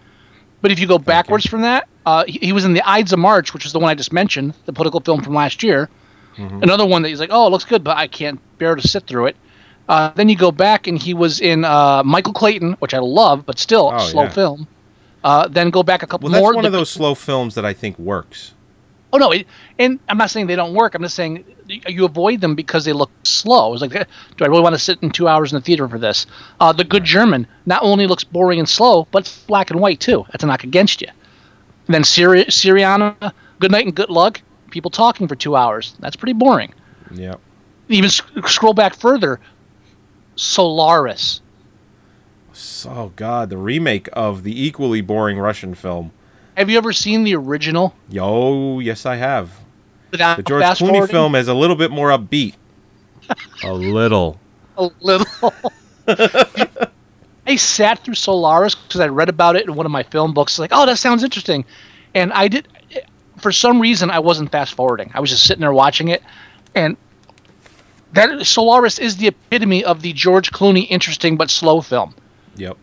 But 0.61 0.71
if 0.71 0.79
you 0.79 0.87
go 0.87 0.99
backwards 0.99 1.45
from 1.45 1.61
that, 1.61 1.87
uh, 2.07 2.23
he, 2.27 2.39
he 2.47 2.53
was 2.53 2.63
in 2.65 2.73
the 2.73 2.81
Ides 2.89 3.11
of 3.13 3.19
March, 3.19 3.53
which 3.53 3.65
is 3.65 3.71
the 3.73 3.79
one 3.79 3.89
I 3.89 3.95
just 3.95 4.13
mentioned, 4.13 4.53
the 4.65 4.73
political 4.73 4.99
film 5.01 5.21
from 5.21 5.33
last 5.33 5.61
year. 5.63 5.89
Another 6.37 6.85
one 6.85 7.01
that 7.01 7.09
he's 7.09 7.19
like, 7.19 7.31
oh, 7.33 7.47
it 7.47 7.49
looks 7.49 7.65
good, 7.65 7.83
but 7.83 7.97
I 7.97 8.07
can't 8.07 8.39
bear 8.59 8.75
to 8.75 8.87
sit 8.87 9.07
through 9.07 9.25
it. 9.27 9.35
Uh, 9.89 10.09
then 10.15 10.29
you 10.29 10.35
go 10.37 10.51
back, 10.51 10.85
and 10.87 11.01
he 11.01 11.13
was 11.15 11.39
in 11.41 11.65
uh, 11.65 12.03
Michael 12.03 12.33
Clayton, 12.33 12.73
which 12.73 12.93
I 12.93 12.99
love, 12.99 13.43
but 13.45 13.57
still 13.57 13.89
Oh, 13.91 13.97
slow 13.99 14.23
yeah. 14.23 14.29
film. 14.29 14.67
Uh, 15.23 15.47
then 15.47 15.71
go 15.71 15.81
back 15.81 16.03
a 16.03 16.07
couple 16.07 16.27
Well, 16.27 16.33
that's 16.33 16.43
more. 16.43 16.53
one 16.53 16.65
of 16.65 16.71
those 16.71 16.91
slow 16.91 17.15
films 17.15 17.55
that 17.55 17.65
I 17.65 17.73
think 17.73 17.97
works. 17.97 18.53
Oh 19.11 19.17
no, 19.17 19.31
it, 19.31 19.47
and 19.79 19.99
I'm 20.09 20.17
not 20.19 20.29
saying 20.29 20.45
they 20.47 20.55
don't 20.55 20.73
work. 20.75 20.93
I'm 20.93 21.01
just 21.01 21.15
saying 21.15 21.43
you 21.87 22.05
avoid 22.05 22.39
them 22.41 22.53
because 22.55 22.85
they 22.85 22.93
look 22.93 23.09
slow. 23.23 23.73
It's 23.73 23.81
like, 23.81 23.91
do 24.37 24.45
I 24.45 24.47
really 24.47 24.61
want 24.61 24.75
to 24.75 24.79
sit 24.79 24.99
in 25.01 25.09
two 25.09 25.27
hours 25.27 25.51
in 25.51 25.57
the 25.57 25.63
theater 25.63 25.87
for 25.87 25.97
this? 25.97 26.27
Uh, 26.59 26.71
the 26.73 26.83
Good 26.83 27.03
German 27.05 27.47
not 27.65 27.81
only 27.83 28.05
looks 28.05 28.23
boring 28.25 28.59
and 28.59 28.69
slow, 28.69 29.07
but 29.11 29.19
it's 29.23 29.39
black 29.45 29.71
and 29.71 29.79
white 29.79 29.99
too. 30.01 30.25
That's 30.31 30.43
a 30.43 30.47
knock 30.47 30.63
against 30.65 31.01
you. 31.01 31.07
And 31.87 31.95
then 31.95 32.03
Syri- 32.03 32.47
Syriana, 32.47 33.31
Good 33.59 33.71
Night 33.71 33.85
and 33.85 33.95
Good 33.95 34.09
Luck, 34.09 34.41
people 34.71 34.91
talking 34.91 35.27
for 35.27 35.35
two 35.35 35.55
hours. 35.55 35.95
That's 35.99 36.15
pretty 36.15 36.33
boring. 36.33 36.73
Yeah. 37.11 37.35
Even 37.87 38.09
sc- 38.09 38.25
scroll 38.47 38.73
back 38.73 38.95
further, 38.95 39.39
Solaris. 40.35 41.41
Oh 42.85 43.13
God, 43.15 43.49
the 43.49 43.57
remake 43.57 44.09
of 44.13 44.43
the 44.43 44.65
equally 44.65 45.01
boring 45.01 45.39
Russian 45.39 45.73
film. 45.75 46.11
Have 46.57 46.69
you 46.69 46.77
ever 46.77 46.91
seen 46.91 47.23
the 47.23 47.35
original? 47.35 47.95
Yo, 48.09 48.79
yes, 48.79 49.05
I 49.05 49.15
have. 49.15 49.51
Without 50.11 50.37
The 50.37 50.43
George 50.43 50.63
Clooney 50.63 51.09
film 51.09 51.35
is 51.35 51.47
a 51.47 51.53
little 51.53 51.75
bit 51.75 51.91
more 51.91 52.09
upbeat. 52.09 52.55
a 53.63 53.73
little. 53.73 54.39
a 54.77 54.89
little. 55.01 55.53
I 57.47 57.55
sat 57.55 58.03
through 58.03 58.15
Solaris 58.15 58.75
because 58.75 58.99
I 58.99 59.07
read 59.07 59.29
about 59.29 59.55
it 59.55 59.65
in 59.65 59.75
one 59.75 59.85
of 59.85 59.91
my 59.91 60.03
film 60.03 60.33
books. 60.33 60.59
Like, 60.59 60.71
oh, 60.73 60.85
that 60.85 60.97
sounds 60.97 61.23
interesting, 61.23 61.65
and 62.13 62.33
I 62.33 62.47
did. 62.47 62.67
For 63.37 63.51
some 63.51 63.79
reason, 63.79 64.09
I 64.09 64.19
wasn't 64.19 64.51
fast 64.51 64.73
forwarding. 64.73 65.11
I 65.13 65.19
was 65.19 65.29
just 65.29 65.45
sitting 65.45 65.61
there 65.61 65.73
watching 65.73 66.09
it, 66.09 66.21
and 66.75 66.97
that 68.13 68.45
Solaris 68.45 68.99
is 68.99 69.17
the 69.17 69.27
epitome 69.27 69.83
of 69.83 70.01
the 70.01 70.13
George 70.13 70.51
Clooney 70.51 70.87
interesting 70.89 71.37
but 71.37 71.49
slow 71.49 71.81
film. 71.81 72.13
Yep. 72.55 72.77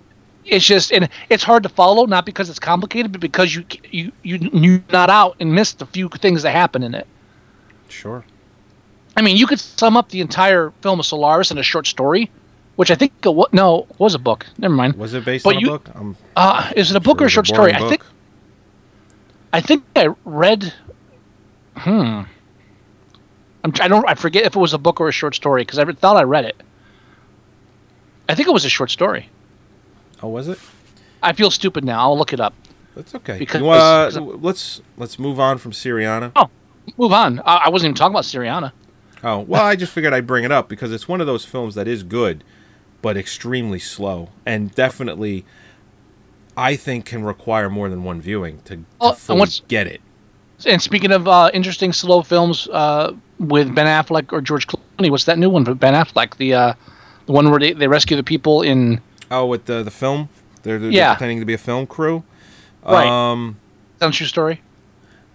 It's 0.44 0.64
just 0.64 0.92
and 0.92 1.09
it's 1.31 1.42
hard 1.42 1.62
to 1.62 1.68
follow, 1.68 2.07
not 2.07 2.27
because 2.27 2.50
it's 2.50 2.59
complicated, 2.59 3.12
but 3.12 3.20
because 3.20 3.55
you 3.55 3.64
you 3.90 4.12
you 4.22 4.38
you 4.53 4.85
not 4.90 5.11
out 5.11 5.37
and 5.40 5.55
missed 5.55 5.81
a 5.83 5.87
few 5.87 6.09
things 6.09 6.42
that 6.42 6.50
happen 6.50 6.83
in 6.83 6.94
it. 6.94 7.07
Sure. 7.88 8.24
I 9.16 9.22
mean, 9.22 9.37
you 9.37 9.46
could 9.46 9.61
sum 9.61 9.96
up 9.96 10.09
the 10.11 10.20
entire 10.20 10.72
film 10.83 11.00
of 11.00 11.07
Solaris 11.07 11.50
in 11.50 11.59
a 11.59 11.62
short 11.62 11.87
story, 11.87 12.31
which 12.76 12.90
I 12.90 12.94
think 12.94 13.12
it 13.24 13.34
wa- 13.34 13.48
no 13.52 13.87
it 13.90 13.98
was 14.00 14.14
a 14.14 14.18
book. 14.18 14.46
Never 14.58 14.74
mind. 14.74 14.94
Was 14.96 15.14
it 15.14 15.24
based 15.24 15.44
But 15.44 15.56
on 15.56 15.60
you- 15.60 15.68
a 15.68 15.78
book? 15.78 15.88
I'm 15.94 16.16
Uh, 16.37 16.70
is 16.76 16.90
it 16.90 16.96
a 16.96 17.00
book 17.00 17.18
sure 17.18 17.24
or 17.24 17.26
a 17.26 17.30
short 17.30 17.46
story? 17.46 17.72
boring 17.72 17.84
I 17.84 17.88
think. 17.88 18.04
I 19.52 19.60
think 19.60 19.84
I 19.96 20.08
read. 20.24 20.72
Hmm. 21.76 22.22
I'm, 23.64 23.72
I 23.80 23.88
don't. 23.88 24.08
I 24.08 24.14
forget 24.14 24.44
if 24.44 24.56
it 24.56 24.58
was 24.58 24.74
a 24.74 24.78
book 24.78 25.00
or 25.00 25.08
a 25.08 25.12
short 25.12 25.34
story 25.34 25.62
because 25.62 25.78
I 25.78 25.84
thought 25.92 26.16
I 26.16 26.22
read 26.22 26.44
it. 26.44 26.60
I 28.28 28.34
think 28.34 28.48
it 28.48 28.52
was 28.52 28.64
a 28.64 28.68
short 28.70 28.90
story. 28.90 29.28
Oh, 30.22 30.28
was 30.28 30.48
it? 30.48 30.58
I 31.22 31.32
feel 31.32 31.50
stupid 31.50 31.84
now. 31.84 32.00
I'll 32.00 32.18
look 32.18 32.32
it 32.32 32.40
up. 32.40 32.54
That's 32.94 33.14
okay. 33.14 33.38
Because- 33.38 33.62
uh, 33.62 34.20
let's 34.20 34.80
let's 34.96 35.18
move 35.18 35.40
on 35.40 35.58
from 35.58 35.72
Syriana. 35.72 36.32
Oh, 36.37 36.48
move 36.96 37.12
on. 37.12 37.40
I, 37.40 37.64
I 37.66 37.68
wasn't 37.70 37.88
even 37.88 37.96
talking 37.96 38.14
about 38.14 38.24
Syriana. 38.24 38.72
Oh, 39.22 39.38
well, 39.40 39.64
I 39.64 39.74
just 39.74 39.92
figured 39.92 40.12
I'd 40.12 40.26
bring 40.26 40.44
it 40.44 40.52
up 40.52 40.68
because 40.68 40.92
it's 40.92 41.08
one 41.08 41.20
of 41.22 41.26
those 41.26 41.44
films 41.46 41.74
that 41.76 41.88
is 41.88 42.02
good, 42.02 42.44
but 43.04 43.18
extremely 43.18 43.78
slow, 43.78 44.30
and 44.46 44.74
definitely, 44.74 45.44
I 46.56 46.74
think, 46.74 47.04
can 47.04 47.22
require 47.22 47.68
more 47.68 47.90
than 47.90 48.02
one 48.02 48.18
viewing 48.22 48.60
to, 48.64 48.76
to 48.76 48.84
Oh, 48.98 49.12
fully 49.12 49.46
get 49.68 49.86
it. 49.86 50.00
And 50.66 50.80
speaking 50.80 51.12
of 51.12 51.28
uh, 51.28 51.50
interesting 51.52 51.92
slow 51.92 52.22
films 52.22 52.66
uh, 52.72 53.12
with 53.38 53.74
Ben 53.74 53.86
Affleck 53.86 54.32
or 54.32 54.40
George 54.40 54.66
Clooney, 54.66 55.10
what's 55.10 55.24
that 55.24 55.38
new 55.38 55.50
one 55.50 55.64
with 55.64 55.78
Ben 55.78 55.92
Affleck? 55.92 56.36
The 56.38 56.54
uh, 56.54 56.72
the 57.26 57.32
one 57.32 57.50
where 57.50 57.60
they, 57.60 57.74
they 57.74 57.88
rescue 57.88 58.16
the 58.16 58.22
people 58.24 58.62
in 58.62 59.02
Oh, 59.30 59.44
with 59.44 59.66
the 59.66 59.82
the 59.82 59.90
film, 59.90 60.30
they're, 60.62 60.78
they're 60.78 60.90
Yeah. 60.90 61.12
pretending 61.14 61.40
to 61.40 61.44
be 61.44 61.52
a 61.54 61.58
film 61.58 61.86
crew. 61.86 62.24
Right. 62.86 63.06
Um, 63.06 63.58
Sound 64.00 64.14
True 64.14 64.26
Story. 64.26 64.62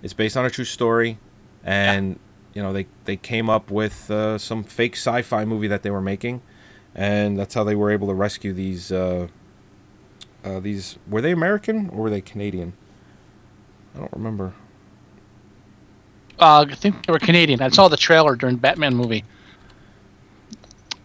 it's 0.01 0.13
based 0.13 0.36
on 0.36 0.43
a 0.45 0.49
true 0.49 0.65
story, 0.65 1.19
and 1.63 2.17
you 2.55 2.63
know 2.63 2.73
they 2.73 2.88
they 3.05 3.15
came 3.17 3.47
up 3.47 3.69
with 3.69 4.10
uh, 4.10 4.39
some 4.39 4.63
fake 4.63 4.95
sci-fi 4.95 5.45
movie 5.45 5.67
that 5.67 5.84
they 5.84 5.91
were 5.91 6.01
making, 6.01 6.41
and 6.99 7.39
that's 7.39 7.53
how 7.53 7.63
they 7.63 7.75
were 7.75 7.91
able 7.91 8.09
to 8.09 8.13
rescue 8.13 8.51
these. 8.51 8.91
Uh, 8.91 9.27
uh, 10.43 10.59
these 10.59 10.97
were 11.09 11.21
they 11.21 11.31
American 11.31 11.89
or 11.89 12.03
were 12.03 12.09
they 12.09 12.19
Canadian? 12.19 12.73
I 13.95 13.99
don't 13.99 14.12
remember. 14.12 14.53
Uh, 16.39 16.65
I 16.69 16.75
think 16.75 17.05
they 17.05 17.13
were 17.13 17.19
Canadian. 17.19 17.62
I 17.62 17.69
saw 17.69 17.88
the 17.88 17.97
trailer 17.97 18.35
during 18.35 18.57
Batman 18.57 18.95
movie. 18.95 19.23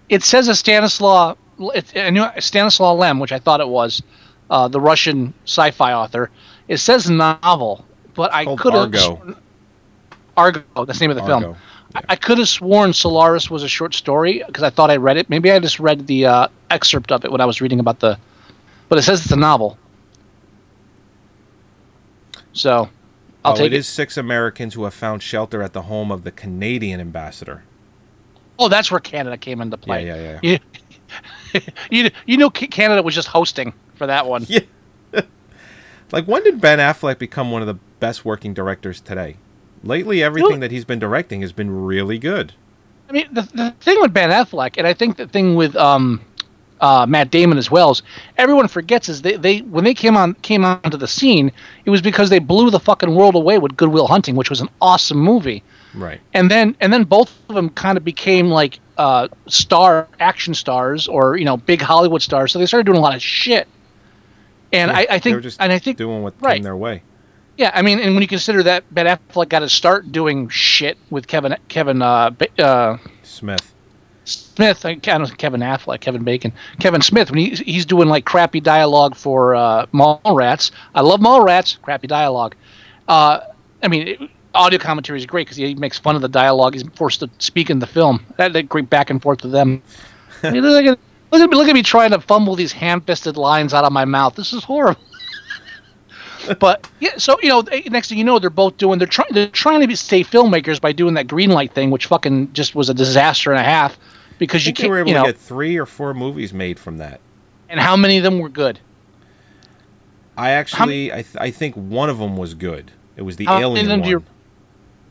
It 0.09 0.25
says 0.25 0.49
a 0.49 0.55
Stanislaw, 0.55 1.37
it, 1.59 1.97
I 1.97 2.11
knew 2.11 2.27
Stanislaw 2.39 2.93
Lem, 2.95 3.21
which 3.21 3.33
I 3.33 3.39
thought 3.39 3.61
it 3.61 3.69
was, 3.69 4.03
uh, 4.51 4.69
the 4.69 4.81
Russian 4.81 5.33
sci-fi 5.45 5.93
author. 5.93 6.31
It 6.69 6.79
says 6.79 7.09
novel, 7.09 7.85
but 8.15 8.33
I 8.33 8.45
could 8.57 8.75
have 8.75 8.95
Argo. 8.95 9.37
Argo. 10.37 10.85
That's 10.85 10.99
the 10.99 11.05
name 11.05 11.11
of 11.11 11.17
the 11.17 11.27
film. 11.27 11.57
I, 11.95 12.03
I 12.11 12.17
could 12.17 12.39
have 12.39 12.49
sworn 12.49 12.93
Solaris 12.93 13.51
was 13.51 13.63
a 13.63 13.69
short 13.69 13.95
story 13.95 14.43
because 14.47 14.63
I 14.63 14.71
thought 14.71 14.91
I 14.91 14.97
read 14.97 15.17
it. 15.17 15.31
Maybe 15.31 15.51
I 15.51 15.59
just 15.59 15.81
read 15.81 16.07
the 16.07 16.27
uh, 16.27 16.49
excerpt 16.71 17.13
of 17.13 17.25
it 17.25 17.33
when 17.33 17.41
I 17.41 17.45
was 17.45 17.61
reading 17.61 17.81
about 17.81 18.01
the, 18.01 18.19
but 18.89 18.99
it 18.99 19.03
says 19.03 19.23
it's 19.23 19.33
a 19.33 19.37
novel. 19.37 19.79
So, 22.53 22.89
I'll 23.45 23.53
oh, 23.53 23.57
take 23.57 23.67
it 23.67 23.73
is 23.73 23.89
six 23.89 24.17
Americans 24.17 24.75
who 24.75 24.85
have 24.85 24.95
found 24.95 25.23
shelter 25.23 25.63
at 25.63 25.73
the 25.73 25.83
home 25.83 26.13
of 26.13 26.23
the 26.23 26.31
Canadian 26.31 27.01
ambassador. 27.01 27.65
Oh, 28.59 28.69
that's 28.69 28.91
where 28.91 29.01
Canada 29.01 29.37
came 29.37 29.61
into 29.61 29.77
play. 29.77 30.07
Yeah, 30.07 30.39
yeah, 30.43 30.59
You, 31.53 31.61
you, 31.91 32.11
you 32.27 32.37
know, 32.37 32.51
Canada 32.51 33.03
was 33.03 33.15
just 33.15 33.29
hosting 33.29 33.73
for 33.95 34.07
that 34.07 34.27
one. 34.27 34.47
Yeah. 34.49 34.61
Like 36.13 36.27
when 36.27 36.45
did 36.45 36.61
Ben 36.61 36.79
Affleck 36.79 37.19
become 37.19 37.51
one 37.51 37.61
of 37.61 37.67
the 37.67 37.75
best 37.99 38.25
working 38.25 38.55
directors 38.55 39.01
today? 39.01 39.37
Lately, 39.85 40.23
everything 40.23 40.61
that 40.61 40.71
he's 40.71 40.85
been 40.85 40.99
directing 40.99 41.43
has 41.43 41.53
been 41.53 41.85
really 41.85 42.19
good. 42.19 42.53
I 43.09 43.13
mean, 43.13 43.29
the, 43.33 43.43
the 43.43 43.71
thing 43.81 44.01
with 44.01 44.15
Ben 44.15 44.31
Affleck, 44.31 44.75
and 44.79 44.87
I 44.87 44.95
think 44.95 45.17
the 45.17 45.29
thing 45.29 45.57
with 45.57 45.77
um, 45.77 46.23
uh, 46.81 47.05
Matt 47.07 47.31
Damon 47.31 47.59
as 47.59 47.71
well, 47.71 47.91
is 47.91 48.03
everyone 48.39 48.67
forgets 48.69 49.09
is 49.09 49.23
they, 49.23 49.37
they 49.37 49.59
when 49.61 49.85
they 49.85 49.95
came 49.95 50.17
on 50.17 50.35
came 50.35 50.65
onto 50.65 50.97
the 50.97 51.07
scene, 51.07 51.53
it 51.85 51.91
was 51.91 52.01
because 52.01 52.31
they 52.31 52.39
blew 52.39 52.71
the 52.71 52.81
fucking 52.81 53.15
world 53.15 53.35
away 53.35 53.59
with 53.59 53.77
Good 53.77 53.91
Will 53.91 54.07
Hunting, 54.07 54.37
which 54.37 54.51
was 54.51 54.61
an 54.61 54.69
awesome 54.81 55.19
movie. 55.19 55.63
Right. 55.95 56.21
and 56.33 56.51
then 56.51 56.77
and 56.81 56.93
then 56.93 57.05
both 57.05 57.33
of 57.49 57.55
them 57.55 57.71
kind 57.71 57.97
of 57.97 58.05
became 58.05 58.49
like 58.49 58.81
uh, 58.99 59.29
star 59.47 60.09
action 60.19 60.53
stars 60.55 61.07
or 61.07 61.37
you 61.37 61.45
know 61.45 61.57
big 61.57 61.81
Hollywood 61.81 62.23
stars. 62.23 62.53
So 62.53 62.59
they 62.59 62.67
started 62.67 62.87
doing 62.87 62.99
a 62.99 63.03
lot 63.03 63.15
of 63.15 63.23
shit. 63.23 63.69
And 64.73 64.91
I, 64.91 65.01
I 65.01 65.07
they 65.07 65.19
think 65.21 65.43
just 65.43 65.61
and 65.61 65.73
I 65.73 65.79
think 65.79 65.99
doing 65.99 66.23
what 66.23 66.35
right. 66.41 66.55
came 66.55 66.63
their 66.63 66.77
way. 66.77 67.03
Yeah, 67.57 67.71
I 67.75 67.83
mean, 67.83 68.01
and 68.01 68.15
when 68.15 68.23
you 68.23 68.29
consider 68.29 68.63
that 68.65 68.93
Ben 68.93 69.07
Affleck 69.07 69.49
got 69.49 69.61
to 69.61 69.69
start 69.69 70.11
doing 70.11 70.49
shit 70.49 70.99
with 71.11 71.27
Kevin 71.27 71.57
Kevin 71.69 72.03
uh, 72.03 72.31
uh, 72.59 72.99
Smith. 73.23 73.75
Smith, 74.25 74.87
I 74.87 74.95
don't 74.95 75.29
know, 75.29 75.35
Kevin 75.37 75.61
Affleck, 75.61 76.01
Kevin 76.01 76.25
Bacon, 76.25 76.53
Kevin 76.81 77.03
Smith, 77.03 77.31
when 77.31 77.39
he, 77.39 77.51
he's 77.51 77.85
doing 77.85 78.09
like 78.09 78.25
crappy 78.25 78.59
dialogue 78.59 79.15
for 79.15 79.55
uh, 79.55 79.87
Mallrats. 79.93 80.71
I 80.95 81.03
love 81.03 81.21
Mallrats, 81.21 81.81
crappy 81.83 82.07
dialogue. 82.07 82.55
Uh, 83.07 83.41
I 83.83 83.89
mean, 83.89 84.09
it, 84.09 84.31
audio 84.55 84.79
commentary 84.79 85.19
is 85.19 85.27
great 85.27 85.47
because 85.47 85.59
he 85.59 85.75
makes 85.75 85.99
fun 85.99 86.17
of 86.17 86.23
the 86.23 86.29
dialogue. 86.29 86.75
He's 86.75 86.85
forced 86.95 87.21
to 87.21 87.31
speak 87.39 87.69
in 87.69 87.81
the 87.81 87.87
film. 87.87 88.25
That, 88.39 88.53
that 88.55 88.69
great 88.69 88.89
back 88.89 89.11
and 89.11 89.21
forth 89.21 89.43
with 89.43 89.53
them. 89.53 89.83
Look, 90.43 90.55
at, 90.55 90.99
look 91.31 91.41
at 91.41 91.51
me, 91.51 91.57
look 91.57 91.69
at 91.69 91.75
me 91.75 91.83
trying 91.83 92.11
to 92.11 92.21
fumble 92.21 92.55
these 92.55 92.73
ham-fisted 92.73 93.37
lines 93.37 93.73
out 93.73 93.85
of 93.85 93.93
my 93.93 94.05
mouth. 94.05 94.35
This 94.35 94.53
is 94.53 94.63
horrible. 94.63 95.01
But 96.61 96.89
yeah, 97.01 97.17
so 97.17 97.37
you 97.43 97.49
know, 97.49 97.63
next 97.91 98.09
thing 98.09 98.19
you 98.19 98.25
know, 98.25 98.39
they're 98.39 98.51
both 98.51 98.77
doing. 98.77 98.99
They're 98.99 99.09
trying. 99.09 99.29
They're 99.33 99.49
trying 99.49 99.81
to 99.81 99.87
be, 99.87 99.95
stay 99.95 100.23
filmmakers 100.25 100.81
by 100.81 100.93
doing 100.93 101.15
that 101.15 101.27
green 101.27 101.51
light 101.51 101.73
thing, 101.73 101.91
which 101.91 102.07
fucking 102.07 102.53
just 102.53 102.75
was 102.75 102.89
a 102.89 102.95
disaster 102.95 103.51
and 103.53 103.61
a 103.61 103.65
half. 103.65 103.99
Because 104.39 104.65
I 104.67 104.69
you 104.69 104.75
can't, 104.75 104.91
were 104.91 104.99
able 104.99 105.09
you 105.09 105.15
know, 105.15 105.27
to 105.27 105.33
get 105.33 105.41
three 105.41 105.77
or 105.77 105.87
four 105.87 106.13
movies 106.15 106.53
made 106.53 106.79
from 106.79 106.99
that. 106.99 107.21
and 107.69 107.79
how 107.81 107.97
many 107.97 108.17
of 108.19 108.25
them 108.25 108.39
were 108.41 108.49
good? 108.49 108.81
I 110.37 110.51
actually, 110.51 111.13
I, 111.13 111.17
th- 111.23 111.37
I 111.39 111.51
think 111.53 111.77
one 111.77 112.11
of 112.11 112.19
them 112.19 112.37
was 112.37 112.55
good. 112.55 112.91
It 113.17 113.23
was 113.23 113.37
the 113.37 113.47
uh, 113.47 113.53
How 113.53 113.61
Alien 113.61 113.87
of 113.87 113.89
them 113.91 114.03
do 114.03 114.09
you- 114.09 114.17
one. 114.19 114.27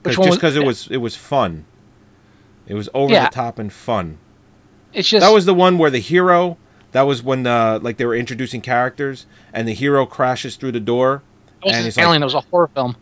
Which 0.03 0.17
one 0.17 0.27
just 0.27 0.37
because 0.39 0.57
it 0.57 0.65
was 0.65 0.89
it 0.91 0.97
was 0.97 1.15
fun. 1.15 1.63
It 2.67 2.73
was 2.73 2.89
over 2.93 3.13
Yeah. 3.13 3.29
the 3.29 3.33
top 3.35 3.57
and 3.57 3.71
fun. 3.71 4.17
It's 4.91 5.07
just 5.07 5.25
That 5.25 5.33
was 5.33 5.45
the 5.45 5.53
one 5.53 5.77
where 5.77 5.89
the 5.89 5.99
hero. 5.99 6.57
That 6.93 7.01
was 7.03 7.21
when 7.21 7.45
uh, 7.45 7.79
like 7.81 7.97
they 7.97 8.05
were 8.05 8.15
introducing 8.15 8.61
characters, 8.61 9.25
and 9.51 9.67
the 9.67 9.73
hero 9.73 10.05
crashes 10.05 10.55
through 10.55 10.71
the 10.73 10.79
door, 10.79 11.21
it 11.63 11.73
and 11.73 11.85
he's 11.85 11.97
Alien. 11.97 12.21
like, 12.21 12.21
it 12.21 12.25
was 12.25 12.33
a 12.35 12.41
horror 12.49 12.69
film. 12.73 12.95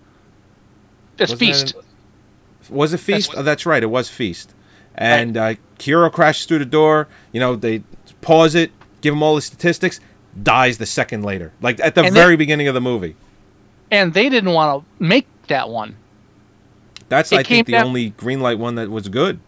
It's 1.19 1.33
Feast. 1.33 1.75
Was 2.69 2.93
it 2.93 2.97
Feast? 2.99 3.29
what- 3.29 3.37
oh, 3.39 3.43
that's 3.43 3.65
right. 3.65 3.83
It 3.83 3.87
was 3.89 4.09
Feast. 4.09 4.53
And 4.95 5.37
uh, 5.37 5.55
Hero 5.79 6.09
crashes 6.09 6.45
through 6.45 6.59
the 6.59 6.65
door. 6.65 7.07
You 7.31 7.39
know, 7.39 7.55
they 7.55 7.83
pause 8.21 8.55
it, 8.55 8.71
give 9.01 9.13
him 9.13 9.23
all 9.23 9.35
the 9.35 9.41
statistics, 9.41 9.99
dies 10.41 10.77
the 10.79 10.85
second 10.85 11.23
later. 11.23 11.53
Like 11.61 11.79
at 11.79 11.95
the 11.95 12.01
And 12.03 12.15
they- 12.15 12.19
very 12.19 12.35
beginning 12.35 12.67
of 12.67 12.73
the 12.73 12.81
movie. 12.81 13.15
and 13.89 14.13
they 14.13 14.29
didn't 14.29 14.51
want 14.53 14.83
to 14.83 15.03
make 15.03 15.27
that 15.47 15.69
one, 15.69 15.95
That's 17.09 17.31
it 17.31 17.39
I 17.39 17.43
think 17.43 17.67
the 17.67 17.73
down- 17.73 17.87
only 17.87 18.09
green 18.11 18.39
light 18.39 18.57
one 18.59 18.75
that 18.75 18.89
was 18.89 19.07
good. 19.09 19.39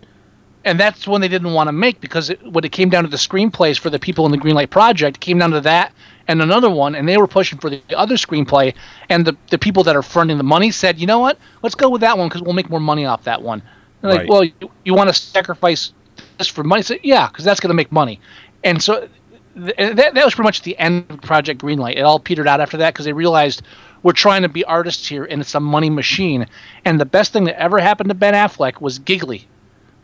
And 0.65 0.79
that's 0.79 1.07
one 1.07 1.21
they 1.21 1.27
didn't 1.27 1.53
want 1.53 1.67
to 1.67 1.71
make 1.71 1.99
because 1.99 2.29
it, 2.29 2.41
when 2.43 2.63
it 2.63 2.71
came 2.71 2.89
down 2.89 3.03
to 3.03 3.09
the 3.09 3.17
screenplays 3.17 3.77
for 3.77 3.89
the 3.89 3.99
people 3.99 4.25
in 4.25 4.31
the 4.31 4.37
Greenlight 4.37 4.69
Project, 4.69 5.17
it 5.17 5.19
came 5.19 5.39
down 5.39 5.51
to 5.51 5.61
that 5.61 5.93
and 6.27 6.41
another 6.41 6.69
one, 6.69 6.95
and 6.95 7.07
they 7.07 7.17
were 7.17 7.27
pushing 7.27 7.59
for 7.59 7.69
the 7.69 7.81
other 7.95 8.15
screenplay. 8.15 8.73
And 9.09 9.25
the 9.25 9.35
the 9.49 9.57
people 9.57 9.83
that 9.83 9.95
are 9.95 10.01
fronting 10.01 10.37
the 10.37 10.43
money 10.43 10.71
said, 10.71 10.99
you 10.99 11.07
know 11.07 11.19
what, 11.19 11.37
let's 11.61 11.75
go 11.75 11.89
with 11.89 12.01
that 12.01 12.17
one 12.17 12.29
because 12.29 12.41
we'll 12.41 12.53
make 12.53 12.69
more 12.69 12.79
money 12.79 13.05
off 13.05 13.23
that 13.25 13.41
one. 13.41 13.61
And 14.01 14.11
like, 14.11 14.29
well, 14.29 14.43
you, 14.43 14.53
you 14.83 14.93
want 14.93 15.09
to 15.09 15.13
sacrifice 15.13 15.93
this 16.37 16.47
for 16.47 16.63
money? 16.63 16.81
So, 16.81 16.95
yeah, 17.03 17.27
because 17.27 17.45
that's 17.45 17.59
going 17.59 17.69
to 17.69 17.75
make 17.75 17.91
money. 17.91 18.19
And 18.63 18.81
so 18.81 19.07
th- 19.55 19.75
that, 19.77 20.13
that 20.13 20.25
was 20.25 20.35
pretty 20.35 20.47
much 20.47 20.61
the 20.61 20.77
end 20.77 21.05
of 21.09 21.21
Project 21.21 21.61
Greenlight. 21.61 21.95
It 21.95 22.01
all 22.01 22.19
petered 22.19 22.47
out 22.47 22.59
after 22.59 22.77
that 22.77 22.93
because 22.93 23.05
they 23.05 23.13
realized 23.13 23.61
we're 24.01 24.11
trying 24.13 24.41
to 24.41 24.49
be 24.49 24.65
artists 24.65 25.07
here 25.07 25.23
and 25.23 25.41
it's 25.41 25.55
a 25.55 25.59
money 25.59 25.89
machine. 25.89 26.47
And 26.83 26.99
the 26.99 27.05
best 27.05 27.31
thing 27.31 27.45
that 27.45 27.59
ever 27.59 27.79
happened 27.79 28.09
to 28.09 28.15
Ben 28.15 28.33
Affleck 28.33 28.81
was 28.81 28.99
Giggly 28.99 29.47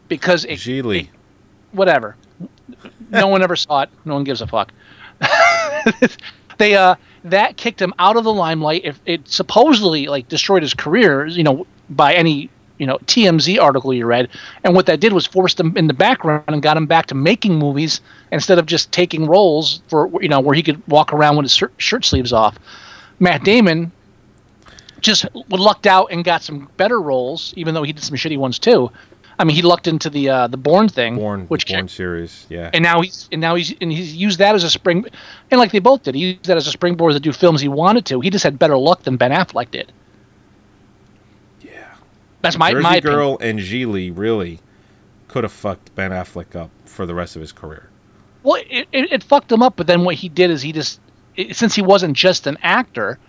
because 0.09 0.43
it, 0.45 0.59
Gigli. 0.59 1.03
it- 1.03 1.09
whatever. 1.71 2.15
no 3.09 3.27
one 3.27 3.41
ever 3.41 3.55
saw 3.55 3.81
it. 3.81 3.89
No 4.05 4.15
one 4.15 4.23
gives 4.23 4.41
a 4.41 4.47
fuck. 4.47 4.71
they 6.57 6.75
uh 6.75 6.95
that 7.25 7.57
kicked 7.57 7.81
him 7.81 7.93
out 7.99 8.17
of 8.17 8.23
the 8.23 8.33
limelight. 8.33 8.81
If 8.85 8.99
it 9.05 9.27
supposedly 9.27 10.07
like 10.07 10.27
destroyed 10.27 10.61
his 10.63 10.73
career, 10.73 11.25
you 11.25 11.43
know, 11.43 11.65
by 11.89 12.13
any 12.13 12.49
you 12.77 12.87
know 12.87 12.97
TMZ 13.05 13.59
article 13.61 13.93
you 13.93 14.05
read, 14.05 14.29
and 14.63 14.73
what 14.75 14.85
that 14.85 14.99
did 14.99 15.13
was 15.13 15.25
forced 15.27 15.59
him 15.59 15.75
in 15.75 15.87
the 15.87 15.93
background 15.93 16.43
and 16.47 16.61
got 16.61 16.77
him 16.77 16.85
back 16.85 17.07
to 17.07 17.15
making 17.15 17.55
movies 17.55 17.99
instead 18.31 18.57
of 18.59 18.65
just 18.65 18.91
taking 18.91 19.25
roles 19.25 19.81
for 19.89 20.09
you 20.21 20.29
know 20.29 20.39
where 20.39 20.55
he 20.55 20.63
could 20.63 20.85
walk 20.87 21.11
around 21.13 21.35
with 21.35 21.43
his 21.43 21.63
shirt 21.77 22.05
sleeves 22.05 22.31
off. 22.33 22.57
Matt 23.19 23.43
Damon 23.43 23.91
just 25.01 25.25
lucked 25.49 25.87
out 25.87 26.07
and 26.11 26.23
got 26.23 26.41
some 26.43 26.69
better 26.77 27.01
roles, 27.01 27.53
even 27.57 27.73
though 27.73 27.83
he 27.83 27.91
did 27.93 28.03
some 28.03 28.15
shitty 28.15 28.37
ones 28.37 28.59
too. 28.59 28.91
I 29.39 29.45
mean, 29.45 29.55
he 29.55 29.61
lucked 29.61 29.87
into 29.87 30.09
the 30.09 30.29
uh, 30.29 30.47
the 30.47 30.57
Bourne 30.57 30.89
thing, 30.89 31.15
Bourne, 31.15 31.45
which 31.47 31.65
Bourne 31.65 31.87
series. 31.87 32.45
Yeah. 32.49 32.69
and 32.73 32.83
now 32.83 32.99
he's 33.01 33.29
and 33.31 33.39
now 33.39 33.55
he's 33.55 33.73
and 33.79 33.89
he's 33.91 34.13
used 34.13 34.37
that 34.39 34.53
as 34.53 34.65
a 34.65 34.69
spring, 34.69 35.05
and 35.49 35.59
like 35.59 35.71
they 35.71 35.79
both 35.79 36.03
did, 36.03 36.13
he 36.15 36.31
used 36.33 36.45
that 36.45 36.57
as 36.57 36.67
a 36.67 36.71
springboard 36.71 37.13
to 37.13 37.19
do 37.21 37.31
films 37.31 37.61
he 37.61 37.69
wanted 37.69 38.05
to. 38.07 38.19
He 38.19 38.29
just 38.29 38.43
had 38.43 38.59
better 38.59 38.77
luck 38.77 39.03
than 39.03 39.15
Ben 39.15 39.31
Affleck 39.31 39.71
did. 39.71 39.91
yeah. 41.61 41.93
That's 42.41 42.57
my 42.57 42.71
Jersey 42.71 42.83
my 42.83 42.95
opinion. 42.97 43.17
Girl 43.19 43.37
and 43.41 43.59
Gigli 43.59 44.11
really 44.15 44.59
could 45.27 45.43
have 45.43 45.53
fucked 45.53 45.93
Ben 45.95 46.11
Affleck 46.11 46.55
up 46.55 46.69
for 46.85 47.05
the 47.05 47.15
rest 47.15 47.35
of 47.35 47.41
his 47.41 47.51
career. 47.51 47.89
Well, 48.43 48.61
it, 48.69 48.87
it, 48.91 49.11
it 49.11 49.23
fucked 49.23 49.51
him 49.51 49.61
up, 49.61 49.75
but 49.75 49.87
then 49.87 50.03
what 50.03 50.15
he 50.15 50.29
did 50.29 50.49
is 50.49 50.61
he 50.61 50.71
just 50.71 50.99
it, 51.35 51.55
since 51.55 51.75
he 51.75 51.81
wasn't 51.81 52.15
just 52.17 52.47
an 52.47 52.57
actor, 52.61 53.19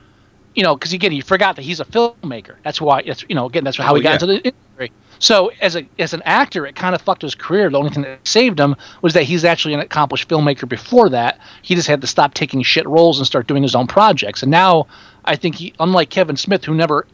you 0.54 0.62
know, 0.62 0.74
because 0.74 0.92
again 0.92 1.12
he 1.12 1.20
forgot 1.20 1.56
that 1.56 1.62
he's 1.62 1.80
a 1.80 1.84
filmmaker. 1.84 2.56
That's 2.64 2.80
why 2.80 3.02
that's 3.02 3.24
you 3.28 3.34
know 3.34 3.46
again 3.46 3.64
that's 3.64 3.76
how 3.76 3.92
Oh, 3.92 3.96
he 3.96 4.02
got 4.02 4.08
yeah. 4.10 4.14
into 4.14 4.26
the 4.26 4.36
industry. 4.38 4.92
So 5.20 5.52
as 5.60 5.76
a 5.76 5.86
as 5.98 6.14
an 6.14 6.22
actor, 6.24 6.66
it 6.66 6.74
kind 6.74 6.94
of 6.94 7.02
fucked 7.02 7.22
his 7.22 7.34
career. 7.34 7.68
The 7.70 7.78
only 7.78 7.90
thing 7.90 8.02
that 8.02 8.26
saved 8.26 8.58
him 8.58 8.74
was 9.02 9.12
that 9.12 9.24
he's 9.24 9.44
actually 9.44 9.74
an 9.74 9.80
accomplished 9.80 10.28
filmmaker. 10.28 10.66
Before 10.66 11.10
that, 11.10 11.38
he 11.60 11.74
just 11.74 11.86
had 11.86 12.00
to 12.00 12.06
stop 12.06 12.32
taking 12.32 12.62
shit 12.62 12.88
roles 12.88 13.18
and 13.18 13.26
start 13.26 13.46
doing 13.46 13.62
his 13.62 13.74
own 13.74 13.86
projects. 13.86 14.42
And 14.42 14.50
now 14.50 14.86
I 15.26 15.36
think 15.36 15.56
he, 15.56 15.74
unlike 15.78 16.08
Kevin 16.08 16.36
Smith, 16.36 16.64
who 16.64 16.74
never 16.74 17.06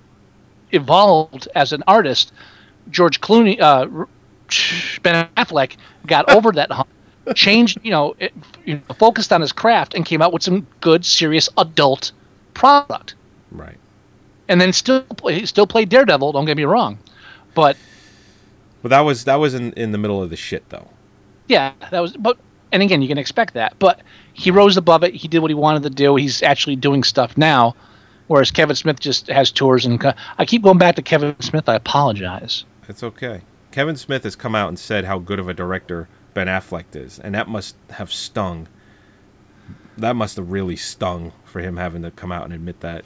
evolved 0.71 1.49
as 1.57 1.73
an 1.73 1.83
artist, 1.89 2.33
George 2.91 3.21
Clooney, 3.21 3.61
uh, 3.61 3.87
Ben 5.03 5.29
Affleck 5.37 5.77
got 6.07 6.31
over 6.33 6.53
that 6.53 6.71
hump, 6.71 6.89
changed, 7.35 7.81
you 7.83 7.91
know, 7.91 8.15
it, 8.21 8.33
you 8.65 8.75
know, 8.75 8.95
focused 9.01 9.33
on 9.33 9.41
his 9.41 9.51
craft 9.51 9.95
and 9.95 10.07
came 10.07 10.23
out 10.23 10.33
with 10.33 10.45
some 10.45 10.65
good, 10.81 11.05
serious 11.05 11.49
adult 11.59 12.13
product. 12.55 13.17
Right. 13.51 13.79
And 14.49 14.61
then 14.61 14.73
still 14.73 15.03
play, 15.03 15.45
still 15.45 15.67
played 15.67 15.89
Daredevil. 15.89 16.31
Don't 16.31 16.45
get 16.45 16.57
me 16.57 16.63
wrong, 16.63 16.99
but 17.57 17.77
But 18.83 18.91
that 18.91 19.01
was 19.01 19.24
that 19.24 19.37
was 19.37 19.55
in, 19.55 19.72
in 19.72 19.93
the 19.93 19.99
middle 19.99 20.22
of 20.22 20.31
the 20.31 20.37
shit 20.37 20.68
though. 20.68 20.89
yeah, 21.49 21.72
that 21.91 22.01
was. 22.01 22.16
But 22.16 22.39
and 22.72 22.83
again, 22.83 23.03
you 23.03 23.09
can 23.09 23.18
expect 23.18 23.55
that. 23.55 23.79
But 23.79 24.01
he 24.33 24.51
rose 24.51 24.77
above 24.77 25.03
it. 25.05 25.14
He 25.14 25.29
did 25.29 25.39
what 25.41 25.51
he 25.51 25.55
wanted 25.55 25.83
to 25.85 25.91
do. 25.91 26.16
He's 26.16 26.43
actually 26.43 26.77
doing 26.77 27.03
stuff 27.05 27.37
now, 27.39 27.74
whereas 28.27 28.51
Kevin 28.51 28.77
Smith 28.77 29.01
just 29.01 29.29
has 29.29 29.51
tours. 29.51 29.87
And 29.87 30.01
co- 30.01 30.12
I 30.39 30.45
keep 30.45 30.62
going 30.62 30.79
back 30.79 30.97
to 30.97 31.03
Kevin 31.03 31.35
Smith. 31.41 31.68
I 31.68 31.74
apologize. 31.77 32.64
It's 32.89 33.03
okay. 33.03 33.43
Kevin 33.72 33.97
Smith 33.97 34.24
has 34.24 34.37
come 34.37 34.55
out 34.55 34.68
and 34.68 34.79
said 34.79 35.05
how 35.05 35.18
good 35.18 35.39
of 35.39 35.49
a 35.49 35.55
director 35.55 36.09
Ben 36.35 36.47
Affleck 36.47 36.85
is, 36.95 37.18
and 37.18 37.35
that 37.35 37.49
must 37.49 37.77
have 37.91 38.12
stung. 38.12 38.68
That 39.97 40.14
must 40.16 40.37
have 40.37 40.51
really 40.51 40.77
stung 40.77 41.33
for 41.45 41.61
him 41.61 41.77
having 41.79 42.03
to 42.03 42.11
come 42.11 42.31
out 42.31 42.45
and 42.45 42.53
admit 42.53 42.81
that. 42.81 43.05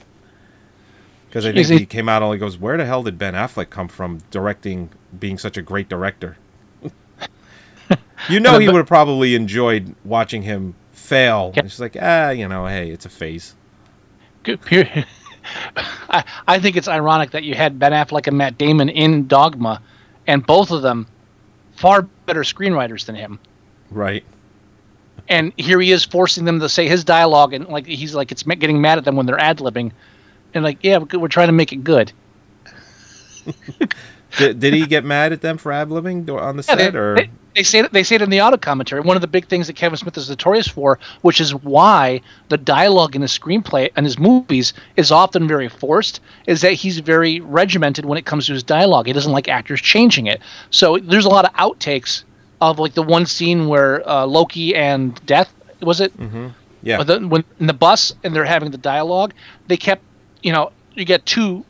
Because 1.29 1.47
I 1.47 1.53
think 1.53 1.69
he- 1.69 1.79
he 1.79 1.87
came 1.87 2.09
out 2.09 2.23
and 2.23 2.33
he 2.33 2.39
goes, 2.39 2.59
"Where 2.59 2.77
the 2.77 2.85
hell 2.85 3.03
did 3.05 3.17
Ben 3.19 3.35
Affleck 3.35 3.71
come 3.71 3.87
from 3.89 4.19
directing, 4.33 4.91
being 5.19 5.39
such 5.39 5.57
a 5.57 5.63
great 5.63 5.89
director?" 5.89 6.37
you 8.29 8.41
know, 8.41 8.59
he 8.59 8.67
would 8.67 8.77
have 8.77 8.87
probably 8.87 9.35
enjoyed 9.35 9.95
watching 10.05 10.43
him 10.43 10.75
fail. 10.93 11.53
Yeah. 11.57 11.65
It's 11.65 11.81
like, 11.81 11.97
ah, 12.01 12.31
you 12.31 12.47
know, 12.49 12.67
hey, 12.67 12.91
it's 12.91 13.07
a 13.07 13.09
phase. 13.11 13.55
Good- 14.43 14.61
here- 14.69 15.05
I, 16.11 16.25
I 16.47 16.59
think 16.59 16.77
it's 16.77 16.89
ironic 16.89 17.31
that 17.31 17.45
you 17.45 17.55
had 17.55 17.79
Ben 17.79 17.93
Affleck 17.93 18.27
and 18.27 18.37
Matt 18.37 18.59
Damon 18.59 18.89
in 18.89 19.27
Dogma, 19.27 19.81
and 20.27 20.45
both 20.47 20.71
of 20.71 20.83
them 20.83 21.07
far 21.77 22.03
better 22.03 22.43
screenwriters 22.43 23.07
than 23.07 23.15
him. 23.15 23.39
Right. 23.91 24.25
And 25.29 25.53
here 25.57 25.81
he 25.81 25.93
is 25.93 26.05
forcing 26.05 26.45
them 26.45 26.61
to 26.61 26.69
say 26.69 26.89
his 26.89 27.05
dialogue, 27.05 27.55
and 27.55 27.67
like 27.69 27.87
he's 27.87 28.15
like 28.15 28.31
it's 28.33 28.43
getting 28.43 28.81
mad 28.81 28.99
at 28.99 29.05
them 29.05 29.17
when 29.17 29.27
they're 29.27 29.41
ad 29.41 29.59
libbing, 29.59 29.93
and 30.55 30.65
like 30.65 30.79
yeah, 30.83 30.99
we're, 30.99 31.19
we're 31.21 31.29
trying 31.29 31.49
to 31.49 31.53
make 31.53 31.73
it 31.73 31.85
good. 31.85 32.13
did, 34.39 34.61
did 34.61 34.75
he 34.75 34.87
get 34.87 35.05
mad 35.05 35.33
at 35.33 35.41
them 35.41 35.59
for 35.59 35.73
ad 35.73 35.89
libbing 35.89 36.29
on 36.31 36.57
the 36.57 36.65
Yeah, 36.69 36.75
they, 36.75 36.85
set, 36.85 36.97
or 36.97 37.15
they, 37.17 37.31
they 37.57 37.63
say 37.63 37.81
it, 37.81 37.93
they 37.93 38.03
say 38.03 38.17
it 38.17 38.23
in 38.23 38.31
the 38.31 38.41
auto 38.41 38.57
commentary. 38.57 39.01
One 39.01 39.17
of 39.17 39.21
the 39.21 39.29
big 39.29 39.47
things 39.49 39.67
that 39.67 39.77
Kevin 39.77 39.97
Smith 39.97 40.17
is 40.17 40.29
notorious 40.29 40.69
for, 40.69 40.99
which 41.23 41.41
is 41.41 41.55
why 41.55 42.21
the 42.49 42.57
dialogue 42.57 43.17
in 43.17 43.23
his 43.23 43.37
screenplay 43.37 43.91
and 43.97 44.07
his 44.07 44.19
movies 44.19 44.73
is 44.97 45.11
often 45.11 45.49
very 45.49 45.69
forced, 45.69 46.21
is 46.47 46.61
that 46.61 46.73
he's 46.73 46.99
very 46.99 47.41
regimented 47.41 48.05
when 48.05 48.19
it 48.19 48.25
comes 48.25 48.47
to 48.47 48.53
his 48.53 48.63
dialogue. 48.63 49.07
He 49.07 49.13
doesn't 49.13 49.33
like 49.33 49.49
actors 49.49 49.81
changing 49.81 50.27
it. 50.27 50.41
So 50.71 50.99
there's 50.99 51.25
a 51.27 51.31
lot 51.31 51.45
of 51.45 51.53
outtakes 51.55 52.25
of 52.61 52.79
like 52.79 52.95
the 52.95 53.03
one 53.03 53.27
scene 53.27 53.69
where 53.69 54.09
uh, 54.09 54.27
Loki 54.27 54.75
and 54.75 55.15
Death 55.27 55.53
was 55.81 56.01
it 56.01 56.13
yeah, 56.83 56.97
But 56.97 57.07
then 57.07 57.29
when 57.29 57.45
in 57.59 57.67
the 57.67 57.75
bus 57.75 58.13
and 58.25 58.35
they're 58.35 58.45
having 58.45 58.71
the 58.71 58.79
dialogue, 58.79 59.35
they 59.69 59.77
kept, 59.77 60.03
you 60.43 60.53
know, 60.53 60.73
you 60.95 61.05
get 61.05 61.27
two 61.27 61.65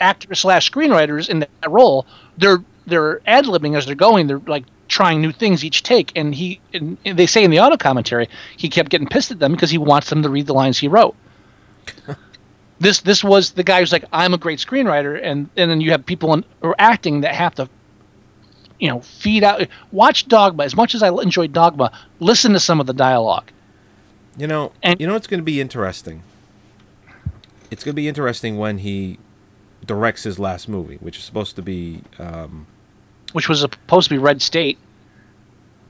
actors 0.00 0.40
slash 0.40 0.70
screenwriters 0.70 1.28
in 1.28 1.40
that 1.40 1.50
role. 1.68 2.06
They're 2.36 2.62
they're 2.86 3.20
ad 3.26 3.44
libbing 3.44 3.76
as 3.76 3.86
they're 3.86 3.94
going. 3.94 4.26
They're 4.26 4.40
like 4.46 4.64
trying 4.88 5.20
new 5.20 5.32
things 5.32 5.64
each 5.64 5.82
take. 5.82 6.12
And 6.16 6.34
he 6.34 6.60
and, 6.72 6.96
and 7.04 7.18
they 7.18 7.26
say 7.26 7.44
in 7.44 7.50
the 7.50 7.60
auto 7.60 7.76
commentary, 7.76 8.28
he 8.56 8.68
kept 8.68 8.90
getting 8.90 9.06
pissed 9.06 9.30
at 9.30 9.38
them 9.38 9.52
because 9.52 9.70
he 9.70 9.78
wants 9.78 10.08
them 10.10 10.22
to 10.22 10.28
read 10.30 10.46
the 10.46 10.54
lines 10.54 10.78
he 10.78 10.88
wrote. 10.88 11.14
this 12.80 13.00
this 13.00 13.22
was 13.22 13.52
the 13.52 13.62
guy 13.64 13.80
who's 13.80 13.92
like, 13.92 14.04
I'm 14.12 14.34
a 14.34 14.38
great 14.38 14.58
screenwriter, 14.58 15.20
and 15.22 15.48
and 15.56 15.70
then 15.70 15.80
you 15.80 15.90
have 15.90 16.04
people 16.06 16.32
in 16.34 16.44
or 16.62 16.74
acting 16.78 17.20
that 17.22 17.34
have 17.34 17.54
to. 17.56 17.68
You 18.80 18.88
know, 18.90 19.00
feed 19.00 19.42
out. 19.42 19.66
Watch 19.90 20.28
Dogma 20.28 20.62
as 20.62 20.76
much 20.76 20.94
as 20.94 21.02
I 21.02 21.08
enjoyed 21.08 21.52
Dogma. 21.52 21.90
Listen 22.20 22.52
to 22.52 22.60
some 22.60 22.78
of 22.78 22.86
the 22.86 22.92
dialogue. 22.92 23.50
You 24.36 24.46
know, 24.46 24.70
And- 24.84 25.00
you 25.00 25.06
know, 25.08 25.16
it's 25.16 25.26
going 25.26 25.40
to 25.40 25.44
be 25.44 25.60
interesting. 25.60 26.22
It's 27.72 27.82
going 27.82 27.92
to 27.92 27.96
be 27.96 28.06
interesting 28.06 28.56
when 28.56 28.78
he 28.78 29.18
directs 29.86 30.22
his 30.24 30.38
last 30.38 30.68
movie, 30.68 30.96
which 30.96 31.18
is 31.18 31.24
supposed 31.24 31.56
to 31.56 31.62
be. 31.62 32.02
Um, 32.18 32.66
which 33.32 33.48
was 33.48 33.60
supposed 33.60 34.08
to 34.08 34.14
be 34.14 34.18
Red 34.18 34.40
State. 34.42 34.78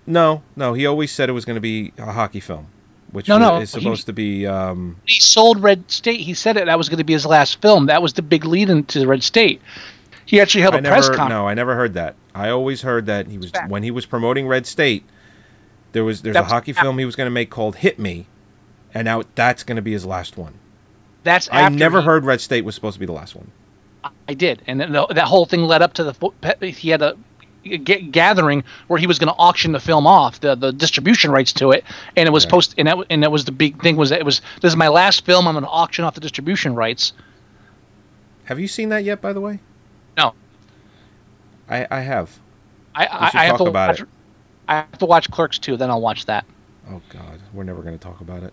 no, 0.07 0.43
no, 0.57 0.72
he 0.74 0.86
always 0.86 1.12
said 1.12 1.28
it 1.28 1.32
was 1.32 1.45
going 1.45 1.57
to 1.57 1.61
be 1.61 1.93
a 1.99 2.12
hockey 2.12 2.41
film, 2.41 2.66
which 3.12 3.28
No, 3.28 3.39
was- 3.39 3.41
no, 3.49 3.57
is 3.61 3.74
he- 3.74 3.80
supposed 3.80 4.07
to 4.07 4.12
be. 4.12 4.47
Um, 4.47 4.97
He 5.07 5.20
sold 5.20 5.62
Red 5.62 5.91
State. 5.91 6.20
He 6.20 6.34
said 6.34 6.57
it 6.57 6.66
that 6.66 6.78
was 6.78 6.89
going 6.89 6.99
to 6.99 7.05
be 7.05 7.12
his 7.12 7.26
last 7.26 7.61
film. 7.61 7.86
That 7.86 8.03
was 8.03 8.14
the 8.14 8.22
big 8.22 8.45
lead 8.45 8.70
into 8.70 9.07
Red 9.07 9.22
State. 9.22 9.61
He 10.24 10.41
actually 10.41 10.61
held 10.62 10.74
I 10.74 10.78
a 10.78 10.82
press 10.82 11.07
conference. 11.09 11.30
no, 11.30 11.49
I 11.49 11.55
never 11.55 11.74
heard 11.74 11.95
that. 11.95 12.14
I 12.34 12.51
always 12.51 12.82
heard 12.82 13.07
that 13.07 13.28
he 13.28 13.39
was 13.39 13.51
Fact. 13.51 13.70
when 13.70 13.82
he 13.82 13.91
was 13.91 14.05
promoting 14.07 14.47
Red 14.47 14.66
State. 14.66 15.05
There 15.93 16.05
was 16.05 16.20
there's 16.22 16.34
That 16.34 16.41
a 16.41 16.43
was- 16.45 16.53
hockey 16.53 16.72
film 16.74 16.99
he 16.99 17.05
was 17.07 17.16
going 17.16 17.26
to 17.26 17.30
make 17.30 17.49
called 17.51 17.76
Hit 17.76 17.99
Me, 17.99 18.26
and 18.93 19.05
now 19.07 19.22
that's 19.34 19.62
going 19.62 19.76
to 19.76 19.82
be 19.82 19.93
his 19.93 20.05
last 20.05 20.36
one. 20.36 20.55
That's 21.24 21.49
I 21.51 21.62
after 21.62 21.76
never 21.78 22.01
he- 22.01 22.07
heard 22.07 22.24
Red 22.24 22.41
State 22.41 22.64
was 22.64 22.74
supposed 22.74 22.95
to 22.95 23.01
be 23.01 23.07
the 23.07 23.12
last 23.12 23.34
one. 23.34 23.51
I 24.28 24.34
did, 24.34 24.62
and 24.66 24.80
then 24.80 24.92
the, 24.92 25.07
that 25.07 25.24
whole 25.24 25.46
thing 25.46 25.62
led 25.62 25.82
up 25.82 25.94
to 25.94 26.05
the 26.05 26.66
he 26.66 26.90
had 26.90 27.03
a 27.03 27.16
g- 27.64 27.78
gathering 28.11 28.64
where 28.86 28.99
he 28.99 29.07
was 29.07 29.18
going 29.18 29.32
to 29.32 29.38
auction 29.38 29.72
the 29.72 29.80
film 29.80 30.07
off 30.07 30.40
the 30.40 30.55
the 30.55 30.72
distribution 30.72 31.30
rights 31.30 31.53
to 31.55 31.70
it, 31.72 31.84
and 32.16 32.26
it 32.26 32.30
was 32.30 32.46
post 32.46 32.74
and 32.78 32.88
that 32.88 32.99
and 33.11 33.22
that 33.22 33.32
was 33.32 33.44
the 33.44 33.53
big 33.53 33.80
thing 33.82 33.96
was 33.96 34.11
that 34.11 34.20
it 34.20 34.24
was 34.24 34.40
this 34.61 34.72
is 34.72 34.76
my 34.76 34.88
last 34.88 35.24
film. 35.24 35.46
I'm 35.49 35.55
going 35.55 35.64
to 35.64 35.70
auction 35.70 36.05
off 36.05 36.14
the 36.14 36.20
distribution 36.20 36.74
rights. 36.74 37.12
Have 38.44 38.59
you 38.61 38.68
seen 38.68 38.88
that 38.90 39.05
yet? 39.05 39.20
By 39.20 39.32
the 39.32 39.40
way, 39.40 39.61
No, 40.16 40.34
I 41.68 41.86
I 41.90 42.01
have. 42.01 42.38
I 42.94 43.07
I, 43.07 43.30
I 43.34 43.44
have 43.46 43.59
talk 43.59 43.66
to 43.66 43.70
about 43.70 43.88
watch, 43.90 44.01
it. 44.03 44.09
I 44.68 44.74
have 44.76 44.99
to 44.99 45.07
watch 45.07 45.30
Clerks 45.30 45.59
too. 45.59 45.76
Then 45.76 45.90
I'll 45.90 46.01
watch 46.01 46.26
that. 46.26 46.44
Oh 46.90 47.03
God, 47.11 47.40
we're 47.53 47.64
never 47.64 47.82
going 47.82 47.99
to 47.99 48.03
talk 48.03 48.20
about 48.20 48.42
it. 48.42 48.53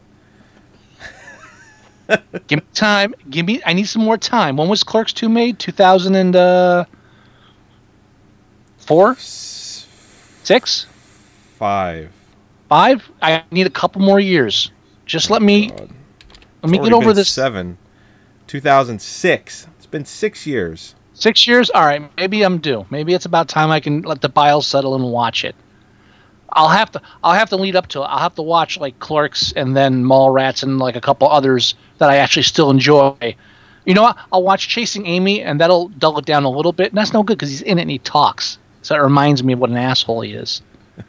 Give 2.48 2.60
me 2.60 2.66
time. 2.74 3.16
Give 3.30 3.46
me. 3.46 3.62
I 3.66 3.74
need 3.74 3.88
some 3.88 4.04
more 4.04 4.18
time. 4.18 4.58
When 4.58 4.68
was 4.70 4.84
Clerks 4.84 5.14
two 5.14 5.30
made? 5.30 5.60
Two 5.60 5.72
thousand 5.72 6.16
and 6.16 6.36
uh, 6.36 6.86
four, 8.78 9.16
six, 9.18 10.88
Five. 11.58 12.12
five. 12.70 13.10
I 13.22 13.44
need 13.52 13.66
a 13.68 13.72
couple 13.72 14.02
more 14.02 14.20
years. 14.20 14.72
Just 15.06 15.30
let 15.30 15.42
me 15.42 15.72
let 16.62 16.70
me 16.70 16.78
get 16.80 16.94
over 16.94 17.14
this 17.14 17.30
Seven, 17.30 17.78
2006. 18.48 19.68
It's 19.78 19.86
been 19.88 20.06
six 20.06 20.46
years. 20.46 20.96
six 21.14 21.48
years. 21.48 21.70
All 21.70 21.86
right, 21.86 22.04
maybe 22.18 22.44
I'm 22.44 22.60
due. 22.60 22.86
Maybe 22.90 23.14
it's 23.14 23.26
about 23.26 23.48
time 23.48 23.72
I 23.72 23.80
can 23.80 24.02
let 24.04 24.22
the 24.22 24.30
bile 24.30 24.62
settle 24.62 24.96
and 24.96 25.06
watch 25.06 25.44
it. 25.46 25.56
I'll 26.52 26.70
have 26.70 26.92
to. 26.92 27.02
I'll 27.24 27.34
have 27.34 27.50
to 27.50 27.58
lead 27.58 27.76
up 27.76 27.88
to 27.88 28.02
it. 28.02 28.06
I'll 28.06 28.20
have 28.20 28.36
to 28.36 28.42
watch 28.42 28.78
like 28.78 29.00
Clerks 29.00 29.52
and 29.54 29.76
then 29.76 30.04
Mallrats 30.04 30.64
and 30.64 30.78
like 30.80 30.96
a 30.96 31.02
couple 31.02 31.28
others 31.30 31.76
that 31.98 32.10
I 32.10 32.18
actually 32.18 32.44
still 32.44 32.70
enjoy. 32.70 33.36
You 33.86 33.94
know 33.94 34.02
what? 34.02 34.18
I'll 34.32 34.44
watch 34.44 34.68
Chasing 34.68 35.06
Amy 35.06 35.42
and 35.42 35.62
that'll 35.62 35.90
dull 35.90 36.18
it 36.18 36.26
down 36.26 36.44
a 36.44 36.50
little 36.50 36.74
bit. 36.74 36.90
And 36.90 36.98
that's 36.98 37.14
no 37.14 37.24
good 37.24 37.38
because 37.38 37.50
he's 37.50 37.62
in 37.62 37.78
it 37.78 37.84
and 37.84 37.92
he 37.92 38.00
talks. 38.00 38.58
So 38.82 38.96
it 38.96 39.00
reminds 39.00 39.44
me 39.44 39.54
of 39.54 39.60
what 39.60 39.70
an 39.70 39.78
asshole 39.78 40.22
he 40.22 40.34
is. 40.34 40.62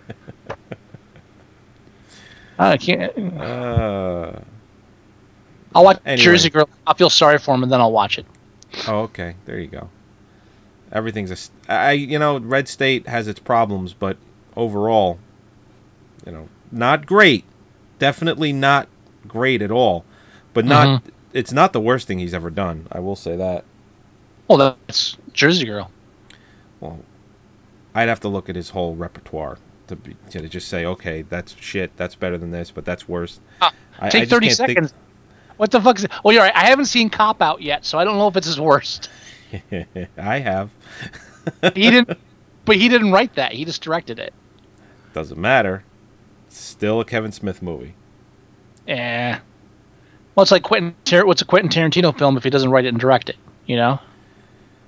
I 2.59 2.77
can't. 2.77 3.13
Uh, 3.39 4.33
I'll 5.75 5.85
watch 5.85 5.99
Anyway. 6.07 6.25
Jersey 6.25 6.51
Girl. 6.51 6.69
I'll 6.87 6.95
feel 6.95 7.11
sorry 7.11 7.39
for 7.39 7.55
him 7.55 7.63
and 7.63 7.71
then 7.71 7.81
I'll 7.81 7.93
watch 7.93 8.19
it. 8.19 8.27
oh, 8.89 9.03
okay. 9.03 9.37
There 9.45 9.59
you 9.59 9.67
go. 9.69 9.91
Everything's 10.93 11.31
a. 11.31 11.73
I 11.73 11.93
you 11.93 12.19
know 12.19 12.39
Red 12.39 12.69
State 12.69 13.07
has 13.09 13.29
its 13.29 13.41
problems, 13.41 13.93
but 13.93 14.17
overall, 14.57 15.19
you 16.25 16.33
know, 16.33 16.49
not 16.71 17.07
great. 17.07 17.45
Definitely 17.99 18.53
not 18.53 18.89
great 19.27 19.63
at 19.63 19.71
all. 19.71 20.05
But 20.57 20.65
not. 20.65 20.87
Mm-hmm. 21.03 21.09
It's 21.35 21.53
not 21.53 21.73
the 21.75 21.81
worst 21.81 22.07
thing 22.09 22.19
he's 22.19 22.33
ever 22.35 22.49
done. 22.51 22.89
I 22.91 22.99
will 22.99 23.15
say 23.15 23.37
that. 23.37 23.65
Well, 24.49 24.57
that's 24.59 25.17
Jersey 25.35 25.67
Girl. 25.67 25.91
Well, 26.81 27.01
I'd 27.95 28.09
have 28.09 28.21
to 28.21 28.29
look 28.29 28.49
at 28.49 28.57
his 28.57 28.71
whole 28.71 28.97
repertoire 28.97 29.59
to 29.89 29.97
be, 29.97 30.17
to 30.31 30.49
just 30.49 30.69
say, 30.69 30.87
okay, 30.87 31.23
that's 31.23 31.55
shit. 31.61 31.95
That's 31.97 32.15
better 32.15 32.39
than 32.39 32.53
this, 32.53 32.71
but 32.71 32.85
that's 32.87 33.07
worse. 33.07 33.39
Ah, 33.61 33.73
I- 34.01 34.07
I 34.07 34.09
Take 34.09 34.23
just 34.23 34.31
30 34.33 34.47
can't 34.47 34.57
think- 34.57 34.69
seconds. 34.71 34.95
What 35.59 35.71
the 35.71 35.81
fuck 35.81 35.99
is 35.99 36.05
it? 36.05 36.11
Well, 36.25 36.33
you're 36.35 36.43
right. 36.43 36.55
I 36.57 36.67
haven't 36.67 36.85
seen 36.87 37.09
Cop 37.11 37.41
Out 37.43 37.61
yet, 37.63 37.85
so 37.85 37.99
I 37.99 38.05
don't 38.05 38.17
know 38.19 38.29
if 38.29 38.37
it's 38.37 38.47
his 38.47 38.61
worst. 38.61 39.09
I 40.19 40.39
have. 40.39 40.71
He 41.75 41.91
didn't, 41.91 42.19
but 42.65 42.77
he 42.77 42.89
didn't 42.89 43.13
write 43.13 43.35
that. 43.37 43.53
He 43.53 43.65
just 43.65 43.83
directed 43.83 44.19
it. 44.19 44.35
Doesn't 45.13 45.39
matter. 45.39 45.85
Still 46.49 47.01
a 47.01 47.05
Kevin 47.05 47.33
Smith 47.33 47.63
movie. 47.63 47.95
Yeah. 48.87 49.41
Well, 50.37 50.43
it's 50.43 50.53
like 50.53 50.63
Quentin. 50.63 50.95
Tar- 51.05 51.27
what's 51.27 51.43
a 51.43 51.47
Quentin 51.47 51.71
Tarantino 51.71 52.17
film 52.17 52.37
if 52.37 52.45
he 52.45 52.51
doesn't 52.51 52.71
write 52.71 52.85
it 52.85 52.89
and 52.89 53.01
direct 53.01 53.29
it? 53.31 53.37
You 53.67 53.77
know, 53.77 53.99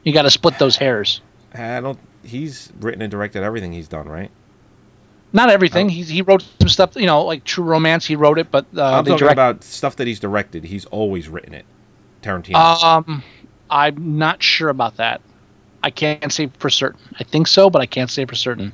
you 0.05 0.13
got 0.13 0.23
to 0.23 0.31
split 0.31 0.59
those 0.59 0.77
hairs. 0.77 1.21
I 1.55 1.81
don't. 1.81 1.99
He's 2.23 2.71
written 2.81 3.01
and 3.03 3.11
directed 3.11 3.43
everything 3.43 3.73
he's 3.73 3.89
done, 3.89 4.09
right? 4.09 4.31
Not 5.33 5.49
Oh. 5.49 5.53
everything. 5.53 5.89
He's 5.89 6.09
he 6.09 6.23
wrote 6.23 6.47
some 6.61 6.69
stuff. 6.69 6.95
You 6.97 7.07
know, 7.07 7.25
like 7.25 7.45
True 7.45 7.65
Romance. 7.65 8.05
He 8.07 8.15
wrote 8.15 8.39
it, 8.39 8.51
but 8.51 8.67
uh, 8.77 8.83
I'm 8.85 9.05
talking 9.05 9.17
direct- 9.19 9.33
about 9.33 9.65
stuff 9.65 9.97
that 9.97 10.07
he's 10.07 10.21
directed. 10.21 10.65
He's 10.65 10.85
always 10.87 11.29
written 11.29 11.55
it. 11.55 11.65
Tarantino. 12.23 12.55
Um, 12.83 13.23
I'm 13.71 14.19
not 14.19 14.43
sure 14.43 14.69
about 14.69 14.97
that. 14.99 15.21
I 15.83 15.91
can't 15.91 16.33
say 16.33 16.51
for 16.59 16.69
certain. 16.71 17.01
I 17.19 17.25
think 17.25 17.47
so, 17.47 17.71
but 17.71 17.81
I 17.81 17.87
can't 17.87 18.11
say 18.11 18.25
for 18.27 18.35
certain. 18.35 18.73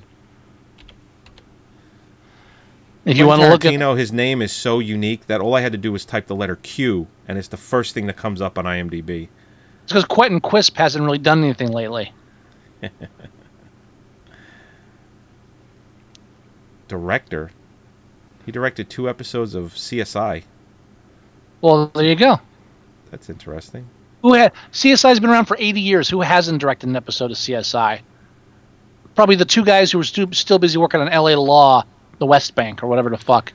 If 3.04 3.18
you 3.18 3.26
want 3.26 3.42
to 3.42 3.48
look 3.48 3.64
at 3.66 3.74
Tarantino, 3.74 3.98
his 3.98 4.12
name 4.12 4.40
is 4.40 4.50
so 4.50 4.78
unique 4.78 5.26
that 5.26 5.40
all 5.40 5.54
I 5.54 5.60
had 5.60 5.72
to 5.72 5.78
do 5.78 5.92
was 5.92 6.04
type 6.06 6.26
the 6.26 6.34
letter 6.34 6.56
Q, 6.56 7.06
and 7.28 7.36
it's 7.36 7.48
the 7.48 7.58
first 7.58 7.92
thing 7.92 8.06
that 8.06 8.16
comes 8.16 8.40
up 8.40 8.58
on 8.58 8.64
IMDb. 8.64 9.28
It's 9.82 9.92
because 9.92 10.06
Quentin 10.06 10.40
Quisp 10.40 10.76
hasn't 10.76 11.04
really 11.04 11.18
done 11.18 11.44
anything 11.44 11.70
lately. 11.70 12.12
Director. 16.88 17.50
He 18.46 18.52
directed 18.52 18.88
two 18.88 19.08
episodes 19.08 19.54
of 19.54 19.74
CSI. 19.74 20.44
Well, 21.60 21.90
there 21.94 22.04
you 22.04 22.14
go. 22.14 22.40
That's 23.10 23.28
interesting. 23.30 23.88
Who 24.22 24.34
had 24.34 24.52
CSI's 24.72 25.20
been 25.20 25.30
around 25.30 25.46
for 25.46 25.56
80 25.58 25.80
years. 25.80 26.08
Who 26.08 26.20
hasn't 26.22 26.60
directed 26.60 26.88
an 26.88 26.96
episode 26.96 27.30
of 27.30 27.36
CSI? 27.36 28.00
Probably 29.14 29.36
the 29.36 29.44
two 29.44 29.64
guys 29.64 29.92
who 29.92 29.98
were 29.98 30.04
stu- 30.04 30.32
still 30.32 30.58
busy 30.58 30.78
working 30.78 31.00
on 31.00 31.08
LA 31.08 31.34
Law, 31.34 31.84
the 32.18 32.26
West 32.26 32.54
Bank, 32.54 32.82
or 32.82 32.86
whatever 32.86 33.10
the 33.10 33.18
fuck. 33.18 33.52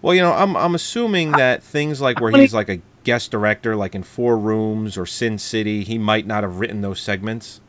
Well, 0.00 0.14
you 0.14 0.20
know, 0.22 0.32
I'm 0.32 0.56
I'm 0.56 0.74
assuming 0.74 1.32
that 1.32 1.62
things 1.62 2.00
like 2.00 2.20
where 2.20 2.32
he's 2.32 2.52
like 2.54 2.68
a 2.68 2.80
guest 3.04 3.30
director, 3.30 3.76
like 3.76 3.94
in 3.94 4.02
Four 4.02 4.36
Rooms 4.38 4.96
or 4.98 5.06
Sin 5.06 5.38
City, 5.38 5.84
he 5.84 5.98
might 5.98 6.26
not 6.26 6.42
have 6.42 6.58
written 6.58 6.80
those 6.80 7.00
segments. 7.00 7.60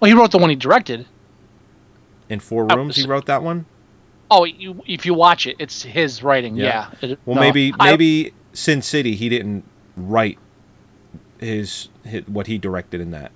Well, 0.00 0.08
he 0.10 0.14
wrote 0.14 0.30
the 0.30 0.38
one 0.38 0.50
he 0.50 0.56
directed. 0.56 1.06
In 2.28 2.40
Four 2.40 2.66
Rooms, 2.66 2.96
he 2.96 3.06
wrote 3.06 3.26
that 3.26 3.42
one. 3.42 3.66
Oh, 4.30 4.44
you, 4.44 4.82
if 4.86 5.06
you 5.06 5.14
watch 5.14 5.46
it, 5.46 5.56
it's 5.58 5.82
his 5.82 6.22
writing. 6.22 6.54
Yeah. 6.56 6.90
It- 7.00 7.18
Well, 7.24 7.36
no. 7.36 7.40
maybe 7.40 7.72
I- 7.80 7.90
maybe 7.90 8.32
Sin 8.52 8.82
City, 8.82 9.14
he 9.14 9.28
didn't 9.30 9.64
write 9.96 10.38
his, 11.40 11.88
his 12.04 12.26
what 12.28 12.46
he 12.46 12.58
directed 12.58 13.00
in 13.00 13.10
that. 13.12 13.32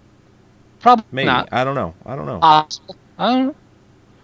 probably 0.81 1.05
Maybe 1.13 1.27
not. 1.27 1.49
I 1.53 1.65
don't 1.65 1.75
know. 1.75 1.95
I 2.05 2.15
don't 2.17 2.27
know. 2.27 2.39
Possible. 2.41 2.97
I 3.19 3.33
don't 3.33 3.47
know. 3.49 3.55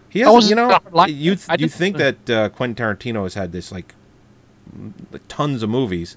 He 0.09 0.21
has, 0.21 0.49
you 0.49 0.57
know, 0.57 0.79
you 1.07 1.37
you 1.59 1.69
think 1.69 1.97
that 1.99 2.31
uh, 2.31 2.49
Quentin 2.51 2.75
Tarantino 2.85 3.23
has 3.25 3.35
had 3.35 3.53
this 3.53 3.71
like 3.73 3.95
tons 5.29 5.63
of 5.63 5.71
movies, 5.71 6.17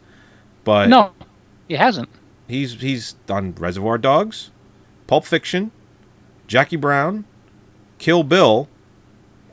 but 0.63 0.87
No, 0.89 1.11
he 1.67 1.75
hasn't. 1.75 2.09
he's 2.47 2.73
he's 2.75 3.13
done 3.27 3.53
Reservoir 3.57 3.97
Dogs, 3.97 4.51
Pulp 5.07 5.25
Fiction, 5.25 5.71
Jackie 6.47 6.75
Brown, 6.77 7.25
Kill 7.97 8.23
Bill, 8.23 8.67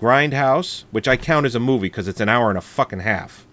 Grindhouse, 0.00 0.84
which 0.90 1.08
I 1.08 1.16
count 1.16 1.46
as 1.46 1.54
a 1.54 1.60
movie 1.60 1.86
because 1.88 2.08
it's 2.08 2.20
an 2.20 2.28
hour 2.28 2.48
and 2.48 2.58
a 2.58 2.62
fucking 2.62 3.00
half. 3.00 3.46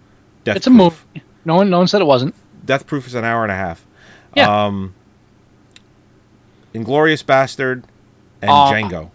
Death 0.44 0.58
It's 0.58 0.68
a 0.68 0.72
Proof. 0.72 1.06
movie. 1.14 1.26
No 1.46 1.56
one, 1.56 1.70
no 1.70 1.80
one 1.80 1.88
said 1.88 2.02
it 2.02 2.06
wasn't. 2.06 2.36
Death 2.66 2.86
Proof 2.88 3.08
is 3.08 3.16
an 3.16 3.24
hour 3.24 3.44
and 3.44 3.52
a 3.52 3.56
half. 3.56 3.86
Yeah. 4.36 4.66
Um, 4.66 4.94
Inglorious 6.74 7.24
Bastard 7.24 7.86
and 8.42 8.52
Oh. 8.52 8.70
Django. 8.72 9.12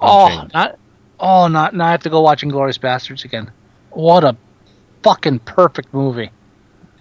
Oh, 0.00 0.26
Unchained. 0.26 0.50
not. 0.54 0.78
Oh, 1.20 1.48
not. 1.48 1.74
Now 1.74 1.86
I 1.86 1.90
have 1.90 2.02
to 2.04 2.10
go 2.10 2.20
watch 2.22 2.42
Inglorious 2.42 2.78
Bastards 2.78 3.24
again. 3.24 3.50
What 3.90 4.24
a 4.24 4.36
fucking 5.02 5.40
perfect 5.40 5.92
movie. 5.92 6.30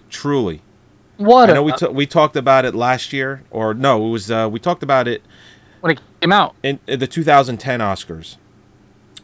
Truly. 0.09 0.61
What 1.17 1.49
I 1.49 1.51
a 1.51 1.55
know 1.55 1.63
we 1.63 1.71
ta- 1.73 1.89
we 1.89 2.05
talked 2.05 2.35
about 2.35 2.65
it 2.65 2.73
last 2.73 3.11
year, 3.11 3.43
or 3.51 3.73
no, 3.73 4.07
it 4.07 4.09
was 4.09 4.31
uh, 4.31 4.47
we 4.51 4.59
talked 4.59 4.83
about 4.83 5.07
it 5.07 5.21
when 5.81 5.91
it 5.93 5.99
came 6.21 6.31
out. 6.31 6.55
in, 6.63 6.79
in 6.87 6.99
the 6.99 7.07
2010 7.07 7.79
Oscars. 7.81 8.37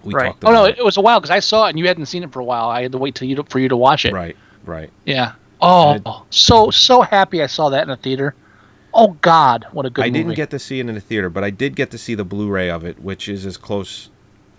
We 0.04 0.14
right. 0.14 0.28
talked 0.28 0.44
Oh 0.44 0.52
no, 0.52 0.66
it. 0.66 0.78
it 0.78 0.84
was 0.86 0.98
a 0.98 1.02
while 1.02 1.20
because 1.20 1.32
I 1.32 1.40
saw 1.40 1.66
it 1.66 1.70
and 1.70 1.80
you 1.80 1.88
hadn't 1.88 2.06
seen 2.08 2.24
it 2.24 2.32
for 2.34 2.40
a 2.40 2.44
while. 2.44 2.68
I 2.70 2.82
had 2.82 2.92
to 2.92 2.98
wait 2.98 3.16
till 3.16 3.28
you 3.28 3.36
to, 3.38 3.44
for 3.44 3.60
you 3.60 3.70
to 3.70 3.78
watch 3.78 4.06
it. 4.06 4.14
Right, 4.14 4.36
right. 4.66 4.90
Yeah. 5.06 5.34
Oh, 5.62 5.92
And 5.94 6.08
so 6.30 6.70
so 6.70 7.02
happy 7.02 7.42
I 7.42 7.48
saw 7.48 7.70
that 7.70 7.84
in 7.84 7.88
the 7.90 7.96
theater. 7.96 8.36
Oh 8.94 9.18
God, 9.22 9.66
what 9.72 9.86
a 9.86 9.90
good 9.90 10.04
I 10.06 10.10
movie. 10.10 10.20
didn't 10.20 10.36
get 10.36 10.50
to 10.52 10.60
see 10.60 10.80
it 10.80 10.88
in 10.88 10.96
the 10.96 11.02
theater, 11.02 11.30
but 11.30 11.44
I 11.44 11.50
did 11.50 11.76
get 11.78 11.92
to 11.92 11.98
see 11.98 12.14
the 12.14 12.26
Blu-ray 12.26 12.70
of 12.70 12.84
it, 12.84 13.00
which 13.02 13.28
is 13.30 13.46
as 13.46 13.58
close 13.58 14.10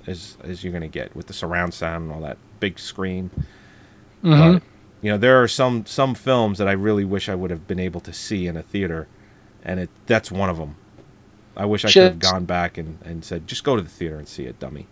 as 0.07 0.37
as 0.43 0.63
you're 0.65 0.73
gonna 0.73 0.89
get 0.89 1.15
with 1.17 1.27
the 1.27 1.33
surround 1.33 1.75
sound 1.75 2.05
and 2.05 2.13
all 2.13 2.21
that 2.21 2.39
big 2.61 2.79
screen. 2.79 3.31
Mhm. 4.23 4.55
But 4.55 4.63
you 5.03 5.11
know, 5.13 5.19
there 5.19 5.41
are 5.43 5.49
some 5.49 5.85
some 5.87 6.15
films 6.15 6.59
that 6.59 6.69
I 6.69 6.73
really 6.73 7.05
wish 7.05 7.29
I 7.29 7.35
would 7.35 7.51
have 7.51 7.67
been 7.67 7.79
able 7.79 8.01
to 8.01 8.13
see 8.13 8.47
in 8.47 8.57
a 8.57 8.63
theater, 8.63 9.07
and 9.65 9.79
it 9.81 9.91
that's 10.07 10.31
one 10.33 10.49
of 10.51 10.57
them. 10.59 10.77
I 11.57 11.65
wish 11.65 11.85
I 11.85 11.89
could 11.93 12.03
have 12.03 12.19
gone 12.19 12.45
back 12.45 12.77
and, 12.77 12.99
and 13.03 13.25
said, 13.25 13.47
just 13.47 13.65
go 13.65 13.77
to 13.77 13.83
the 13.83 13.89
theater 13.89 14.19
and 14.19 14.29
see 14.29 14.45
it, 14.45 14.59
dummy. 14.61 14.87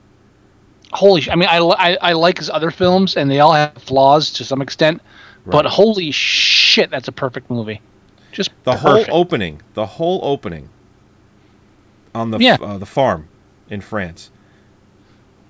Holy, 0.92 1.20
sh- 1.20 1.28
I 1.30 1.34
mean, 1.34 1.48
I, 1.50 1.58
I 1.58 1.98
I 2.00 2.12
like 2.14 2.38
his 2.38 2.48
other 2.48 2.70
films 2.70 3.16
and 3.16 3.30
they 3.30 3.40
all 3.40 3.52
have 3.52 3.74
flaws 3.74 4.30
to 4.34 4.44
some 4.44 4.62
extent, 4.62 5.02
but 5.44 5.66
holy 5.66 6.10
shit, 6.10 6.90
that's 6.90 7.08
a 7.08 7.12
perfect 7.12 7.50
movie. 7.50 7.80
Just 8.32 8.50
The 8.64 8.72
perfect. 8.72 9.10
whole 9.10 9.20
opening, 9.20 9.60
the 9.74 9.86
whole 9.86 10.20
opening 10.22 10.70
on 12.14 12.30
the 12.30 12.38
Yeah. 12.38 12.56
uh, 12.60 12.78
the 12.78 12.86
farm 12.86 13.28
in 13.68 13.80
France. 13.80 14.30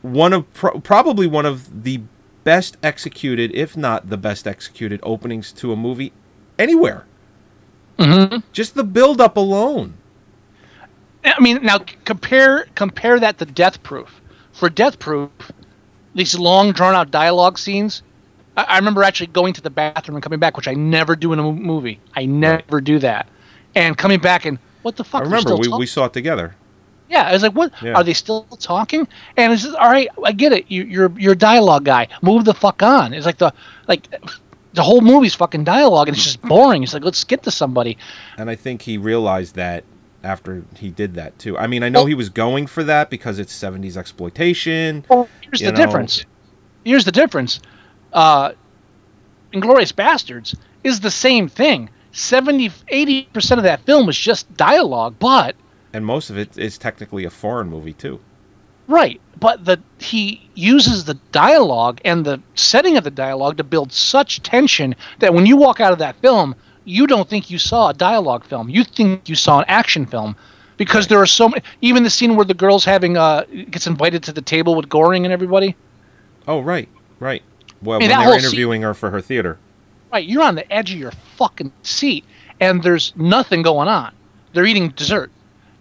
One 0.04 0.34
of 0.34 0.52
pro- 0.52 0.80
probably 0.80 1.26
one 1.26 1.46
of 1.46 1.82
the 1.84 2.02
best 2.44 2.76
executed, 2.82 3.50
if 3.54 3.74
not 3.74 4.10
the 4.10 4.18
best 4.18 4.46
executed 4.46 5.00
openings 5.02 5.50
to 5.52 5.72
a 5.72 5.76
movie 5.76 6.12
anywhere. 6.58 7.06
Mhm. 7.98 8.42
Just 8.52 8.74
the 8.74 8.84
build 8.84 9.18
up 9.18 9.38
alone. 9.38 9.94
I 11.24 11.40
mean, 11.40 11.60
now 11.62 11.78
compare 12.04 12.66
compare 12.74 13.18
that 13.18 13.38
to 13.38 13.46
Death 13.46 13.82
Proof. 13.82 14.20
For 14.52 14.68
Death 14.68 14.98
Proof, 14.98 15.30
these 16.14 16.38
long 16.38 16.72
drawn 16.72 16.94
out 16.94 17.10
dialogue 17.10 17.58
scenes. 17.58 18.02
I, 18.58 18.64
I 18.64 18.76
remember 18.76 19.02
actually 19.02 19.28
going 19.28 19.54
to 19.54 19.62
the 19.62 19.70
bathroom 19.70 20.16
and 20.16 20.22
coming 20.22 20.38
back, 20.38 20.58
which 20.58 20.68
I 20.68 20.74
never 20.74 21.16
do 21.16 21.32
in 21.32 21.38
a 21.38 21.50
movie. 21.50 21.98
I 22.14 22.26
never 22.26 22.82
do 22.82 22.98
that. 22.98 23.26
And 23.74 23.96
coming 23.96 24.20
back 24.20 24.44
and 24.44 24.58
what 24.82 24.96
the 24.96 25.04
fuck? 25.04 25.22
I 25.22 25.24
remember 25.24 25.56
we, 25.56 25.68
we 25.68 25.86
saw 25.86 26.04
it 26.04 26.12
together. 26.12 26.56
Yeah, 27.14 27.28
I 27.28 27.32
was 27.32 27.42
like, 27.44 27.52
what? 27.52 27.72
Yeah. 27.80 27.92
Are 27.94 28.02
they 28.02 28.12
still 28.12 28.42
talking? 28.58 29.06
And 29.36 29.52
it's 29.52 29.62
just, 29.62 29.76
all 29.76 29.88
right, 29.88 30.08
I 30.24 30.32
get 30.32 30.52
it. 30.52 30.64
You, 30.68 30.82
you're 30.82 31.12
you're 31.16 31.34
a 31.34 31.36
dialogue 31.36 31.84
guy. 31.84 32.08
Move 32.22 32.44
the 32.44 32.54
fuck 32.54 32.82
on. 32.82 33.14
It's 33.14 33.24
like 33.24 33.38
the 33.38 33.54
like 33.86 34.08
the 34.72 34.82
whole 34.82 35.00
movie's 35.00 35.34
fucking 35.36 35.62
dialogue, 35.62 36.08
and 36.08 36.16
it's 36.16 36.24
just 36.24 36.42
boring. 36.42 36.82
It's 36.82 36.92
like 36.92 37.04
let's 37.04 37.22
get 37.22 37.44
to 37.44 37.52
somebody. 37.52 37.96
And 38.36 38.50
I 38.50 38.56
think 38.56 38.82
he 38.82 38.98
realized 38.98 39.54
that 39.54 39.84
after 40.24 40.64
he 40.76 40.90
did 40.90 41.14
that 41.14 41.38
too. 41.38 41.56
I 41.56 41.68
mean, 41.68 41.84
I 41.84 41.88
know 41.88 42.00
Well- 42.00 42.06
he 42.06 42.14
was 42.14 42.30
going 42.30 42.66
for 42.66 42.82
that 42.82 43.10
because 43.10 43.38
it's 43.38 43.52
70s 43.56 43.96
exploitation. 43.96 45.04
Well, 45.08 45.28
here's 45.40 45.60
the 45.60 45.70
know- 45.70 45.76
difference. 45.76 46.24
Here's 46.84 47.04
the 47.04 47.12
difference. 47.12 47.60
Uh, 48.12 48.52
Inglorious 49.52 49.92
Bastards 49.92 50.56
is 50.82 50.98
the 50.98 51.12
same 51.12 51.48
thing. 51.48 51.90
70 52.10 52.70
80% 52.90 53.58
of 53.58 53.62
that 53.62 53.80
film 53.86 54.08
is 54.08 54.18
just 54.18 54.52
dialogue, 54.56 55.14
but 55.20 55.54
And 55.94 56.04
most 56.04 56.28
of 56.28 56.36
it 56.36 56.58
is 56.58 56.76
technically 56.76 57.24
a 57.24 57.30
foreign 57.30 57.70
movie 57.70 57.92
too. 57.92 58.20
Right, 58.88 59.20
but 59.38 59.64
the 59.64 59.80
he 59.98 60.50
uses 60.54 61.04
the 61.04 61.14
dialogue 61.32 62.00
and 62.04 62.26
the 62.26 62.42
setting 62.54 62.98
of 62.98 63.04
the 63.04 63.10
dialogue 63.10 63.56
to 63.56 63.64
build 63.64 63.92
such 63.92 64.42
tension 64.42 64.94
that 65.20 65.32
when 65.32 65.46
you 65.46 65.56
walk 65.56 65.80
out 65.80 65.92
of 65.92 65.98
that 66.00 66.16
film, 66.16 66.54
you 66.84 67.06
don't 67.06 67.30
think 67.30 67.48
you 67.48 67.58
saw 67.58 67.88
a 67.88 67.94
dialogue 67.94 68.44
film. 68.44 68.68
You 68.68 68.84
think 68.84 69.28
you 69.28 69.36
saw 69.36 69.60
an 69.60 69.64
action 69.68 70.04
film 70.04 70.36
because 70.76 71.06
there 71.06 71.20
are 71.20 71.26
so 71.26 71.48
many. 71.48 71.62
Even 71.80 72.02
the 72.02 72.10
scene 72.10 72.34
where 72.36 72.44
the 72.44 72.54
girl's 72.54 72.84
having 72.84 73.16
uh 73.16 73.44
gets 73.70 73.86
invited 73.86 74.24
to 74.24 74.32
the 74.32 74.42
table 74.42 74.74
with 74.74 74.88
Goring 74.88 75.24
and 75.24 75.32
everybody. 75.32 75.76
Oh 76.48 76.60
right, 76.60 76.88
right. 77.20 77.42
Well, 77.82 78.00
mean, 78.00 78.10
when 78.10 78.18
they're 78.18 78.24
whole 78.24 78.34
scene- 78.34 78.44
interviewing 78.44 78.82
her 78.82 78.94
for 78.94 79.10
her 79.10 79.20
theater. 79.20 79.58
Right, 80.12 80.26
you're 80.26 80.42
on 80.42 80.56
the 80.56 80.70
edge 80.72 80.92
of 80.92 80.98
your 80.98 81.12
fucking 81.36 81.72
seat, 81.82 82.24
and 82.60 82.82
there's 82.82 83.12
nothing 83.16 83.62
going 83.62 83.88
on. 83.88 84.12
They're 84.52 84.66
eating 84.66 84.90
dessert, 84.90 85.30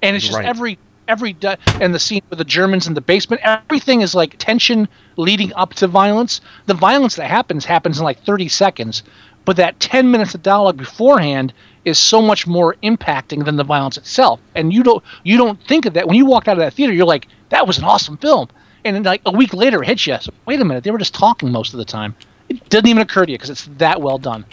and 0.03 0.15
it's 0.15 0.25
just 0.25 0.37
Right. 0.37 0.45
every 0.45 0.77
every 1.09 1.33
di- 1.33 1.57
and 1.81 1.93
the 1.93 1.99
scene 1.99 2.21
with 2.29 2.39
the 2.39 2.45
Germans 2.45 2.87
in 2.87 2.93
the 2.93 3.01
basement. 3.01 3.41
Everything 3.43 4.01
is 4.01 4.15
like 4.15 4.35
tension 4.37 4.87
leading 5.17 5.51
up 5.55 5.73
to 5.75 5.87
violence. 5.87 6.39
The 6.65 6.73
violence 6.73 7.15
that 7.17 7.29
happens 7.29 7.65
happens 7.65 7.97
in 7.97 8.03
like 8.05 8.23
30 8.23 8.47
seconds, 8.47 9.03
but 9.45 9.57
that 9.57 9.79
10 9.81 10.09
minutes 10.11 10.33
of 10.33 10.41
dialogue 10.43 10.77
beforehand 10.77 11.51
is 11.83 11.99
so 11.99 12.21
much 12.21 12.47
more 12.47 12.75
impacting 12.83 13.43
than 13.43 13.57
the 13.57 13.63
violence 13.65 13.97
itself. 13.97 14.39
And 14.55 14.71
you 14.73 14.81
don't 14.83 15.03
you 15.23 15.37
don't 15.37 15.61
think 15.67 15.85
of 15.85 15.93
that 15.95 16.07
when 16.07 16.15
you 16.15 16.25
walk 16.25 16.47
out 16.47 16.53
of 16.57 16.59
that 16.63 16.73
theater. 16.73 16.93
You're 16.93 17.05
like, 17.05 17.27
that 17.49 17.67
was 17.67 17.77
an 17.77 17.83
awesome 17.83 18.15
film, 18.17 18.47
and 18.85 18.95
then 18.95 19.03
like 19.03 19.21
a 19.25 19.31
week 19.31 19.53
later 19.53 19.83
it 19.83 19.87
hits 19.87 20.07
you. 20.07 20.17
So, 20.21 20.31
wait 20.45 20.61
a 20.61 20.65
minute, 20.65 20.83
they 20.85 20.91
were 20.91 20.97
just 20.99 21.13
talking 21.13 21.51
most 21.51 21.73
of 21.73 21.79
the 21.79 21.85
time. 21.85 22.15
It 22.49 22.69
doesn't 22.69 22.87
even 22.87 23.01
occur 23.01 23.25
to 23.25 23.31
you 23.31 23.37
because 23.37 23.49
it's 23.49 23.65
that 23.77 24.01
well 24.01 24.17
done. 24.17 24.45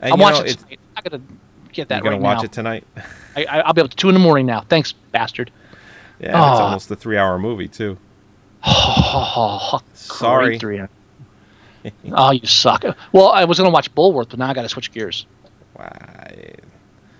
And 0.00 0.14
I'm 0.14 0.18
you 0.18 0.24
know, 0.26 0.32
watching. 0.32 0.46
it's-. 0.46 0.64
I 0.96 1.00
gotta 1.02 1.20
get 1.72 1.88
that. 1.88 1.96
You're 1.96 2.12
gonna 2.12 2.16
right 2.16 2.22
watch 2.22 2.38
now. 2.38 2.44
it 2.44 2.52
tonight. 2.52 2.86
I, 3.36 3.44
I, 3.44 3.60
I'll 3.60 3.72
be 3.72 3.80
up 3.82 3.90
to 3.90 3.96
two 3.96 4.08
in 4.08 4.14
the 4.14 4.20
morning 4.20 4.46
now. 4.46 4.60
Thanks, 4.68 4.92
bastard. 5.12 5.50
Yeah, 6.20 6.28
it's 6.28 6.36
Ah. 6.36 6.64
almost 6.64 6.90
a 6.90 6.96
three-hour 6.96 7.38
movie 7.38 7.68
too. 7.68 7.98
Oh, 8.64 9.80
Sorry. 9.94 10.58
three. 10.58 10.80
oh, 12.12 12.30
you 12.32 12.46
suck. 12.46 12.84
Well, 13.12 13.28
I 13.28 13.44
was 13.44 13.58
gonna 13.58 13.70
watch 13.70 13.92
Bulworth, 13.94 14.30
but 14.30 14.38
now 14.38 14.48
I 14.48 14.54
gotta 14.54 14.68
switch 14.68 14.92
gears. 14.92 15.26
Why? 15.74 16.54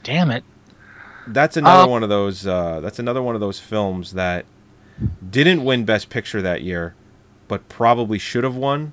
Damn 0.03 0.31
it. 0.31 0.45
That's 1.27 1.57
another 1.57 1.85
Um, 1.85 1.91
one 1.91 2.03
of 2.03 2.09
those. 2.09 2.47
Uh, 2.47 2.81
that's 2.81 2.99
another 2.99 3.23
one 3.23 3.35
of 3.35 3.41
those 3.41 3.59
films 3.61 4.13
that 4.13 4.45
didn't 5.29 5.65
win 5.65 5.85
Best 5.85 6.11
Picture 6.11 6.43
that 6.43 6.63
year, 6.63 6.95
but 7.49 7.69
probably 7.69 8.19
should 8.19 8.45
have 8.45 8.57
won. 8.57 8.93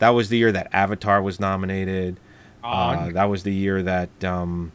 That 0.00 0.10
was 0.10 0.28
the 0.28 0.38
year 0.38 0.50
that 0.52 0.68
Avatar 0.72 1.22
was 1.22 1.38
nominated. 1.38 2.18
Uh, 2.62 3.10
that 3.10 3.24
was 3.24 3.42
the 3.42 3.52
year 3.52 3.82
that. 3.82 4.24
Um, 4.24 4.72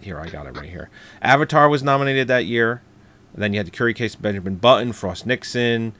here, 0.00 0.18
I 0.18 0.28
got 0.28 0.46
it 0.46 0.56
right 0.56 0.68
here. 0.68 0.88
Avatar 1.20 1.68
was 1.68 1.82
nominated 1.82 2.26
that 2.28 2.46
year. 2.46 2.80
then 3.34 3.52
you 3.52 3.58
had 3.58 3.66
the 3.66 3.70
Curry 3.70 3.92
Case 3.92 4.14
Benjamin 4.14 4.56
Button, 4.56 4.92
Frost 4.92 5.26
Nixon. 5.26 5.92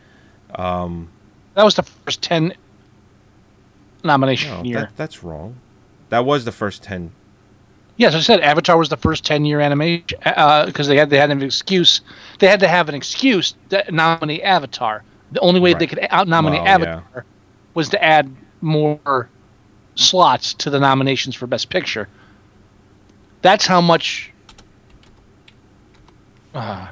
That 0.56 1.64
was 1.64 1.74
the 1.74 1.82
first 1.82 2.22
ten 2.22 2.54
nomination 4.02 4.50
No, 4.50 4.62
year. 4.62 4.80
That, 4.80 4.96
that's 4.96 5.22
wrong. 5.22 5.56
That 6.08 6.24
was 6.24 6.44
the 6.44 6.52
first 6.52 6.82
ten. 6.82 7.12
Yes, 7.96 8.14
I 8.14 8.20
said 8.20 8.40
Avatar 8.40 8.78
was 8.78 8.88
the 8.88 8.96
first 8.96 9.24
ten 9.24 9.44
year 9.44 9.60
animation 9.60 10.18
because 10.64 10.86
they 10.86 10.96
had 10.96 11.10
they 11.10 11.18
had 11.18 11.30
an 11.30 11.42
excuse. 11.42 12.00
They 12.38 12.46
had 12.48 12.60
to 12.60 12.68
have 12.68 12.88
an 12.88 12.94
excuse 12.94 13.54
to 13.68 13.84
nominate 13.90 14.40
Avatar. 14.42 15.04
The 15.32 15.40
only 15.40 15.60
way 15.60 15.74
they 15.74 15.86
could 15.86 16.06
out 16.08 16.26
nominate 16.26 16.62
Well, 16.62 16.80
yeah. 16.80 16.94
Avatar 16.96 17.24
was 17.74 17.90
to 17.90 18.02
add 18.02 18.34
more 18.62 19.28
slots 20.00 20.54
to 20.54 20.70
the 20.70 20.80
nominations 20.80 21.34
for 21.34 21.46
Best 21.46 21.70
Picture. 21.70 22.08
That's 23.42 23.66
how 23.66 23.80
much. 23.80 24.32
Uh, 26.54 26.58
I, 26.58 26.90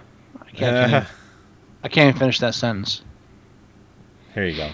can't, 0.55 0.77
I, 0.77 0.81
can't 0.81 0.89
even, 0.89 1.07
I 1.85 1.89
can't 1.89 2.09
even 2.09 2.19
finish 2.19 2.39
that 2.39 2.55
sentence. 2.55 3.03
Here 4.35 4.47
you 4.47 4.57
go. 4.57 4.71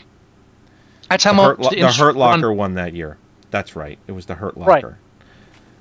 That's 1.09 1.25
how 1.25 1.33
the 1.33 1.37
much 1.37 1.47
Hurt, 1.47 1.61
Lo- 1.61 1.71
the 1.71 1.93
Hurt 1.93 2.17
Locker 2.17 2.53
won 2.53 2.75
that 2.75 2.95
year. 2.95 3.17
That's 3.51 3.75
right. 3.77 3.99
It 4.07 4.13
was 4.13 4.27
the 4.27 4.35
Hurt 4.35 4.57
Locker. 4.57 4.71
Right. 4.89 4.97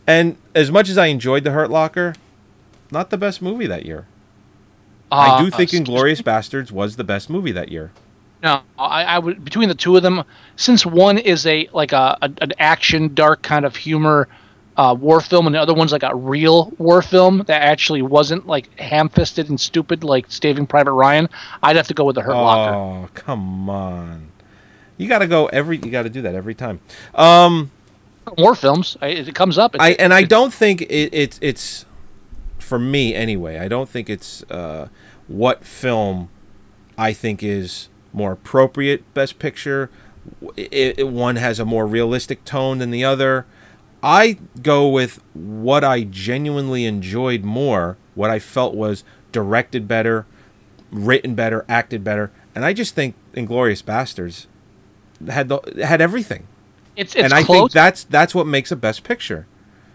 And 0.05 0.37
as 0.53 0.71
much 0.71 0.89
as 0.89 0.97
I 0.97 1.07
enjoyed 1.07 1.43
the 1.43 1.51
Hurt 1.51 1.69
Locker, 1.69 2.13
not 2.91 3.09
the 3.09 3.17
best 3.17 3.41
movie 3.41 3.67
that 3.67 3.85
year. 3.85 4.05
I 5.11 5.39
do 5.41 5.47
Uh, 5.47 5.49
think 5.49 5.63
excuse 5.73 5.79
Inglorious 5.79 6.21
Bastards 6.21 6.71
was 6.71 6.95
the 6.95 7.03
best 7.03 7.29
movie 7.29 7.51
that 7.51 7.69
year. 7.69 7.91
No, 8.43 8.61
I, 8.77 9.05
I 9.05 9.19
would 9.19 9.43
between 9.45 9.69
the 9.69 9.75
two 9.75 9.95
of 9.95 10.03
them, 10.03 10.23
since 10.57 10.85
one 10.85 11.17
is 11.17 11.47
a 11.47 11.69
like 11.71 11.93
a, 11.93 12.17
a 12.21 12.31
an 12.41 12.51
action 12.59 13.13
dark 13.13 13.41
kind 13.41 13.65
of 13.65 13.75
humor 13.75 14.27
uh, 14.75 14.95
war 14.99 15.21
film, 15.21 15.47
and 15.47 15.55
the 15.55 15.61
other 15.61 15.73
one's 15.73 15.93
like 15.93 16.03
a 16.03 16.13
real 16.13 16.73
war 16.77 17.01
film 17.01 17.43
that 17.47 17.61
actually 17.61 18.01
wasn't 18.01 18.45
like 18.45 18.77
ham-fisted 18.79 19.49
and 19.49 19.59
stupid 19.59 20.03
like 20.03 20.25
Saving 20.29 20.67
Private 20.67 20.91
Ryan. 20.91 21.29
I'd 21.61 21.77
have 21.77 21.87
to 21.87 21.93
go 21.93 22.03
with 22.03 22.15
the 22.15 22.21
Hurt 22.21 22.35
Locker. 22.35 22.75
Oh, 22.75 23.09
come 23.13 23.69
on. 23.69 24.31
You 24.97 25.07
got 25.07 25.19
to 25.19 25.27
go 25.27 25.45
every 25.47 25.77
you 25.77 25.89
got 25.89 26.03
to 26.03 26.09
do 26.09 26.21
that 26.23 26.35
every 26.35 26.55
time. 26.55 26.81
Um 27.15 27.71
War 28.37 28.55
films, 28.55 28.95
I, 29.01 29.07
it 29.07 29.35
comes 29.35 29.57
up. 29.57 29.75
I 29.79 29.93
and 29.93 30.13
I 30.13 30.23
don't 30.23 30.53
think 30.53 30.81
it, 30.83 31.13
it's 31.13 31.37
it's 31.41 31.85
for 32.57 32.79
me 32.79 33.13
anyway. 33.13 33.57
I 33.59 33.67
don't 33.67 33.89
think 33.89 34.09
it's 34.09 34.43
uh, 34.43 34.87
what 35.27 35.65
film 35.65 36.29
I 36.97 37.11
think 37.11 37.43
is 37.43 37.89
more 38.13 38.31
appropriate 38.31 39.11
Best 39.13 39.39
Picture. 39.39 39.89
It, 40.55 40.99
it- 40.99 41.07
one 41.07 41.35
has 41.37 41.59
a 41.59 41.65
more 41.65 41.85
realistic 41.87 42.45
tone 42.45 42.77
than 42.77 42.91
the 42.91 43.03
other. 43.03 43.45
I 44.01 44.37
go 44.61 44.87
with 44.89 45.21
what 45.33 45.83
I 45.83 46.03
genuinely 46.03 46.85
enjoyed 46.85 47.43
more, 47.43 47.97
what 48.15 48.29
I 48.29 48.39
felt 48.39 48.75
was 48.75 49.03
directed 49.31 49.87
better, 49.87 50.25
written 50.91 51.35
better, 51.35 51.65
acted 51.69 52.03
better, 52.03 52.29
and 52.53 52.65
I 52.65 52.73
just 52.73 52.95
think 52.95 53.15
Inglorious 53.33 53.81
Bastards 53.81 54.47
had 55.27 55.47
the, 55.47 55.59
had 55.85 56.01
everything. 56.01 56.47
It's 56.97 57.15
it's 57.15 57.23
and 57.23 57.33
I 57.33 57.43
close. 57.43 57.57
think 57.59 57.71
that's 57.71 58.03
that's 58.03 58.35
what 58.35 58.45
makes 58.45 58.71
a 58.71 58.75
Best 58.75 59.03
Picture. 59.05 59.47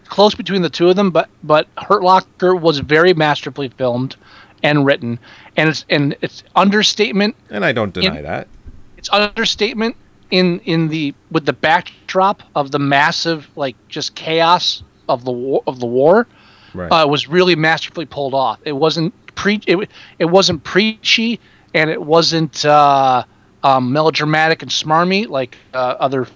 close 0.06 0.34
between 0.34 0.62
the 0.62 0.70
two 0.70 0.88
of 0.88 0.96
them, 0.96 1.10
but 1.10 1.28
but 1.44 1.68
Hurt 1.76 2.02
Locker 2.02 2.56
was 2.56 2.78
very 2.78 3.12
masterfully 3.12 3.68
filmed 3.68 4.16
and 4.62 4.84
written, 4.86 5.18
and 5.56 5.68
it's 5.68 5.84
and 5.88 6.16
it's 6.20 6.42
understatement 6.56 7.36
And 7.50 7.64
I 7.64 7.72
don't 7.72 7.92
deny 7.94 8.18
In- 8.18 8.22
that. 8.24 8.48
it's 8.96 9.08
understatement 9.10 9.96
in 10.30 10.60
in 10.60 10.88
the 10.88 11.14
with 11.30 11.46
the 11.46 11.52
backdrop 11.52 12.42
of 12.54 12.70
the 12.70 12.78
massive 12.78 13.48
like 13.56 13.76
just 13.88 14.14
chaos 14.14 14.82
of 15.08 15.24
the 15.24 15.32
war 15.32 15.62
of 15.66 15.80
the 15.80 15.86
war 15.86 16.26
Right. 16.74 16.90
uh, 16.92 17.06
was 17.08 17.26
really 17.28 17.56
masterfully 17.56 18.04
pulled 18.04 18.34
off. 18.34 18.58
It 18.64 18.72
wasn't 18.72 19.14
pre 19.34 19.60
it, 19.66 19.88
it 20.18 20.26
wasn't 20.26 20.62
preachy 20.64 21.40
and 21.74 21.88
it 21.88 22.02
wasn't 22.02 22.64
uh, 22.66 23.24
um, 23.64 23.90
melodramatic 23.92 24.60
and 24.62 24.70
smarmy 24.70 25.26
like 25.28 25.56
uh, 25.72 25.96
other 25.98 26.26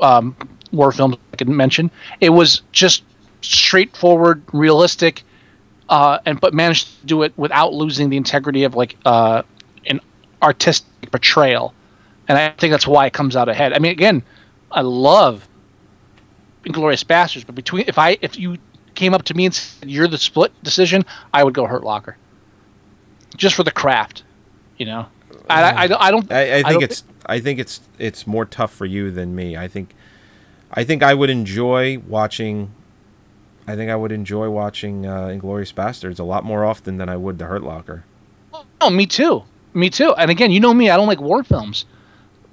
um, 0.00 0.36
war 0.72 0.92
films 0.92 1.16
I 1.32 1.36
could 1.36 1.48
mention. 1.48 1.90
It 2.20 2.30
was 2.30 2.62
just 2.72 3.02
straightforward, 3.42 4.42
realistic, 4.52 5.22
uh, 5.90 6.18
and 6.24 6.40
but 6.40 6.54
managed 6.54 7.00
to 7.00 7.06
do 7.06 7.22
it 7.24 7.32
without 7.36 7.74
losing 7.74 8.08
the 8.08 8.16
integrity 8.16 8.64
of 8.64 8.74
like 8.74 8.96
uh, 9.04 9.42
an 9.86 10.00
artistic 10.42 11.10
portrayal. 11.10 11.74
And 12.28 12.38
I 12.38 12.50
think 12.50 12.70
that's 12.70 12.86
why 12.86 13.06
it 13.06 13.12
comes 13.12 13.34
out 13.36 13.48
ahead. 13.48 13.72
I 13.72 13.80
mean, 13.80 13.90
again, 13.90 14.22
I 14.70 14.82
love 14.82 15.46
Inglorious 16.64 17.02
Bastards, 17.02 17.44
but 17.44 17.54
between 17.56 17.84
if 17.88 17.98
I 17.98 18.16
if 18.22 18.38
you 18.38 18.56
came 18.94 19.14
up 19.14 19.24
to 19.24 19.34
me 19.34 19.46
and 19.46 19.54
said 19.54 19.90
you're 19.90 20.08
the 20.08 20.18
split 20.18 20.52
decision, 20.62 21.04
I 21.34 21.42
would 21.44 21.54
go 21.54 21.66
Hurt 21.66 21.82
Locker. 21.82 22.16
Just 23.36 23.54
for 23.56 23.64
the 23.64 23.70
craft, 23.70 24.22
you 24.78 24.86
know. 24.86 25.06
I, 25.48 25.62
I, 25.62 25.82
I 25.82 25.86
don't. 25.86 26.00
I, 26.02 26.10
don't- 26.10 26.32
I, 26.32 26.42
I 26.42 26.62
think 26.62 26.72
don't 26.72 26.82
it's 26.84 27.04
I 27.26 27.40
think 27.40 27.58
it's 27.58 27.80
it's 27.98 28.26
more 28.26 28.44
tough 28.44 28.72
for 28.72 28.86
you 28.86 29.10
than 29.10 29.34
me. 29.34 29.56
I 29.56 29.66
think 29.66 29.94
I 30.70 30.84
think 30.84 31.02
I 31.02 31.14
would 31.14 31.30
enjoy 31.30 31.98
watching 31.98 32.70
I 33.66 33.76
think 33.76 33.90
I 33.90 33.96
would 33.96 34.12
enjoy 34.12 34.48
watching 34.50 35.06
uh, 35.06 35.28
Inglorious 35.28 35.72
Bastards 35.72 36.18
a 36.18 36.24
lot 36.24 36.44
more 36.44 36.64
often 36.64 36.96
than 36.96 37.08
I 37.08 37.16
would 37.16 37.38
The 37.38 37.46
Hurt 37.46 37.62
Locker. 37.62 38.04
Oh, 38.80 38.90
me 38.90 39.06
too. 39.06 39.44
Me 39.74 39.90
too. 39.90 40.12
And 40.14 40.30
again, 40.30 40.50
you 40.50 40.60
know 40.60 40.74
me, 40.74 40.90
I 40.90 40.96
don't 40.96 41.06
like 41.06 41.20
war 41.20 41.44
films, 41.44 41.84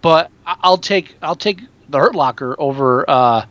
but 0.02 0.30
I'll 0.46 0.78
take 0.78 1.16
I'll 1.22 1.36
take 1.36 1.62
the 1.90 1.98
Hurt 1.98 2.16
Locker 2.16 2.56
over. 2.60 3.10
Uh, 3.10 3.46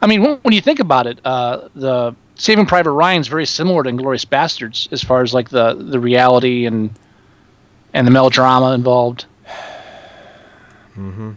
I 0.00 0.06
mean, 0.06 0.22
when, 0.22 0.36
when 0.38 0.54
you 0.54 0.60
think 0.60 0.80
about 0.80 1.06
it, 1.06 1.20
uh, 1.24 1.68
the 1.74 2.16
Saving 2.34 2.66
Private 2.66 2.90
Ryan's 2.92 3.28
very 3.28 3.46
similar 3.46 3.82
to 3.84 3.88
Inglorious 3.88 4.24
Bastards 4.24 4.88
as 4.90 5.02
far 5.02 5.22
as 5.22 5.32
like 5.32 5.50
the 5.50 5.74
the 5.74 6.00
reality 6.00 6.66
and 6.66 6.90
and 7.94 8.06
the 8.06 8.10
melodrama 8.10 8.72
involved. 8.72 9.26
Mm-hmm. 10.94 11.30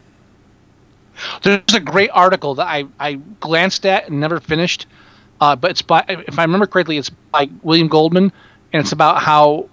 There's 1.43 1.73
a 1.73 1.79
great 1.79 2.09
article 2.09 2.55
that 2.55 2.67
I, 2.67 2.83
I 2.99 3.13
glanced 3.39 3.85
at 3.85 4.09
and 4.09 4.19
never 4.19 4.41
finished, 4.41 4.85
uh, 5.41 5.55
but 5.55 5.71
it's 5.71 5.81
by 5.81 6.03
if 6.07 6.39
I 6.39 6.43
remember 6.43 6.67
correctly, 6.67 6.97
it's 6.97 7.09
by 7.09 7.49
William 7.63 7.87
Goldman, 7.87 8.31
and 8.73 8.81
it's 8.81 8.91
about 8.91 9.21
how 9.21 9.69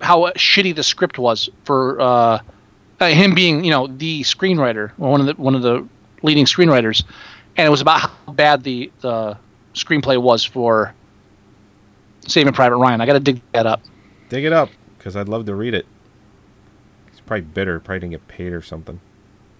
how 0.00 0.26
shitty 0.32 0.74
the 0.74 0.82
script 0.82 1.18
was 1.18 1.48
for 1.64 2.00
uh, 2.00 2.40
uh, 3.00 3.06
him 3.08 3.34
being 3.34 3.64
you 3.64 3.70
know 3.70 3.86
the 3.86 4.22
screenwriter, 4.22 4.90
one 4.96 5.20
of 5.20 5.26
the 5.26 5.34
one 5.34 5.54
of 5.54 5.62
the 5.62 5.86
leading 6.22 6.44
screenwriters, 6.44 7.04
and 7.56 7.66
it 7.66 7.70
was 7.70 7.80
about 7.80 8.00
how 8.00 8.32
bad 8.32 8.62
the 8.62 8.90
the 9.00 9.36
screenplay 9.74 10.20
was 10.20 10.44
for 10.44 10.94
Saving 12.26 12.52
Private 12.52 12.76
Ryan. 12.76 13.00
I 13.00 13.06
got 13.06 13.14
to 13.14 13.20
dig 13.20 13.40
that 13.52 13.66
up. 13.66 13.82
Dig 14.28 14.44
it 14.44 14.52
up 14.52 14.70
because 14.98 15.16
I'd 15.16 15.28
love 15.28 15.46
to 15.46 15.54
read 15.54 15.74
it. 15.74 15.86
He's 17.10 17.20
probably 17.20 17.42
bitter. 17.42 17.80
Probably 17.80 18.00
didn't 18.00 18.12
get 18.12 18.28
paid 18.28 18.52
or 18.52 18.62
something. 18.62 19.00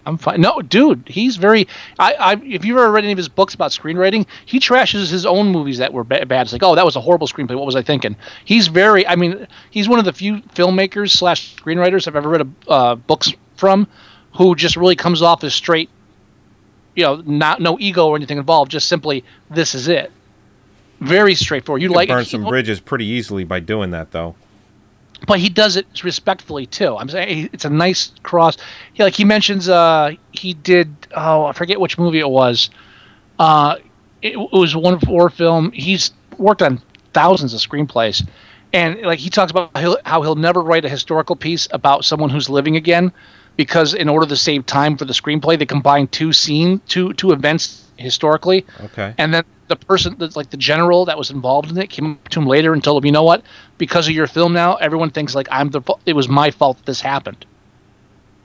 I'm 0.07 0.17
fine. 0.17 0.39
No, 0.39 0.61
dude, 0.61 1.03
he's 1.05 1.35
very. 1.35 1.67
I, 1.99 2.13
I, 2.13 2.33
if 2.41 2.63
you've 2.63 2.77
ever 2.77 2.89
read 2.89 3.03
any 3.03 3.11
of 3.11 3.17
his 3.17 3.27
books 3.27 3.53
about 3.53 3.71
screenwriting, 3.71 4.25
he 4.45 4.57
trashes 4.57 5.11
his 5.11 5.25
own 5.25 5.49
movies 5.49 5.79
that 5.79 5.91
were 5.91 6.05
ba- 6.05 6.25
bad. 6.25 6.43
It's 6.43 6.53
like, 6.53 6.63
oh, 6.63 6.75
that 6.75 6.85
was 6.85 6.95
a 6.95 7.01
horrible 7.01 7.27
screenplay. 7.27 7.55
What 7.55 7.65
was 7.65 7.75
I 7.75 7.81
thinking? 7.81 8.15
He's 8.45 8.67
very. 8.67 9.05
I 9.05 9.17
mean, 9.17 9.45
he's 9.69 9.89
one 9.89 9.99
of 9.99 10.05
the 10.05 10.13
few 10.13 10.37
filmmakers 10.55 11.11
slash 11.11 11.57
screenwriters 11.57 12.07
I've 12.07 12.15
ever 12.15 12.29
read 12.29 12.41
a, 12.41 12.69
uh, 12.71 12.95
books 12.95 13.33
from, 13.57 13.85
who 14.33 14.55
just 14.55 14.77
really 14.77 14.95
comes 14.95 15.21
off 15.21 15.43
as 15.43 15.53
straight. 15.53 15.89
You 16.95 17.03
know, 17.03 17.15
not 17.25 17.59
no 17.61 17.77
ego 17.77 18.07
or 18.07 18.15
anything 18.15 18.37
involved. 18.37 18.71
Just 18.71 18.87
simply, 18.87 19.25
this 19.49 19.75
is 19.75 19.89
it. 19.89 20.09
Very 21.01 21.35
straightforward. 21.35 21.81
You 21.81 21.89
You 21.89 21.95
like 21.95 22.07
burn 22.07 22.23
some 22.23 22.45
bridges 22.45 22.79
pretty 22.79 23.05
easily 23.05 23.43
by 23.43 23.59
doing 23.59 23.91
that, 23.91 24.11
though. 24.11 24.35
But 25.25 25.39
he 25.39 25.49
does 25.49 25.75
it 25.75 25.87
respectfully 26.03 26.65
too. 26.65 26.95
I'm 26.95 27.09
saying 27.09 27.49
it's 27.53 27.65
a 27.65 27.69
nice 27.69 28.11
cross. 28.23 28.57
He, 28.93 29.03
like 29.03 29.15
he 29.15 29.25
mentions, 29.25 29.67
uh, 29.67 30.11
he 30.31 30.53
did. 30.53 30.95
Oh, 31.15 31.45
I 31.45 31.53
forget 31.53 31.79
which 31.79 31.97
movie 31.97 32.19
it 32.19 32.29
was. 32.29 32.69
Uh, 33.39 33.77
it, 34.21 34.33
it 34.33 34.51
was 34.51 34.75
one 34.75 34.99
war 35.07 35.29
film. 35.29 35.71
He's 35.71 36.11
worked 36.37 36.61
on 36.61 36.81
thousands 37.13 37.53
of 37.53 37.59
screenplays, 37.59 38.27
and 38.73 39.01
like 39.01 39.19
he 39.19 39.29
talks 39.29 39.51
about 39.51 39.75
he'll, 39.77 39.97
how 40.05 40.21
he'll 40.21 40.35
never 40.35 40.61
write 40.61 40.85
a 40.85 40.89
historical 40.89 41.35
piece 41.35 41.67
about 41.71 42.05
someone 42.05 42.29
who's 42.29 42.49
living 42.49 42.75
again, 42.75 43.11
because 43.55 43.93
in 43.93 44.09
order 44.09 44.27
to 44.27 44.35
save 44.35 44.65
time 44.65 44.97
for 44.97 45.05
the 45.05 45.13
screenplay, 45.13 45.57
they 45.57 45.65
combine 45.65 46.07
two 46.07 46.31
scene, 46.33 46.79
two 46.87 47.13
two 47.13 47.31
events 47.31 47.85
historically. 47.97 48.65
Okay. 48.81 49.15
And 49.17 49.33
then 49.33 49.43
the 49.67 49.75
person 49.75 50.15
that's 50.17 50.35
like 50.35 50.49
the 50.49 50.57
general 50.57 51.05
that 51.05 51.17
was 51.17 51.29
involved 51.29 51.69
in 51.69 51.77
it 51.77 51.89
came 51.89 52.13
up 52.13 52.29
to 52.29 52.39
him 52.39 52.47
later 52.47 52.73
and 52.73 52.83
told 52.83 53.03
him, 53.03 53.05
you 53.05 53.11
know 53.11 53.23
what? 53.23 53.43
Because 53.77 54.07
of 54.07 54.13
your 54.13 54.27
film 54.27 54.53
now, 54.53 54.75
everyone 54.75 55.09
thinks 55.09 55.35
like 55.35 55.47
I'm 55.51 55.69
the 55.69 55.81
it 56.05 56.13
was 56.13 56.27
my 56.29 56.51
fault 56.51 56.77
that 56.77 56.85
this 56.85 57.01
happened. 57.01 57.45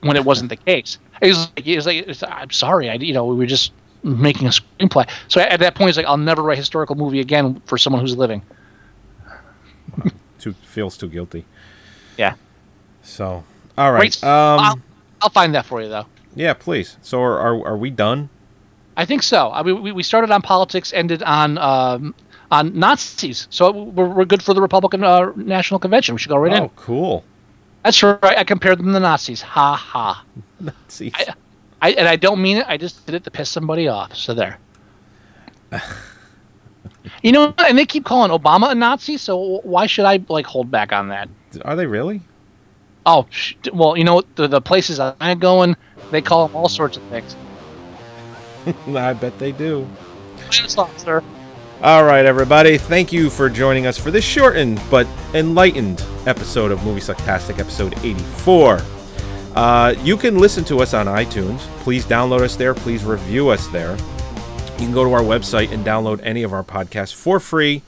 When 0.01 0.17
it 0.17 0.25
wasn't 0.25 0.49
the 0.49 0.57
case. 0.57 0.97
He's 1.21 1.37
like, 1.37 1.59
he's 1.63 1.85
like 1.85 2.05
I'm 2.27 2.51
sorry, 2.51 2.89
I 2.89 2.95
you 2.95 3.13
know, 3.13 3.25
we 3.25 3.35
were 3.35 3.45
just 3.45 3.71
making 4.03 4.47
a 4.47 4.51
screenplay. 4.51 5.09
So 5.29 5.39
at 5.39 5.61
that 5.61 5.75
point 5.75 5.89
he's 5.89 5.97
like, 5.97 6.05
I'll 6.05 6.17
never 6.17 6.43
write 6.43 6.57
a 6.57 6.61
historical 6.61 6.95
movie 6.95 7.21
again 7.21 7.61
for 7.65 7.77
someone 7.77 8.01
who's 8.01 8.17
living. 8.17 8.41
Too 10.39 10.53
feels 10.63 10.97
too 10.97 11.07
guilty. 11.07 11.45
Yeah. 12.17 12.35
So, 13.01 13.45
all 13.77 13.91
right. 13.93 13.99
Great. 13.99 14.23
Um, 14.23 14.59
I'll, 14.59 14.79
I'll 15.21 15.29
find 15.29 15.55
that 15.55 15.65
for 15.65 15.81
you 15.81 15.87
though. 15.87 16.05
yeah, 16.35 16.53
please. 16.53 16.97
So, 17.01 17.21
are, 17.21 17.39
are 17.39 17.67
are 17.67 17.77
we 17.77 17.89
done? 17.89 18.29
I 18.95 19.05
think 19.05 19.23
so. 19.23 19.51
I 19.51 19.63
mean, 19.63 19.81
we, 19.81 19.91
we 19.91 20.03
started 20.03 20.31
on 20.31 20.41
politics, 20.41 20.93
ended 20.93 21.23
on 21.23 21.57
um, 21.57 22.13
on 22.51 22.77
Nazis. 22.77 23.47
So 23.49 23.71
we're, 23.71 24.07
we're 24.07 24.25
good 24.25 24.43
for 24.43 24.53
the 24.53 24.61
Republican 24.61 25.03
uh, 25.03 25.31
National 25.35 25.79
Convention. 25.79 26.15
We 26.15 26.19
should 26.19 26.29
go 26.29 26.37
right 26.37 26.53
Oh, 26.53 26.55
in. 26.57 26.63
Oh, 26.63 26.71
cool. 26.75 27.23
That's 27.83 28.01
right. 28.03 28.23
I 28.23 28.43
compared 28.43 28.79
them 28.79 28.87
to 28.87 28.91
the 28.93 28.99
Nazis. 28.99 29.41
Ha 29.41 29.75
ha. 29.75 30.23
See, 30.87 31.11
I, 31.81 31.91
and 31.91 32.07
I 32.07 32.15
don't 32.15 32.41
mean 32.41 32.57
it. 32.57 32.65
I 32.67 32.77
just 32.77 33.05
did 33.05 33.15
it 33.15 33.23
to 33.25 33.31
piss 33.31 33.49
somebody 33.49 33.87
off. 33.87 34.15
So 34.15 34.33
there. 34.33 34.57
you 37.23 37.31
know, 37.31 37.53
and 37.57 37.77
they 37.77 37.85
keep 37.85 38.05
calling 38.05 38.31
Obama 38.31 38.71
a 38.71 38.75
Nazi. 38.75 39.17
So 39.17 39.59
why 39.63 39.87
should 39.87 40.05
I 40.05 40.23
like 40.29 40.45
hold 40.45 40.71
back 40.71 40.93
on 40.93 41.09
that? 41.09 41.29
are 41.65 41.75
they 41.75 41.85
really? 41.85 42.21
Oh, 43.05 43.27
sh- 43.29 43.55
well, 43.73 43.97
you 43.97 44.03
know? 44.05 44.23
The, 44.35 44.47
the 44.47 44.61
places 44.61 44.99
I'm 44.99 45.39
going, 45.39 45.75
they 46.11 46.21
call 46.21 46.47
them 46.47 46.55
all 46.55 46.69
sorts 46.69 46.95
of 46.97 47.03
things. 47.03 47.35
I 48.87 49.13
bet 49.13 49.37
they 49.39 49.51
do. 49.51 49.87
Sir. 50.51 51.23
All 51.81 52.05
right, 52.05 52.25
everybody. 52.25 52.77
Thank 52.77 53.11
you 53.11 53.29
for 53.29 53.49
joining 53.49 53.85
us 53.87 53.97
for 53.97 54.09
this 54.09 54.23
shortened 54.23 54.81
but 54.89 55.07
enlightened 55.33 56.05
episode 56.25 56.71
of 56.71 56.83
Movie 56.85 57.01
Sucktastic, 57.01 57.59
episode 57.59 57.97
84. 58.05 58.79
Uh, 59.55 59.93
you 60.01 60.15
can 60.15 60.39
listen 60.39 60.63
to 60.65 60.79
us 60.79 60.93
on 60.93 61.07
iTunes. 61.07 61.59
Please 61.83 62.05
download 62.05 62.41
us 62.41 62.55
there. 62.55 62.73
Please 62.73 63.03
review 63.03 63.49
us 63.49 63.67
there. 63.67 63.97
You 63.97 64.87
can 64.87 64.93
go 64.93 65.03
to 65.03 65.11
our 65.11 65.21
website 65.21 65.71
and 65.71 65.85
download 65.85 66.19
any 66.23 66.43
of 66.43 66.53
our 66.53 66.63
podcasts 66.63 67.13
for 67.13 67.39
free 67.39 67.81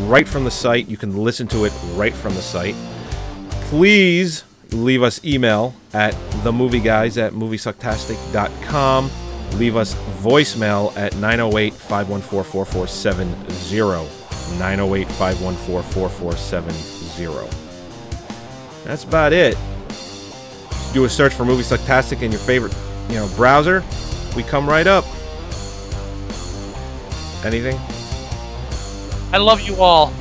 right 0.00 0.26
from 0.26 0.44
the 0.44 0.50
site. 0.50 0.88
You 0.88 0.96
can 0.96 1.16
listen 1.16 1.46
to 1.48 1.64
it 1.64 1.72
right 1.94 2.14
from 2.14 2.34
the 2.34 2.42
site. 2.42 2.74
Please 3.68 4.44
leave 4.72 5.02
us 5.02 5.24
email 5.24 5.74
at 5.92 6.14
themovieguys 6.42 7.18
at 7.18 7.32
moviesucktastic.com. 7.32 9.10
Leave 9.54 9.76
us 9.76 9.94
voicemail 10.22 10.94
at 10.96 11.14
908 11.16 11.72
514 11.72 12.44
4470. 12.44 14.26
908 14.58 15.08
514 15.08 15.82
4470. 15.92 17.66
That's 18.84 19.04
about 19.04 19.32
it. 19.32 19.56
Do 20.92 21.04
a 21.04 21.08
search 21.08 21.34
for 21.34 21.44
Movie 21.44 21.62
Sucktastic 21.62 22.22
in 22.22 22.30
your 22.30 22.40
favorite, 22.40 22.74
you 23.08 23.16
know, 23.16 23.28
browser. 23.36 23.82
We 24.36 24.42
come 24.42 24.68
right 24.68 24.86
up. 24.86 25.04
Anything? 27.44 27.78
I 29.32 29.38
love 29.38 29.60
you 29.60 29.76
all. 29.76 30.12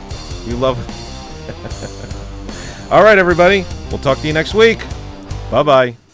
You 0.46 0.58
love. 0.58 0.78
All 2.92 3.04
right, 3.04 3.18
everybody. 3.18 3.66
We'll 3.90 4.00
talk 4.00 4.20
to 4.20 4.28
you 4.28 4.34
next 4.34 4.54
week. 4.54 4.80
Bye 5.50 5.64
bye. 5.64 6.05